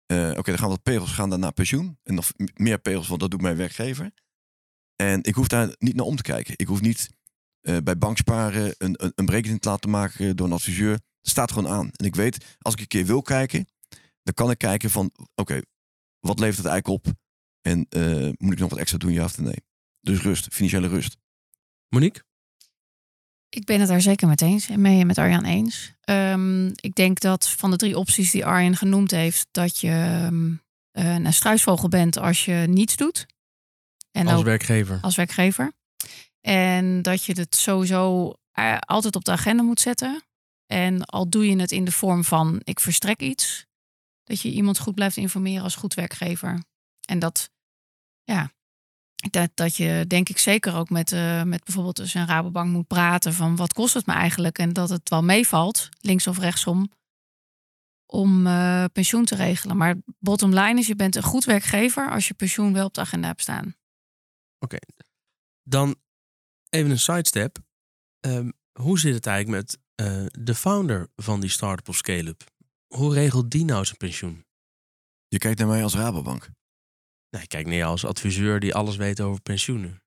Eh, 0.06 0.30
oké, 0.30 0.50
dan 0.50 0.58
gaan 0.58 0.70
wat 0.70 0.84
pegels 0.84 1.12
gaan 1.12 1.30
dan 1.30 1.40
naar 1.40 1.54
pensioen. 1.54 2.00
En 2.04 2.14
nog 2.14 2.32
meer 2.54 2.80
pegels, 2.80 3.08
want 3.08 3.20
dat 3.20 3.32
doet 3.32 3.42
mijn 3.42 3.58
werkgever. 3.58 4.12
En 5.02 5.24
ik 5.24 5.36
hoef 5.36 5.48
daar 5.48 5.76
niet 5.78 5.96
naar 5.96 6.06
om 6.06 6.16
te 6.16 6.22
kijken. 6.22 6.54
Ik 6.58 6.68
hoef 6.68 6.82
niet 6.82 7.10
eh, 7.62 7.78
bij 7.84 7.98
banksparen 7.98 8.76
een, 8.78 9.04
een, 9.04 9.12
een 9.16 9.26
berekening 9.26 9.62
te 9.62 9.70
laten 9.70 9.90
maken 9.90 10.36
door 10.36 10.48
een 10.48 10.54
adviseur. 10.54 10.92
Het 10.92 11.30
staat 11.30 11.52
gewoon 11.52 11.72
aan. 11.72 11.90
En 11.96 12.06
ik 12.06 12.16
weet, 12.16 12.58
als 12.60 12.74
ik 12.74 12.80
een 12.80 12.88
keer 12.88 13.06
wil 13.06 13.22
kijken, 13.22 13.68
dan 14.24 14.34
kan 14.34 14.52
ik 14.52 14.58
kijken 14.58 14.90
van, 14.90 15.12
oké, 15.36 15.62
wat 16.20 16.40
levert 16.40 16.58
het 16.58 16.66
eigenlijk 16.66 17.06
op? 17.06 17.14
En 17.62 17.86
eh, 17.90 18.30
moet 18.38 18.54
ik 18.54 18.60
nog 18.60 18.70
wat 18.70 18.80
extra 18.80 18.98
doen, 18.98 19.12
ja 19.12 19.24
of 19.24 19.38
nee? 19.38 19.64
Dus 20.02 20.22
rust, 20.22 20.48
financiële 20.52 20.88
rust. 20.88 21.18
Monique? 21.90 22.24
Ik 23.50 23.66
ben 23.66 23.80
het 23.80 23.90
daar 23.90 24.02
zeker 24.02 24.28
met 24.28 24.42
eens, 24.42 24.68
mee 24.68 25.06
met 25.06 25.18
Arjan 25.18 25.46
eens. 25.46 25.94
Ehm, 26.02 26.68
ik 26.68 26.96
denk 26.96 27.20
dat 27.20 27.50
van 27.50 27.72
de 27.72 27.78
drie 27.78 27.98
opties 27.98 28.32
die 28.32 28.46
Arjan 28.46 28.76
genoemd 28.76 29.12
heeft, 29.12 29.48
dat 29.52 29.80
je 29.80 29.90
ehm, 29.90 30.54
eh, 30.92 31.14
een 31.14 31.34
struisvogel 31.34 31.88
bent 31.88 32.18
als 32.18 32.46
je 32.46 32.54
niets 32.54 32.96
doet. 32.96 33.28
En 34.12 34.28
als 34.28 34.40
ook 34.40 34.46
werkgever. 34.46 34.98
als 35.02 35.16
werkgever. 35.16 35.72
En 36.42 37.02
dat 37.02 37.24
je 37.24 37.34
het 37.34 37.56
sowieso 37.56 38.34
eh, 38.52 38.78
altijd 38.80 39.16
op 39.16 39.26
de 39.26 39.32
agenda 39.32 39.64
moet 39.64 39.80
zetten. 39.80 40.24
En 40.66 41.06
al 41.06 41.30
doe 41.30 41.50
je 41.50 41.60
het 41.60 41.72
in 41.72 41.86
de 41.86 41.92
vorm 41.92 42.24
van 42.24 42.62
ik 42.64 42.80
verstrek 42.80 43.22
iets, 43.22 43.66
dat 44.24 44.42
je 44.42 44.52
iemand 44.52 44.80
goed 44.80 44.96
blijft 44.96 45.18
informeren 45.18 45.64
als 45.64 45.76
goed 45.76 45.94
werkgever. 45.94 46.64
En 47.06 47.20
dat, 47.20 47.50
ja, 48.24 48.52
dat, 49.30 49.52
dat 49.54 49.76
je 49.76 50.06
denk 50.08 50.30
ik 50.30 50.38
zeker 50.38 50.76
ook 50.76 50.90
met, 50.90 51.12
eh, 51.12 51.44
met 51.44 51.64
bijvoorbeeld 51.64 51.96
dus 51.96 52.14
een 52.14 52.28
Rabobank 52.28 52.72
moet 52.72 52.88
praten 52.88 53.34
van 53.34 53.56
wat 53.56 53.74
kost 53.74 53.94
het 53.94 54.06
me 54.06 54.14
eigenlijk 54.14 54.58
en 54.58 54.74
dat 54.74 54.90
het 54.90 55.10
wel 55.10 55.24
meevalt, 55.24 55.90
links 56.00 56.28
of 56.28 56.40
rechtsom, 56.40 56.92
om 58.06 58.48
eh, 58.48 58.86
pensioen 58.94 59.26
te 59.26 59.36
regelen. 59.36 59.78
Maar 59.78 59.96
bottom 60.20 60.54
line 60.54 60.80
is, 60.80 60.88
je 60.88 60.96
bent 60.96 61.16
een 61.16 61.24
goed 61.24 61.46
werkgever 61.46 62.10
als 62.12 62.28
je 62.28 62.34
pensioen 62.34 62.74
wel 62.74 62.86
op 62.86 62.94
de 62.94 63.02
agenda 63.02 63.28
hebt 63.28 63.42
staan. 63.42 63.76
Dan 65.64 65.96
even 66.70 66.92
een 66.92 67.00
sidestep. 67.00 67.58
Ehm, 68.20 68.50
hoe 68.80 69.00
zit 69.00 69.14
het 69.14 69.26
eigenlijk 69.26 69.62
met 69.62 69.78
eh, 69.96 70.26
de 70.44 70.56
founder 70.56 71.08
van 71.16 71.40
die 71.40 71.50
start-up 71.50 71.90
of 71.90 71.96
scale-up? 71.96 72.44
Hoe 72.88 73.14
regelt 73.14 73.52
die 73.52 73.66
nou 73.66 73.86
zijn 73.86 73.98
pensioen? 73.98 74.46
Je 75.28 75.38
kijkt 75.38 75.60
naar 75.60 75.68
mij 75.68 75.84
als 75.84 75.96
Rabobank. 75.96 76.50
Nee, 77.30 77.48
kijk 77.48 77.68
neer 77.68 77.86
als 77.86 78.06
adviseur 78.06 78.60
die 78.60 78.76
alles 78.76 78.96
weet 78.96 79.22
over 79.22 79.42
pensioenen. 79.42 80.02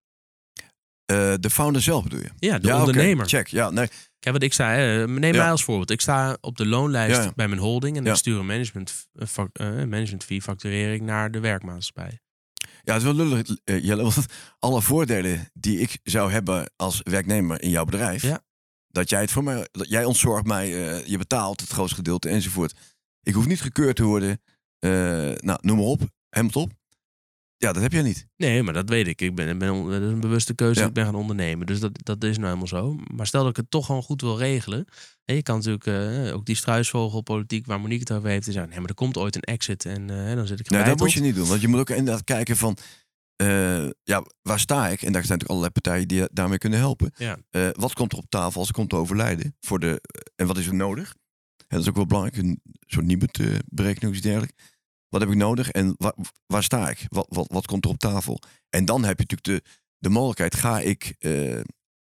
Eh, 1.05 1.35
de 1.41 1.51
founder 1.51 1.83
zelf 1.83 2.03
bedoel 2.03 2.21
je? 2.21 2.31
Ja, 2.37 2.59
de 2.59 2.67
ja, 2.67 2.75
oké, 2.75 2.87
ondernemer. 2.87 3.27
Check, 3.29 3.47
ja, 3.47 3.71
nee. 3.71 3.89
Kijk 4.19 4.35
wat 4.35 4.43
ik 4.43 4.53
zei, 4.53 4.81
hè, 4.81 5.09
neem 5.09 5.35
Ja. 5.35 5.43
mij 5.43 5.51
als 5.51 5.65
voorbeeld. 5.65 5.91
Ik 5.91 6.01
sta 6.01 6.37
op 6.41 6.57
de 6.57 6.67
loonlijst 6.67 7.23
Ja, 7.23 7.33
bij 7.35 7.49
mijn 7.49 7.61
holding 7.61 7.97
en 7.97 8.07
ik 8.07 8.15
stuur 8.15 8.39
een 8.39 8.47
management, 8.47 9.09
eh, 9.13 9.29
eh, 9.53 9.89
management 9.89 10.25
fee 10.25 10.43
facturering 10.43 11.03
naar 11.03 11.31
de 11.31 11.41
werkmaatschappij. 11.41 12.21
Ja, 12.85 12.93
het 12.93 13.03
is 13.03 13.09
wel 13.13 13.27
lullig, 13.27 13.57
eh, 13.65 13.85
Jelle, 13.85 14.03
want 14.13 14.27
alle 14.59 14.83
voordelen 14.83 15.51
die 15.55 15.79
ik 15.79 15.99
zou 16.03 16.33
hebben 16.33 16.73
als 16.77 17.01
werknemer 17.03 17.63
in 17.63 17.71
jouw 17.71 17.85
bedrijf, 17.85 18.23
Ja. 18.23 18.41
dat 18.89 19.09
jij 19.11 19.21
het 19.21 19.31
voor 19.31 19.45
mij, 19.45 19.69
dat 19.71 19.89
jij 19.89 20.05
ontzorgt 20.05 20.47
mij, 20.47 20.65
eh, 20.89 21.07
je 21.07 21.19
betaalt 21.19 21.61
het 21.61 21.71
grootste 21.71 21.97
gedeelte 21.97 22.29
enzovoort. 22.29 22.75
Ik 23.23 23.35
hoef 23.35 23.47
niet 23.47 23.61
gekeurd 23.61 23.97
te 23.97 24.05
worden, 24.05 24.41
eh, 24.79 24.91
nou, 25.41 25.59
noem 25.61 25.77
maar 25.77 25.87
op, 25.87 26.01
helemaal 26.29 26.63
op. 26.63 26.71
Ja, 27.63 27.73
dat 27.73 27.83
heb 27.83 27.93
jij 27.93 28.03
niet. 28.03 28.27
Nee, 28.37 28.63
maar 28.63 28.75
dat 28.75 28.89
weet 28.89 29.07
ik. 29.07 29.21
Ik 29.21 29.35
ben, 29.35 29.59
ben 29.59 29.85
dat 29.85 30.03
is 30.03 30.09
een 30.09 30.21
bewuste 30.21 30.55
keuze. 30.55 30.81
Ja. 30.81 30.87
Ik 30.87 30.93
ben 30.93 31.05
gaan 31.05 31.15
ondernemen. 31.15 31.67
Dus 31.67 31.81
dat, 31.81 31.91
dat 32.03 32.25
is 32.25 32.37
nou 32.37 32.47
helemaal 32.47 32.67
zo. 32.67 32.97
Maar 33.15 33.27
stel 33.27 33.41
dat 33.41 33.51
ik 33.51 33.57
het 33.57 33.71
toch 33.71 33.87
gewoon 33.87 34.03
goed 34.03 34.21
wil 34.21 34.39
regelen. 34.39 34.85
hè, 35.25 35.35
je 35.35 35.43
kan 35.43 35.57
natuurlijk 35.57 35.87
eh, 35.87 36.35
ook 36.35 36.45
die 36.45 36.57
struisvogelpolitiek 36.57 37.67
waar 37.67 37.81
Monique 37.81 38.01
het 38.01 38.13
over 38.13 38.29
heeft. 38.29 38.47
Is, 38.47 38.55
ja, 38.55 38.65
nee, 38.65 38.79
maar 38.79 38.89
er 38.89 38.95
komt 38.95 39.17
ooit 39.17 39.35
een 39.35 39.43
exit 39.43 39.85
en 39.85 40.11
eh, 40.11 40.35
dan 40.35 40.47
zit 40.47 40.61
ik 40.61 40.71
Nee, 40.71 40.85
dat 40.85 40.99
moet 40.99 41.13
je 41.13 41.21
niet 41.21 41.35
doen. 41.35 41.49
Want 41.49 41.61
je 41.61 41.69
moet 41.69 41.81
ook 41.81 41.91
inderdaad 41.91 42.25
kijken 42.25 42.57
van, 42.57 42.77
eh, 43.37 43.89
ja, 44.03 44.25
waar 44.43 44.61
sta 44.61 44.89
ik? 44.89 45.03
En 45.03 45.13
daar 45.13 45.25
zijn 45.25 45.39
natuurlijk 45.39 45.49
allerlei 45.49 45.73
partijen 45.73 46.09
die 46.09 46.19
je 46.19 46.31
daarmee 46.33 46.59
kunnen 46.59 46.79
helpen. 46.79 47.13
Ja. 47.17 47.39
Wat 47.73 47.93
komt 47.93 48.13
er 48.13 48.19
op 48.19 48.27
tafel 48.29 48.61
als 48.61 48.69
ik 48.69 48.75
kom 48.75 48.89
te 48.89 48.97
overlijden? 48.97 49.57
Voor 49.61 49.79
de, 49.79 50.03
en 50.37 50.47
wat 50.47 50.59
is 50.59 50.67
er 50.67 50.75
nodig? 50.75 51.15
En 51.57 51.79
dat 51.79 51.81
is 51.81 51.89
ook 51.89 51.97
wel 51.97 52.07
belangrijk, 52.07 52.37
een 52.37 52.61
soort 52.87 53.07
Nibud-berekening 53.07 54.11
of 54.11 54.17
iets 54.17 54.27
dergelijks. 54.27 54.63
Wat 55.13 55.21
heb 55.21 55.31
ik 55.31 55.37
nodig 55.37 55.71
en 55.71 55.95
waar, 55.99 56.15
waar 56.47 56.63
sta 56.63 56.91
ik? 56.91 57.07
Wat, 57.09 57.27
wat, 57.29 57.53
wat 57.53 57.67
komt 57.67 57.85
er 57.85 57.91
op 57.91 57.99
tafel? 57.99 58.39
En 58.69 58.85
dan 58.85 59.05
heb 59.05 59.19
je 59.19 59.25
natuurlijk 59.29 59.65
de, 59.65 59.71
de 59.99 60.09
mogelijkheid, 60.09 60.55
ga 60.55 60.81
ik 60.81 61.15
eh, 61.19 61.57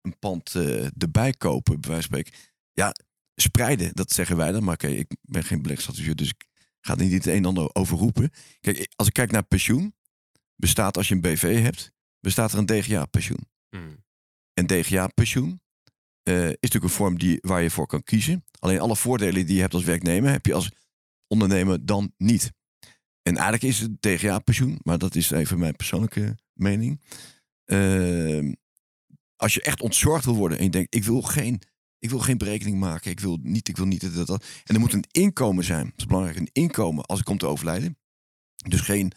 een 0.02 0.20
pand 0.20 0.56
eh, 0.56 0.86
erbij 0.98 1.32
kopen, 1.32 1.82
bij 1.82 1.90
wijze 1.90 2.08
van 2.08 2.20
spreken. 2.20 2.34
Ja, 2.72 2.96
spreiden, 3.36 3.96
dat 3.96 4.12
zeggen 4.12 4.38
wij 4.38 4.52
dan. 4.52 4.64
Maar 4.64 4.74
oké, 4.74 4.88
ik 4.88 5.16
ben 5.22 5.44
geen 5.44 5.62
beleggingsadviseur, 5.62 6.16
dus 6.16 6.30
ik 6.30 6.46
ga 6.82 6.96
niet 6.96 7.12
het 7.12 7.26
een 7.26 7.34
en 7.34 7.46
ander 7.46 7.76
over 7.76 7.98
roepen. 7.98 8.32
Kijk, 8.60 8.92
als 8.96 9.08
ik 9.08 9.14
kijk 9.14 9.32
naar 9.32 9.44
pensioen, 9.44 9.96
bestaat 10.56 10.98
als 10.98 11.08
je 11.08 11.16
een 11.16 11.22
BV 11.22 11.62
hebt, 11.62 11.92
bestaat 12.20 12.52
er 12.52 12.58
een 12.58 12.66
DGA-pensioen. 12.66 13.50
Hmm. 13.70 14.04
En 14.54 14.68
DGA-pensioen 14.68 15.62
eh, 16.24 16.46
is 16.46 16.50
natuurlijk 16.50 16.84
een 16.84 16.90
vorm 16.90 17.18
die, 17.18 17.38
waar 17.42 17.62
je 17.62 17.70
voor 17.70 17.88
kan 17.88 18.04
kiezen. 18.04 18.46
Alleen 18.60 18.80
alle 18.80 18.96
voordelen 18.96 19.46
die 19.46 19.56
je 19.56 19.62
hebt 19.62 19.74
als 19.74 19.84
werknemer, 19.84 20.32
heb 20.32 20.46
je 20.46 20.54
als 20.54 20.72
ondernemer 21.28 21.86
dan 21.86 22.14
niet. 22.18 22.52
En 23.24 23.34
eigenlijk 23.34 23.64
is 23.64 23.80
het 23.80 24.02
DGA-pensioen, 24.02 24.80
maar 24.84 24.98
dat 24.98 25.16
is 25.16 25.32
even 25.32 25.60
mijn 25.60 25.76
persoonlijke 25.76 26.38
mening. 26.54 27.02
Ehm, 27.66 28.54
als 29.36 29.54
je 29.54 29.62
echt 29.62 29.82
ontzorgd 29.82 30.26
wil 30.26 30.36
worden 30.36 30.58
en 30.58 30.64
je 30.64 30.70
denkt, 30.70 30.96
ik 30.96 31.04
wil 31.04 31.22
geen, 31.22 31.62
ik 32.00 32.10
wil 32.10 32.20
geen 32.20 32.38
berekening 32.38 32.80
maken, 32.80 33.12
ik 33.12 33.20
wil 33.20 33.38
niet, 33.42 33.68
ik 33.68 33.78
wil 33.78 33.86
niet, 33.86 34.02
dat, 34.02 34.14
dat, 34.16 34.28
dat. 34.28 34.46
En 34.64 34.74
er 34.76 34.80
moet 34.82 34.94
een 34.94 35.06
inkomen 35.12 35.64
zijn. 35.64 35.86
Dat 35.86 35.94
is 35.98 36.06
belangrijk, 36.06 36.38
een 36.38 36.50
inkomen 36.52 37.06
als 37.06 37.20
ik 37.20 37.26
kom 37.26 37.38
te 37.38 37.46
overlijden. 37.48 37.98
Dus 38.68 38.82
geen 38.82 39.12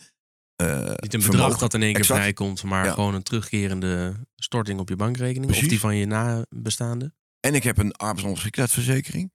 eh, 0.57 0.79
Niet 0.79 1.15
een 1.15 1.21
bedrag 1.21 1.23
vermogen. 1.23 1.59
dat 1.59 1.75
in 1.75 1.83
één 1.83 1.91
keer 1.93 2.01
Exact. 2.01 2.21
vrijkomt, 2.21 2.63
maar 2.63 2.85
Ja. 2.85 2.93
gewoon 2.93 3.15
een 3.15 3.23
terugkerende 3.23 4.15
storting 4.37 4.81
op 4.81 4.89
je 4.89 4.97
bankrekening. 4.97 5.51
Of 5.53 5.59
die 5.59 5.81
van 5.81 5.97
je 5.97 6.07
nabestaande. 6.07 7.15
En 7.41 7.55
ik 7.55 7.63
heb 7.63 7.79
een 7.79 7.93
arbeidsongeschiktheidsverzekering. 7.93 9.33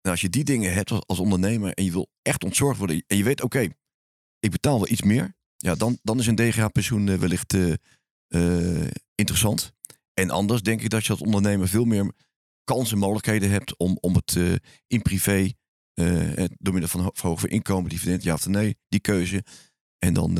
En 0.00 0.10
als 0.10 0.20
je 0.20 0.28
die 0.28 0.44
dingen 0.44 0.72
hebt 0.72 0.90
als, 0.90 1.02
als 1.06 1.18
ondernemer 1.18 1.72
en 1.74 1.84
je 1.84 1.90
wil 1.92 2.10
echt 2.22 2.44
ontzorgd 2.44 2.78
worden 2.78 3.04
en 3.06 3.16
je 3.16 3.24
weet, 3.24 3.42
oké, 3.42 3.68
ik 4.44 4.50
betaal 4.50 4.74
wel 4.78 4.88
iets 4.88 5.02
meer, 5.02 5.34
ja, 5.56 5.74
dan, 5.74 5.98
dan 6.02 6.18
is 6.18 6.26
een 6.26 6.34
DGA-pensioen 6.34 7.08
eh, 7.08 7.16
wellicht 7.18 7.54
eh, 7.54 7.72
eh, 8.28 8.90
interessant. 9.14 9.72
En 10.14 10.30
anders 10.30 10.62
denk 10.62 10.80
ik 10.82 10.90
dat 10.90 11.04
je 11.04 11.10
als 11.12 11.20
ondernemer 11.20 11.68
veel 11.68 11.84
meer 11.84 12.12
kansen 12.64 12.94
en 12.94 13.00
mogelijkheden 13.00 13.50
hebt 13.50 13.76
om, 13.76 13.98
om 14.00 14.14
het 14.14 14.36
in 14.86 15.02
privé, 15.02 15.52
het- 15.94 16.54
door 16.58 16.72
middel 16.72 16.90
van 16.90 17.00
ho- 17.00 17.10
verhogen 17.12 17.48
inkomen, 17.48 17.90
dividend, 17.90 18.22
ja 18.22 18.34
of 18.34 18.46
nee, 18.46 18.76
die 18.88 19.00
keuze. 19.00 19.44
En 19.98 20.14
dan 20.14 20.38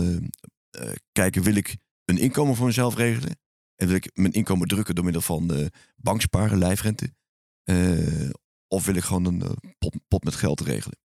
kijken, 1.12 1.42
wil 1.42 1.54
ik 1.54 1.76
een 2.04 2.18
inkomen 2.18 2.56
voor 2.56 2.66
mezelf 2.66 2.96
regelen? 2.96 3.38
En 3.76 3.86
wil 3.86 3.96
ik 3.96 4.10
mijn 4.14 4.32
inkomen 4.32 4.68
drukken 4.68 4.94
door 4.94 5.04
middel 5.04 5.22
van 5.22 5.70
banksparen, 5.96 6.58
lijfrente? 6.58 7.12
Of 8.68 8.84
wil 8.84 8.94
ik 8.94 9.02
gewoon 9.02 9.24
een 9.24 9.56
pot, 9.78 9.96
pot 10.08 10.24
met 10.24 10.34
geld 10.34 10.60
regelen? 10.60 10.98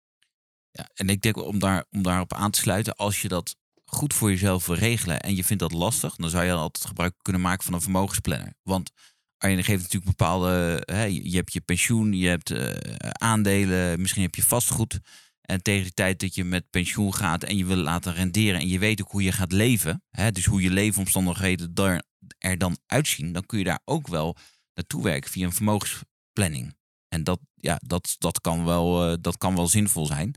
Ja, 0.72 0.90
en 0.94 1.10
ik 1.10 1.22
denk 1.22 1.38
om, 1.38 1.60
daar, 1.60 1.86
om 1.90 2.02
daarop 2.02 2.34
aan 2.34 2.52
te 2.52 2.60
sluiten, 2.60 2.96
als 2.96 3.22
je 3.22 3.28
dat 3.28 3.56
goed 3.86 4.14
voor 4.14 4.30
jezelf 4.30 4.66
wil 4.66 4.76
regelen 4.76 5.20
en 5.22 5.36
je 5.36 5.44
vindt 5.44 5.62
dat 5.62 5.72
lastig, 5.72 6.16
dan 6.16 6.30
zou 6.30 6.46
je 6.46 6.52
altijd 6.52 6.86
gebruik 6.86 7.14
kunnen 7.22 7.42
maken 7.42 7.64
van 7.64 7.74
een 7.74 7.82
vermogensplanner. 7.82 8.54
Want 8.64 8.92
Arjen 9.38 9.64
geeft 9.64 9.82
natuurlijk 9.82 10.18
bepaalde... 10.18 10.84
Hè, 10.86 11.04
je 11.04 11.36
hebt 11.36 11.54
je 11.54 11.62
pensioen, 11.62 12.14
je 12.14 12.28
hebt 12.28 12.52
eh, 12.52 13.10
aandelen, 13.10 14.02
misschien 14.02 14.22
heb 14.22 14.36
je 14.36 14.44
vastgoed. 14.44 15.00
En 15.42 15.62
tegen 15.62 15.86
de 15.86 15.94
tijd 15.94 16.20
dat 16.20 16.36
je 16.36 16.44
met 16.44 16.70
pensioen 16.70 17.14
gaat 17.14 17.44
en 17.44 17.58
je 17.58 17.66
wil 17.66 17.76
laten 17.76 18.14
renderen... 18.14 18.60
en 18.60 18.68
je 18.68 18.80
weet 18.80 19.02
ook 19.02 19.12
hoe 19.12 19.24
je 19.24 19.32
gaat 19.32 19.52
leven, 19.52 20.04
hè, 20.10 20.32
dus 20.32 20.46
hoe 20.46 20.62
je 20.62 20.70
leefomstandigheden 20.70 21.72
er, 21.74 22.04
er 22.38 22.58
dan 22.58 22.78
uitzien... 22.86 23.32
dan 23.32 23.46
kun 23.46 23.58
je 23.58 23.64
daar 23.64 23.82
ook 23.86 24.08
wel 24.08 24.36
naartoe 24.74 25.04
werken 25.04 25.32
via 25.32 25.46
een 25.46 25.54
vermogensplanning. 25.54 26.76
En 27.08 27.24
dat, 27.24 27.40
ja, 27.54 27.80
dat, 27.86 28.16
dat, 28.18 28.42
kan, 28.42 28.66
wel, 28.66 29.12
eh, 29.12 29.18
dat 29.22 29.38
kan 29.38 29.56
wel 29.56 29.68
zinvol 29.68 30.06
zijn. 30.06 30.36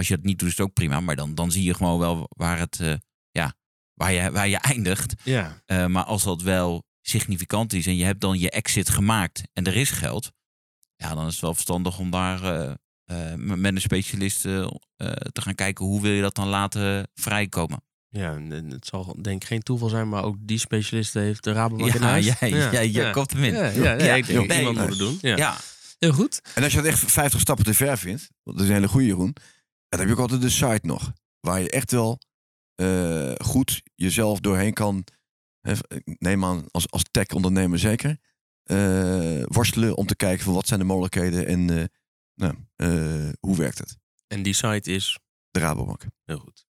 Als 0.00 0.08
je 0.08 0.14
het 0.14 0.24
niet 0.24 0.38
doet, 0.38 0.48
is 0.48 0.56
het 0.56 0.66
ook 0.66 0.72
prima. 0.72 1.00
Maar 1.00 1.16
dan, 1.16 1.34
dan 1.34 1.52
zie 1.52 1.62
je 1.62 1.74
gewoon 1.74 1.98
wel 1.98 2.26
waar, 2.36 2.58
het, 2.58 2.80
eh, 2.80 2.94
ja, 3.30 3.54
waar, 3.94 4.12
je, 4.12 4.30
waar 4.30 4.48
je 4.48 4.56
eindigt. 4.72 5.14
Ja. 5.24 5.62
Eh, 5.66 5.86
maar 5.86 6.04
als 6.04 6.22
dat 6.22 6.42
wel 6.42 6.84
significant 7.02 7.72
is 7.72 7.86
en 7.86 7.96
je 7.96 8.04
hebt 8.04 8.20
dan 8.20 8.38
je 8.38 8.50
exit 8.50 8.88
gemaakt 8.88 9.42
en 9.52 9.64
er 9.64 9.76
is 9.76 9.90
geld, 9.90 10.32
ja, 10.96 11.14
dan 11.14 11.26
is 11.26 11.32
het 11.32 11.40
wel 11.40 11.52
verstandig 11.54 11.98
om 11.98 12.10
daar 12.10 12.42
eh, 12.44 12.72
eh, 13.04 13.34
met 13.38 13.74
een 13.74 13.80
specialist 13.80 14.40
te 14.40 15.40
gaan 15.40 15.54
kijken 15.54 15.84
hoe 15.84 16.00
wil 16.02 16.12
je 16.12 16.22
dat 16.22 16.34
dan 16.34 16.48
laten 16.48 17.08
vrijkomen. 17.14 17.82
Ja, 18.08 18.34
en- 18.34 18.70
het 18.70 18.86
zal 18.86 19.16
denk 19.22 19.42
ik 19.42 19.48
geen 19.48 19.62
toeval 19.62 19.88
zijn, 19.88 20.08
maar 20.08 20.24
ook 20.24 20.36
die 20.40 20.58
specialist 20.58 21.14
heeft 21.14 21.44
de 21.44 21.52
Rabobank 21.52 21.94
in 21.94 22.00
Ja, 22.00 22.06
huis. 22.06 22.24
jij, 22.40 22.50
jij, 22.50 22.88
jij 22.88 23.10
komt 23.10 23.32
hem 23.32 23.44
in. 23.44 23.52
Ja, 23.54 23.64
ja, 23.68 23.92
ja, 23.92 24.04
Ja, 24.04 24.14
ik 24.14 24.26
denk 24.26 24.46
nee, 24.48 24.58
iemand 24.58 24.78
moet 24.78 24.88
het 24.88 24.98
doen. 24.98 25.18
Ja. 25.20 25.36
Ja, 25.36 25.56
Heel 25.98 26.12
goed. 26.12 26.40
En 26.54 26.62
als 26.62 26.72
je 26.72 26.78
het 26.78 26.86
echt 26.86 27.12
50 27.12 27.40
stappen 27.40 27.64
te 27.64 27.74
ver 27.74 27.98
vindt, 27.98 28.28
dat 28.44 28.60
is 28.60 28.66
een 28.68 28.72
hele 28.74 28.88
goede 28.88 29.06
Jeroen, 29.06 29.34
dan 29.90 29.98
heb 29.98 30.08
je 30.08 30.14
ook 30.14 30.20
altijd 30.20 30.40
de 30.40 30.48
site 30.48 30.86
nog. 30.86 31.12
Waar 31.40 31.60
je 31.60 31.70
echt 31.70 31.90
wel 31.90 32.18
eh, 32.74 33.32
goed 33.34 33.82
jezelf 33.94 34.40
doorheen 34.40 34.72
kan, 34.72 35.04
hè, 35.60 35.74
neem 36.04 36.44
aan 36.44 36.64
als, 36.70 36.90
als 36.90 37.02
tech-ondernemer 37.10 37.78
zeker, 37.78 38.18
eh, 38.62 39.42
worstelen 39.44 39.96
om 39.96 40.06
te 40.06 40.16
kijken 40.16 40.44
van 40.44 40.54
wat 40.54 40.66
zijn 40.66 40.80
de 40.80 40.86
mogelijkheden 40.86 41.46
en 41.46 41.70
eh, 41.70 41.84
nou, 42.34 42.54
hoe 43.40 43.56
werkt 43.56 43.78
het. 43.78 43.96
En 44.26 44.42
die 44.42 44.54
site 44.54 44.90
is 44.90 45.18
De 45.50 45.58
Rabobank. 45.58 46.04
heel 46.24 46.38
goed. 46.38 46.68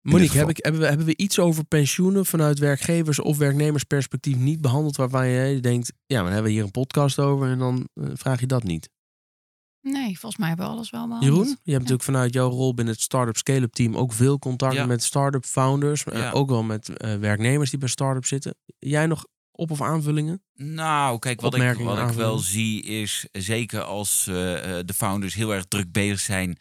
Monique, 0.00 0.38
heb 0.38 0.48
ik, 0.48 0.56
hebben, 0.56 0.80
we, 0.80 0.86
hebben 0.86 1.06
we 1.06 1.16
iets 1.16 1.38
over 1.38 1.64
pensioenen 1.64 2.26
vanuit 2.26 2.58
werkgevers- 2.58 3.20
of 3.20 3.38
werknemersperspectief 3.38 4.36
niet 4.36 4.60
behandeld 4.60 4.96
waarvan 4.96 5.28
je 5.28 5.60
denkt, 5.60 5.92
ja, 6.06 6.14
maar 6.14 6.24
dan 6.24 6.32
hebben 6.32 6.50
we 6.50 6.56
hier 6.56 6.64
een 6.64 6.70
podcast 6.70 7.18
over 7.18 7.50
en 7.50 7.58
dan 7.58 7.88
vraag 7.94 8.40
je 8.40 8.46
dat 8.46 8.62
niet. 8.62 8.88
Nee, 9.82 10.18
volgens 10.18 10.36
mij 10.36 10.48
hebben 10.48 10.66
we 10.66 10.72
alles 10.72 10.90
wel 10.90 11.06
behandeld. 11.06 11.32
Jeroen, 11.32 11.48
je 11.48 11.70
hebt 11.70 11.82
natuurlijk 11.82 12.02
vanuit 12.02 12.32
jouw 12.34 12.48
rol 12.48 12.74
binnen 12.74 12.94
het 12.94 13.02
Startup 13.02 13.36
Scale-up 13.36 13.72
team 13.72 13.96
ook 13.96 14.12
veel 14.12 14.38
contact 14.38 14.74
Ja. 14.74 14.86
met 14.86 15.02
start-up 15.02 15.44
founders, 15.44 16.04
eh, 16.04 16.18
Ja. 16.18 16.30
ook 16.30 16.48
wel 16.48 16.62
met 16.62 16.88
eh, 16.88 17.14
werknemers 17.16 17.70
die 17.70 17.78
bij 17.78 17.88
start-up 17.88 18.24
zitten. 18.26 18.54
Jij 18.78 19.06
nog 19.06 19.26
op- 19.52 19.70
of 19.70 19.80
aanvullingen? 19.82 20.42
Nou, 20.54 21.18
kijk, 21.18 21.40
wat, 21.40 21.54
ik, 21.54 21.78
wat 21.78 21.98
ik 22.10 22.16
wel 22.16 22.38
zie 22.38 22.82
is, 22.82 23.26
zeker 23.32 23.82
als 23.82 24.26
eh, 24.26 24.78
eh, 24.78 24.86
de 24.86 24.94
founders 24.94 25.34
heel 25.34 25.54
erg 25.54 25.64
druk 25.64 25.92
bezig 25.92 26.20
zijn 26.20 26.58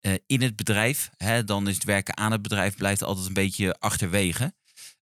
eh, 0.00 0.12
in 0.26 0.42
het 0.42 0.56
bedrijf, 0.56 1.10
hè, 1.16 1.44
dan 1.44 1.68
is 1.68 1.74
het 1.74 1.84
werken 1.84 2.16
aan 2.16 2.32
het 2.32 2.42
bedrijf 2.42 2.76
blijft 2.76 3.02
altijd 3.02 3.26
een 3.26 3.32
beetje 3.32 3.74
achterwege. 3.78 4.52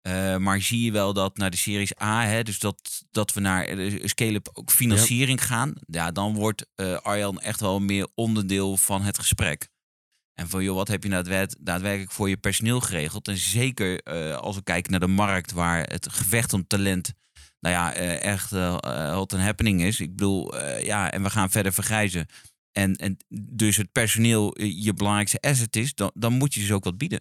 Eh, 0.06 0.36
maar 0.36 0.60
zie 0.62 0.84
je 0.84 0.92
wel 0.92 1.12
dat 1.12 1.36
naar 1.36 1.50
de 1.50 1.56
series 1.56 2.00
A, 2.02 2.24
hè, 2.24 2.42
dus 2.42 2.58
dat, 2.58 3.04
dat 3.10 3.32
we 3.32 3.40
naar 3.40 3.64
eh, 3.64 4.04
scale-up 4.04 4.48
ook 4.52 4.70
financiering 4.70 5.44
gaan, 5.44 5.72
ja, 5.86 6.12
dan 6.12 6.34
wordt 6.34 6.66
eh 6.74 6.96
Arjan 6.96 7.40
echt 7.40 7.60
wel 7.60 7.80
meer 7.80 8.08
onderdeel 8.14 8.76
van 8.76 9.02
het 9.02 9.18
gesprek. 9.18 9.68
En 10.34 10.48
van, 10.48 10.64
joh, 10.64 10.74
wat 10.74 10.88
heb 10.88 11.02
je 11.02 11.08
nou 11.08 11.22
daadwer- 11.22 11.56
daadwerkelijk 11.60 12.12
voor 12.12 12.28
je 12.28 12.36
personeel 12.36 12.80
geregeld? 12.80 13.28
En 13.28 13.36
zeker 13.36 14.02
als 14.40 14.56
we 14.56 14.62
kijken 14.62 14.90
naar 14.90 15.00
de 15.00 15.06
markt 15.06 15.52
waar 15.52 15.82
het 15.82 16.12
gevecht 16.12 16.52
om 16.52 16.66
talent 16.66 17.12
nou 17.60 17.74
ja, 17.74 17.92
echt 18.20 18.50
wat 19.14 19.32
een 19.32 19.40
happening 19.40 19.82
is. 19.82 20.00
Ik 20.00 20.10
bedoel, 20.16 20.56
ja, 20.80 21.10
en 21.10 21.22
we 21.22 21.30
gaan 21.30 21.50
verder 21.50 21.72
vergrijzen. 21.72 22.26
En, 22.72 22.96
en 22.96 23.16
dus 23.28 23.76
het 23.76 23.92
personeel 23.92 24.62
je 24.62 24.94
belangrijkste 24.94 25.40
asset 25.40 25.76
is, 25.76 25.94
dan, 25.94 26.10
dan 26.14 26.32
moet 26.32 26.54
je 26.54 26.60
dus 26.60 26.72
ook 26.72 26.84
wat 26.84 26.98
bieden. 26.98 27.20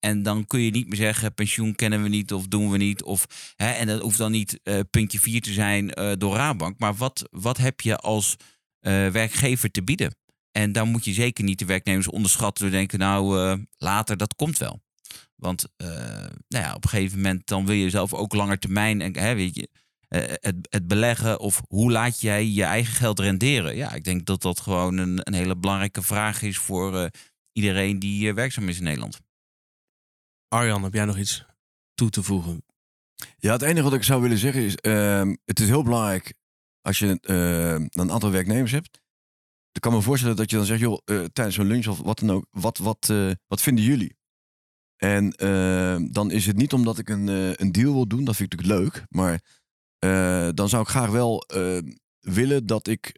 En 0.00 0.22
dan 0.22 0.46
kun 0.46 0.60
je 0.60 0.70
niet 0.70 0.88
meer 0.88 0.96
zeggen, 0.96 1.34
pensioen 1.34 1.74
kennen 1.74 2.02
we 2.02 2.08
niet 2.08 2.32
of 2.32 2.46
doen 2.46 2.70
we 2.70 2.76
niet. 2.76 3.02
Of, 3.02 3.26
hè, 3.56 3.70
en 3.70 3.86
dat 3.86 4.00
hoeft 4.00 4.18
dan 4.18 4.30
niet 4.30 4.60
eh, 4.62 4.80
puntje 4.90 5.20
4 5.20 5.40
te 5.40 5.52
zijn 5.52 5.90
eh, 5.90 6.12
door 6.18 6.36
Rabank. 6.36 6.78
Maar 6.78 6.94
wat, 6.94 7.28
wat 7.30 7.56
heb 7.56 7.80
je 7.80 7.96
als 7.96 8.36
eh, 8.80 9.08
werkgever 9.08 9.70
te 9.70 9.82
bieden? 9.82 10.14
En 10.52 10.72
dan 10.72 10.88
moet 10.88 11.04
je 11.04 11.12
zeker 11.12 11.44
niet 11.44 11.58
de 11.58 11.64
werknemers 11.64 12.08
onderschatten 12.08 12.64
door 12.64 12.72
denken, 12.72 12.98
nou 12.98 13.66
later, 13.76 14.16
dat 14.16 14.34
komt 14.34 14.58
wel. 14.58 14.80
Want 15.36 15.66
nou 15.76 16.64
ja, 16.64 16.74
op 16.74 16.84
een 16.84 16.90
gegeven 16.90 17.16
moment 17.16 17.46
dan 17.46 17.66
wil 17.66 17.74
je 17.74 17.90
zelf 17.90 18.14
ook 18.14 18.34
langer 18.34 18.58
termijn. 18.58 19.00
En, 19.00 19.18
hè, 19.18 19.34
weet 19.34 19.54
je, 19.54 19.68
het, 20.40 20.56
het 20.70 20.86
beleggen 20.86 21.40
of 21.40 21.62
hoe 21.68 21.90
laat 21.90 22.20
jij 22.20 22.46
je 22.46 22.64
eigen 22.64 22.94
geld 22.94 23.18
renderen? 23.18 23.76
Ja, 23.76 23.92
ik 23.92 24.04
denk 24.04 24.26
dat 24.26 24.42
dat 24.42 24.60
gewoon 24.60 24.96
een, 24.96 25.20
een 25.22 25.34
hele 25.34 25.56
belangrijke 25.56 26.02
vraag 26.02 26.42
is 26.42 26.58
voor 26.58 27.10
iedereen 27.52 27.98
die 27.98 28.34
werkzaam 28.34 28.68
is 28.68 28.78
in 28.78 28.84
Nederland. 28.84 29.20
Arjan, 30.50 30.82
heb 30.82 30.94
jij 30.94 31.04
nog 31.04 31.18
iets 31.18 31.44
toe 31.94 32.10
te 32.10 32.22
voegen? 32.22 32.64
Ja, 33.36 33.52
het 33.52 33.62
enige 33.62 33.82
wat 33.82 33.92
ik 33.92 34.02
zou 34.02 34.22
willen 34.22 34.38
zeggen 34.38 34.62
is, 34.62 34.76
ehm, 34.76 35.34
het 35.44 35.60
is 35.60 35.68
heel 35.68 35.82
belangrijk 35.82 36.34
als 36.80 36.98
je 36.98 37.18
ehm, 37.20 37.86
een 37.90 38.12
aantal 38.12 38.30
werknemers 38.30 38.72
hebt. 38.72 39.00
Ik 39.72 39.80
kan 39.80 39.92
me 39.92 40.00
voorstellen 40.00 40.36
dat 40.36 40.50
je 40.50 40.56
dan 40.56 40.64
zegt, 40.64 40.80
joh, 40.80 40.98
eh, 41.04 41.24
tijdens 41.24 41.56
zo'n 41.56 41.66
lunch 41.66 41.86
of 41.86 41.98
wat 41.98 42.18
dan 42.18 42.30
ook, 42.30 42.46
wat, 42.50 42.78
wat, 42.78 43.08
eh, 43.10 43.30
wat 43.46 43.62
vinden 43.62 43.84
jullie? 43.84 44.16
En 44.96 45.32
ehm, 45.32 46.12
dan 46.12 46.30
is 46.30 46.46
het 46.46 46.56
niet 46.56 46.72
omdat 46.72 46.98
ik 46.98 47.08
een, 47.08 47.28
eh, 47.28 47.52
een 47.52 47.72
deal 47.72 47.92
wil 47.92 48.08
doen, 48.08 48.24
dat 48.24 48.36
vind 48.36 48.52
ik 48.52 48.58
natuurlijk 48.58 48.94
leuk, 48.94 49.04
maar 49.08 49.40
dan 50.54 50.68
zou 50.68 50.82
ik 50.82 50.88
graag 50.88 51.10
wel 51.10 51.44
willen 52.20 52.66
dat 52.66 52.86
ik, 52.86 53.12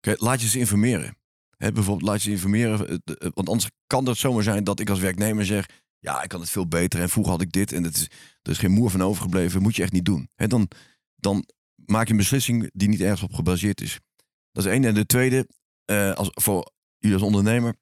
kijk, 0.00 0.20
laat 0.20 0.38
je 0.38 0.44
eens 0.44 0.56
informeren. 0.56 1.16
Hè, 1.56 1.72
bijvoorbeeld 1.72 2.08
laat 2.08 2.22
je 2.22 2.30
informeren, 2.30 2.88
eh, 2.88 2.94
eh, 3.04 3.30
want 3.34 3.48
anders 3.48 3.70
kan 3.86 4.06
het 4.06 4.16
zomaar 4.16 4.42
zijn 4.42 4.64
dat 4.64 4.80
ik 4.80 4.90
als 4.90 5.00
werknemer 5.00 5.46
zeg, 5.46 5.66
ja, 5.98 6.22
ik 6.22 6.28
kan 6.28 6.40
het 6.40 6.50
veel 6.50 6.68
beter 6.68 7.00
en 7.00 7.08
vroeger 7.08 7.32
had 7.32 7.42
ik 7.42 7.52
dit 7.52 7.72
en 7.72 7.82
het 7.82 7.96
is, 7.96 8.02
er 8.42 8.50
is 8.50 8.58
geen 8.58 8.70
moer 8.70 8.90
van 8.90 9.02
overgebleven, 9.02 9.62
moet 9.62 9.76
je 9.76 9.82
echt 9.82 9.92
niet 9.92 10.04
doen. 10.04 10.28
Hè, 10.34 10.46
dan, 10.46 10.70
dan 11.14 11.44
maak 11.74 12.06
je 12.06 12.10
een 12.10 12.18
beslissing 12.18 12.70
die 12.72 12.88
niet 12.88 13.00
ergens 13.00 13.22
op 13.22 13.34
gebaseerd 13.34 13.80
is. 13.80 14.00
Dat 14.52 14.64
is 14.64 14.70
één. 14.70 14.84
En 14.84 14.94
de 14.94 15.06
tweede, 15.06 15.48
eh, 15.84 16.12
als, 16.12 16.30
voor 16.32 16.72
jullie 16.98 17.16
als 17.16 17.26
ondernemer, 17.26 17.76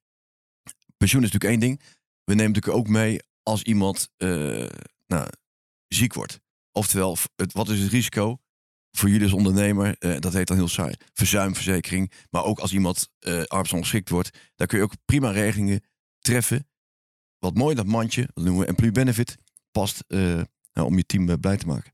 pensioen 0.96 1.22
is 1.22 1.30
natuurlijk 1.32 1.62
één 1.62 1.70
ding. 1.70 1.80
We 2.24 2.34
nemen 2.34 2.52
natuurlijk 2.52 2.76
ook 2.76 2.88
mee 2.88 3.18
als 3.42 3.62
iemand 3.62 4.08
eh, 4.16 4.68
nou, 5.06 5.28
ziek 5.88 6.14
wordt. 6.14 6.40
Oftewel, 6.72 7.16
wat 7.52 7.68
is 7.68 7.80
het 7.80 7.90
risico 7.90 8.38
voor 8.90 9.08
jullie 9.08 9.24
als 9.24 9.32
ondernemer? 9.32 9.96
Eh, 9.98 10.20
dat 10.20 10.32
heet 10.32 10.46
dan 10.46 10.56
heel 10.56 10.68
saai. 10.68 10.94
Verzuimverzekering. 11.12 12.12
Maar 12.30 12.44
ook 12.44 12.58
als 12.58 12.72
iemand 12.72 13.08
arbeidsongeschikt 13.46 14.08
wordt, 14.08 14.38
daar 14.54 14.66
kun 14.66 14.78
je 14.78 14.84
ook 14.84 14.94
prima 15.04 15.30
regelingen 15.30 15.84
treffen. 16.18 16.68
Wat 17.44 17.54
mooi 17.54 17.74
dat 17.74 17.86
mandje, 17.86 18.28
dat 18.34 18.44
noemen 18.44 18.62
we 18.62 18.68
employee 18.68 18.94
benefit, 18.94 19.36
past 19.70 20.04
eh, 20.08 20.42
nou, 20.72 20.86
om 20.86 20.96
je 20.96 21.06
team 21.06 21.28
eh, 21.28 21.36
blij 21.40 21.56
te 21.56 21.66
maken. 21.66 21.92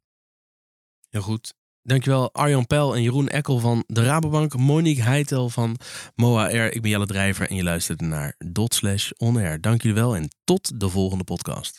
Heel 1.09 1.23
goed. 1.23 1.55
Dankjewel 1.83 2.33
Arjan 2.33 2.67
Pel 2.67 2.95
en 2.95 3.03
Jeroen 3.03 3.29
Ekkel 3.29 3.59
van 3.59 3.85
de 3.87 4.05
Rabobank. 4.05 4.57
Monique 4.57 5.03
Heitel 5.03 5.49
van 5.49 5.77
Moa 6.15 6.49
Air. 6.49 6.75
Ik 6.75 6.83
ben 6.83 6.91
Jelle 6.91 7.07
Drijver 7.07 7.49
en 7.49 7.57
je 7.57 7.63
luistert 7.63 8.01
naar 8.01 8.35
Dot 8.39 8.75
Slash 8.75 9.11
On 9.17 9.37
Air. 9.37 9.61
Dank 9.61 9.83
jullie 9.83 10.01
wel 10.01 10.17
en 10.17 10.29
tot 10.45 10.81
de 10.81 10.89
volgende 10.89 11.25
podcast. 11.25 11.79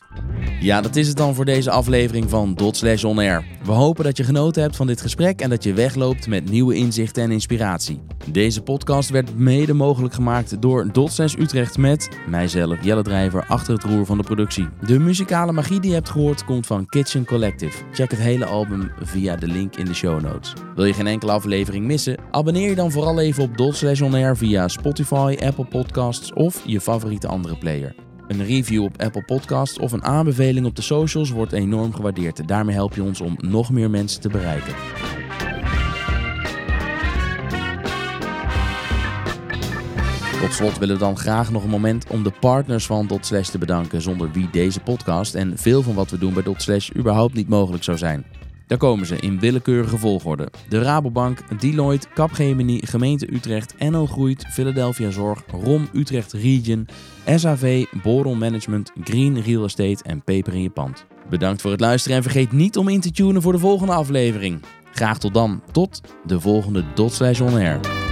Ja, 0.60 0.82
dat 0.82 0.96
is 0.96 1.08
het 1.08 1.18
dan 1.18 1.36
voor 1.36 1.46
deze 1.46 1.72
aflevering 1.72 2.30
van 2.30 2.54
Dot 2.54 2.78
Slash 2.78 3.04
On 3.04 3.18
Air. 3.18 3.46
We 3.64 3.72
hopen 3.72 4.04
dat 4.04 4.18
je 4.18 4.24
genoten 4.24 4.62
hebt 4.62 4.76
van 4.76 4.88
dit 4.88 5.02
gesprek 5.02 5.42
en 5.42 5.50
dat 5.50 5.64
je 5.64 5.74
wegloopt 5.74 6.28
met 6.28 6.50
nieuwe 6.50 6.76
inzichten 6.76 7.24
en 7.24 7.32
inspiratie. 7.32 8.02
Deze 8.32 8.62
podcast 8.62 9.10
werd 9.10 9.38
mede 9.38 9.74
mogelijk 9.74 10.14
gemaakt 10.14 10.62
door 10.62 10.92
Dot 10.92 11.12
Slash 11.12 11.36
Utrecht 11.36 11.78
met 11.78 12.10
mijzelf, 12.28 12.84
Jelle 12.84 13.04
Drijver, 13.04 13.46
achter 13.46 13.74
het 13.74 13.84
roer 13.84 14.06
van 14.06 14.18
de 14.18 14.24
productie. 14.24 14.68
De 14.86 15.00
muzikale 15.00 15.52
magie 15.52 15.80
die 15.80 15.90
je 15.90 15.96
hebt 15.96 16.10
gehoord 16.10 16.46
komt 16.46 16.68
van 16.68 16.86
Kitchen 16.86 17.26
Collective. 17.26 17.84
Check 17.94 18.12
het 18.12 18.20
hele 18.20 18.46
album 18.46 18.92
via 19.02 19.36
de 19.36 19.48
link 19.48 19.76
in 19.76 19.86
de 19.86 19.91
show 19.94 20.22
notes. 20.22 20.54
Wil 20.76 20.86
je 20.86 20.94
geen 20.94 21.08
enkele 21.08 21.32
aflevering 21.32 21.86
missen? 21.86 22.18
Abonneer 22.32 22.70
je 22.70 22.76
dan 22.76 22.92
vooral 22.92 23.20
even 23.20 23.44
op 23.44 23.58
Dot 23.58 24.02
On 24.02 24.14
Air 24.14 24.38
via 24.38 24.68
Spotify, 24.68 25.38
Apple 25.44 25.66
Podcasts 25.66 26.34
of 26.34 26.62
je 26.66 26.82
favoriete 26.82 27.28
andere 27.28 27.58
player. 27.58 27.96
Een 28.28 28.46
review 28.46 28.84
op 28.84 29.02
Apple 29.02 29.24
Podcasts 29.24 29.80
of 29.80 29.92
een 29.92 30.04
aanbeveling 30.04 30.66
op 30.66 30.76
de 30.76 30.82
socials 30.82 31.30
wordt 31.30 31.52
enorm 31.52 31.94
gewaardeerd. 31.94 32.48
Daarmee 32.48 32.76
help 32.76 32.96
je 32.96 33.04
ons 33.04 33.22
om 33.22 33.36
nog 33.38 33.72
meer 33.72 33.90
mensen 33.90 34.22
te 34.22 34.30
bereiken. 34.30 34.74
Tot 40.42 40.54
slot 40.54 40.78
willen 40.78 40.96
we 40.96 41.02
dan 41.02 41.18
graag 41.18 41.52
nog 41.52 41.64
een 41.64 41.70
moment 41.70 42.06
om 42.08 42.24
de 42.24 42.32
partners 42.40 42.86
van 42.86 43.08
Dot 43.08 43.26
Slash 43.26 43.50
te 43.50 43.58
bedanken, 43.58 44.02
zonder 44.02 44.32
wie 44.32 44.50
deze 44.52 44.80
podcast 44.80 45.36
en 45.36 45.58
veel 45.58 45.82
van 45.82 45.94
wat 45.94 46.10
we 46.10 46.18
doen 46.18 46.34
bij 46.34 46.44
Dot 46.44 46.62
Slash 46.62 46.90
überhaupt 46.96 47.34
niet 47.34 47.50
mogelijk 47.50 47.84
zou 47.84 47.98
zijn. 47.98 48.26
Daar 48.72 48.80
komen 48.80 49.06
ze 49.06 49.16
in 49.16 49.40
willekeurige 49.40 49.98
volgorde. 49.98 50.48
De 50.70 50.82
Rabobank, 50.82 51.62
Deloitte, 51.62 52.08
Capgemini, 52.14 52.80
Gemeente 52.84 53.34
Utrecht, 53.34 53.76
NL 53.80 54.06
Groeit, 54.06 54.46
Philadelphia 54.50 55.10
Zorg, 55.10 55.44
ROM 55.64 55.88
Utrecht 55.94 56.34
Region, 56.34 56.88
SAV, 57.36 57.86
Boron 58.04 58.38
Management, 58.38 58.92
Green 59.04 59.42
Real 59.42 59.64
Estate 59.64 60.04
en 60.04 60.24
Peper 60.24 60.54
in 60.54 60.62
je 60.62 60.70
pand. 60.70 61.06
Bedankt 61.30 61.62
voor 61.62 61.72
het 61.72 61.80
luisteren 61.80 62.18
en 62.18 62.24
vergeet 62.24 62.52
niet 62.52 62.78
om 62.78 62.88
in 62.88 63.02
te 63.02 63.12
tunen 63.12 63.42
voor 63.42 63.54
de 63.54 63.60
volgende 63.60 63.94
aflevering. 63.94 64.62
Graag 64.92 65.20
tot 65.20 65.34
dan. 65.34 65.62
Tot 65.72 66.02
de 66.26 66.40
volgende 66.40 66.84
Dot 66.94 67.42
On. 67.42 68.11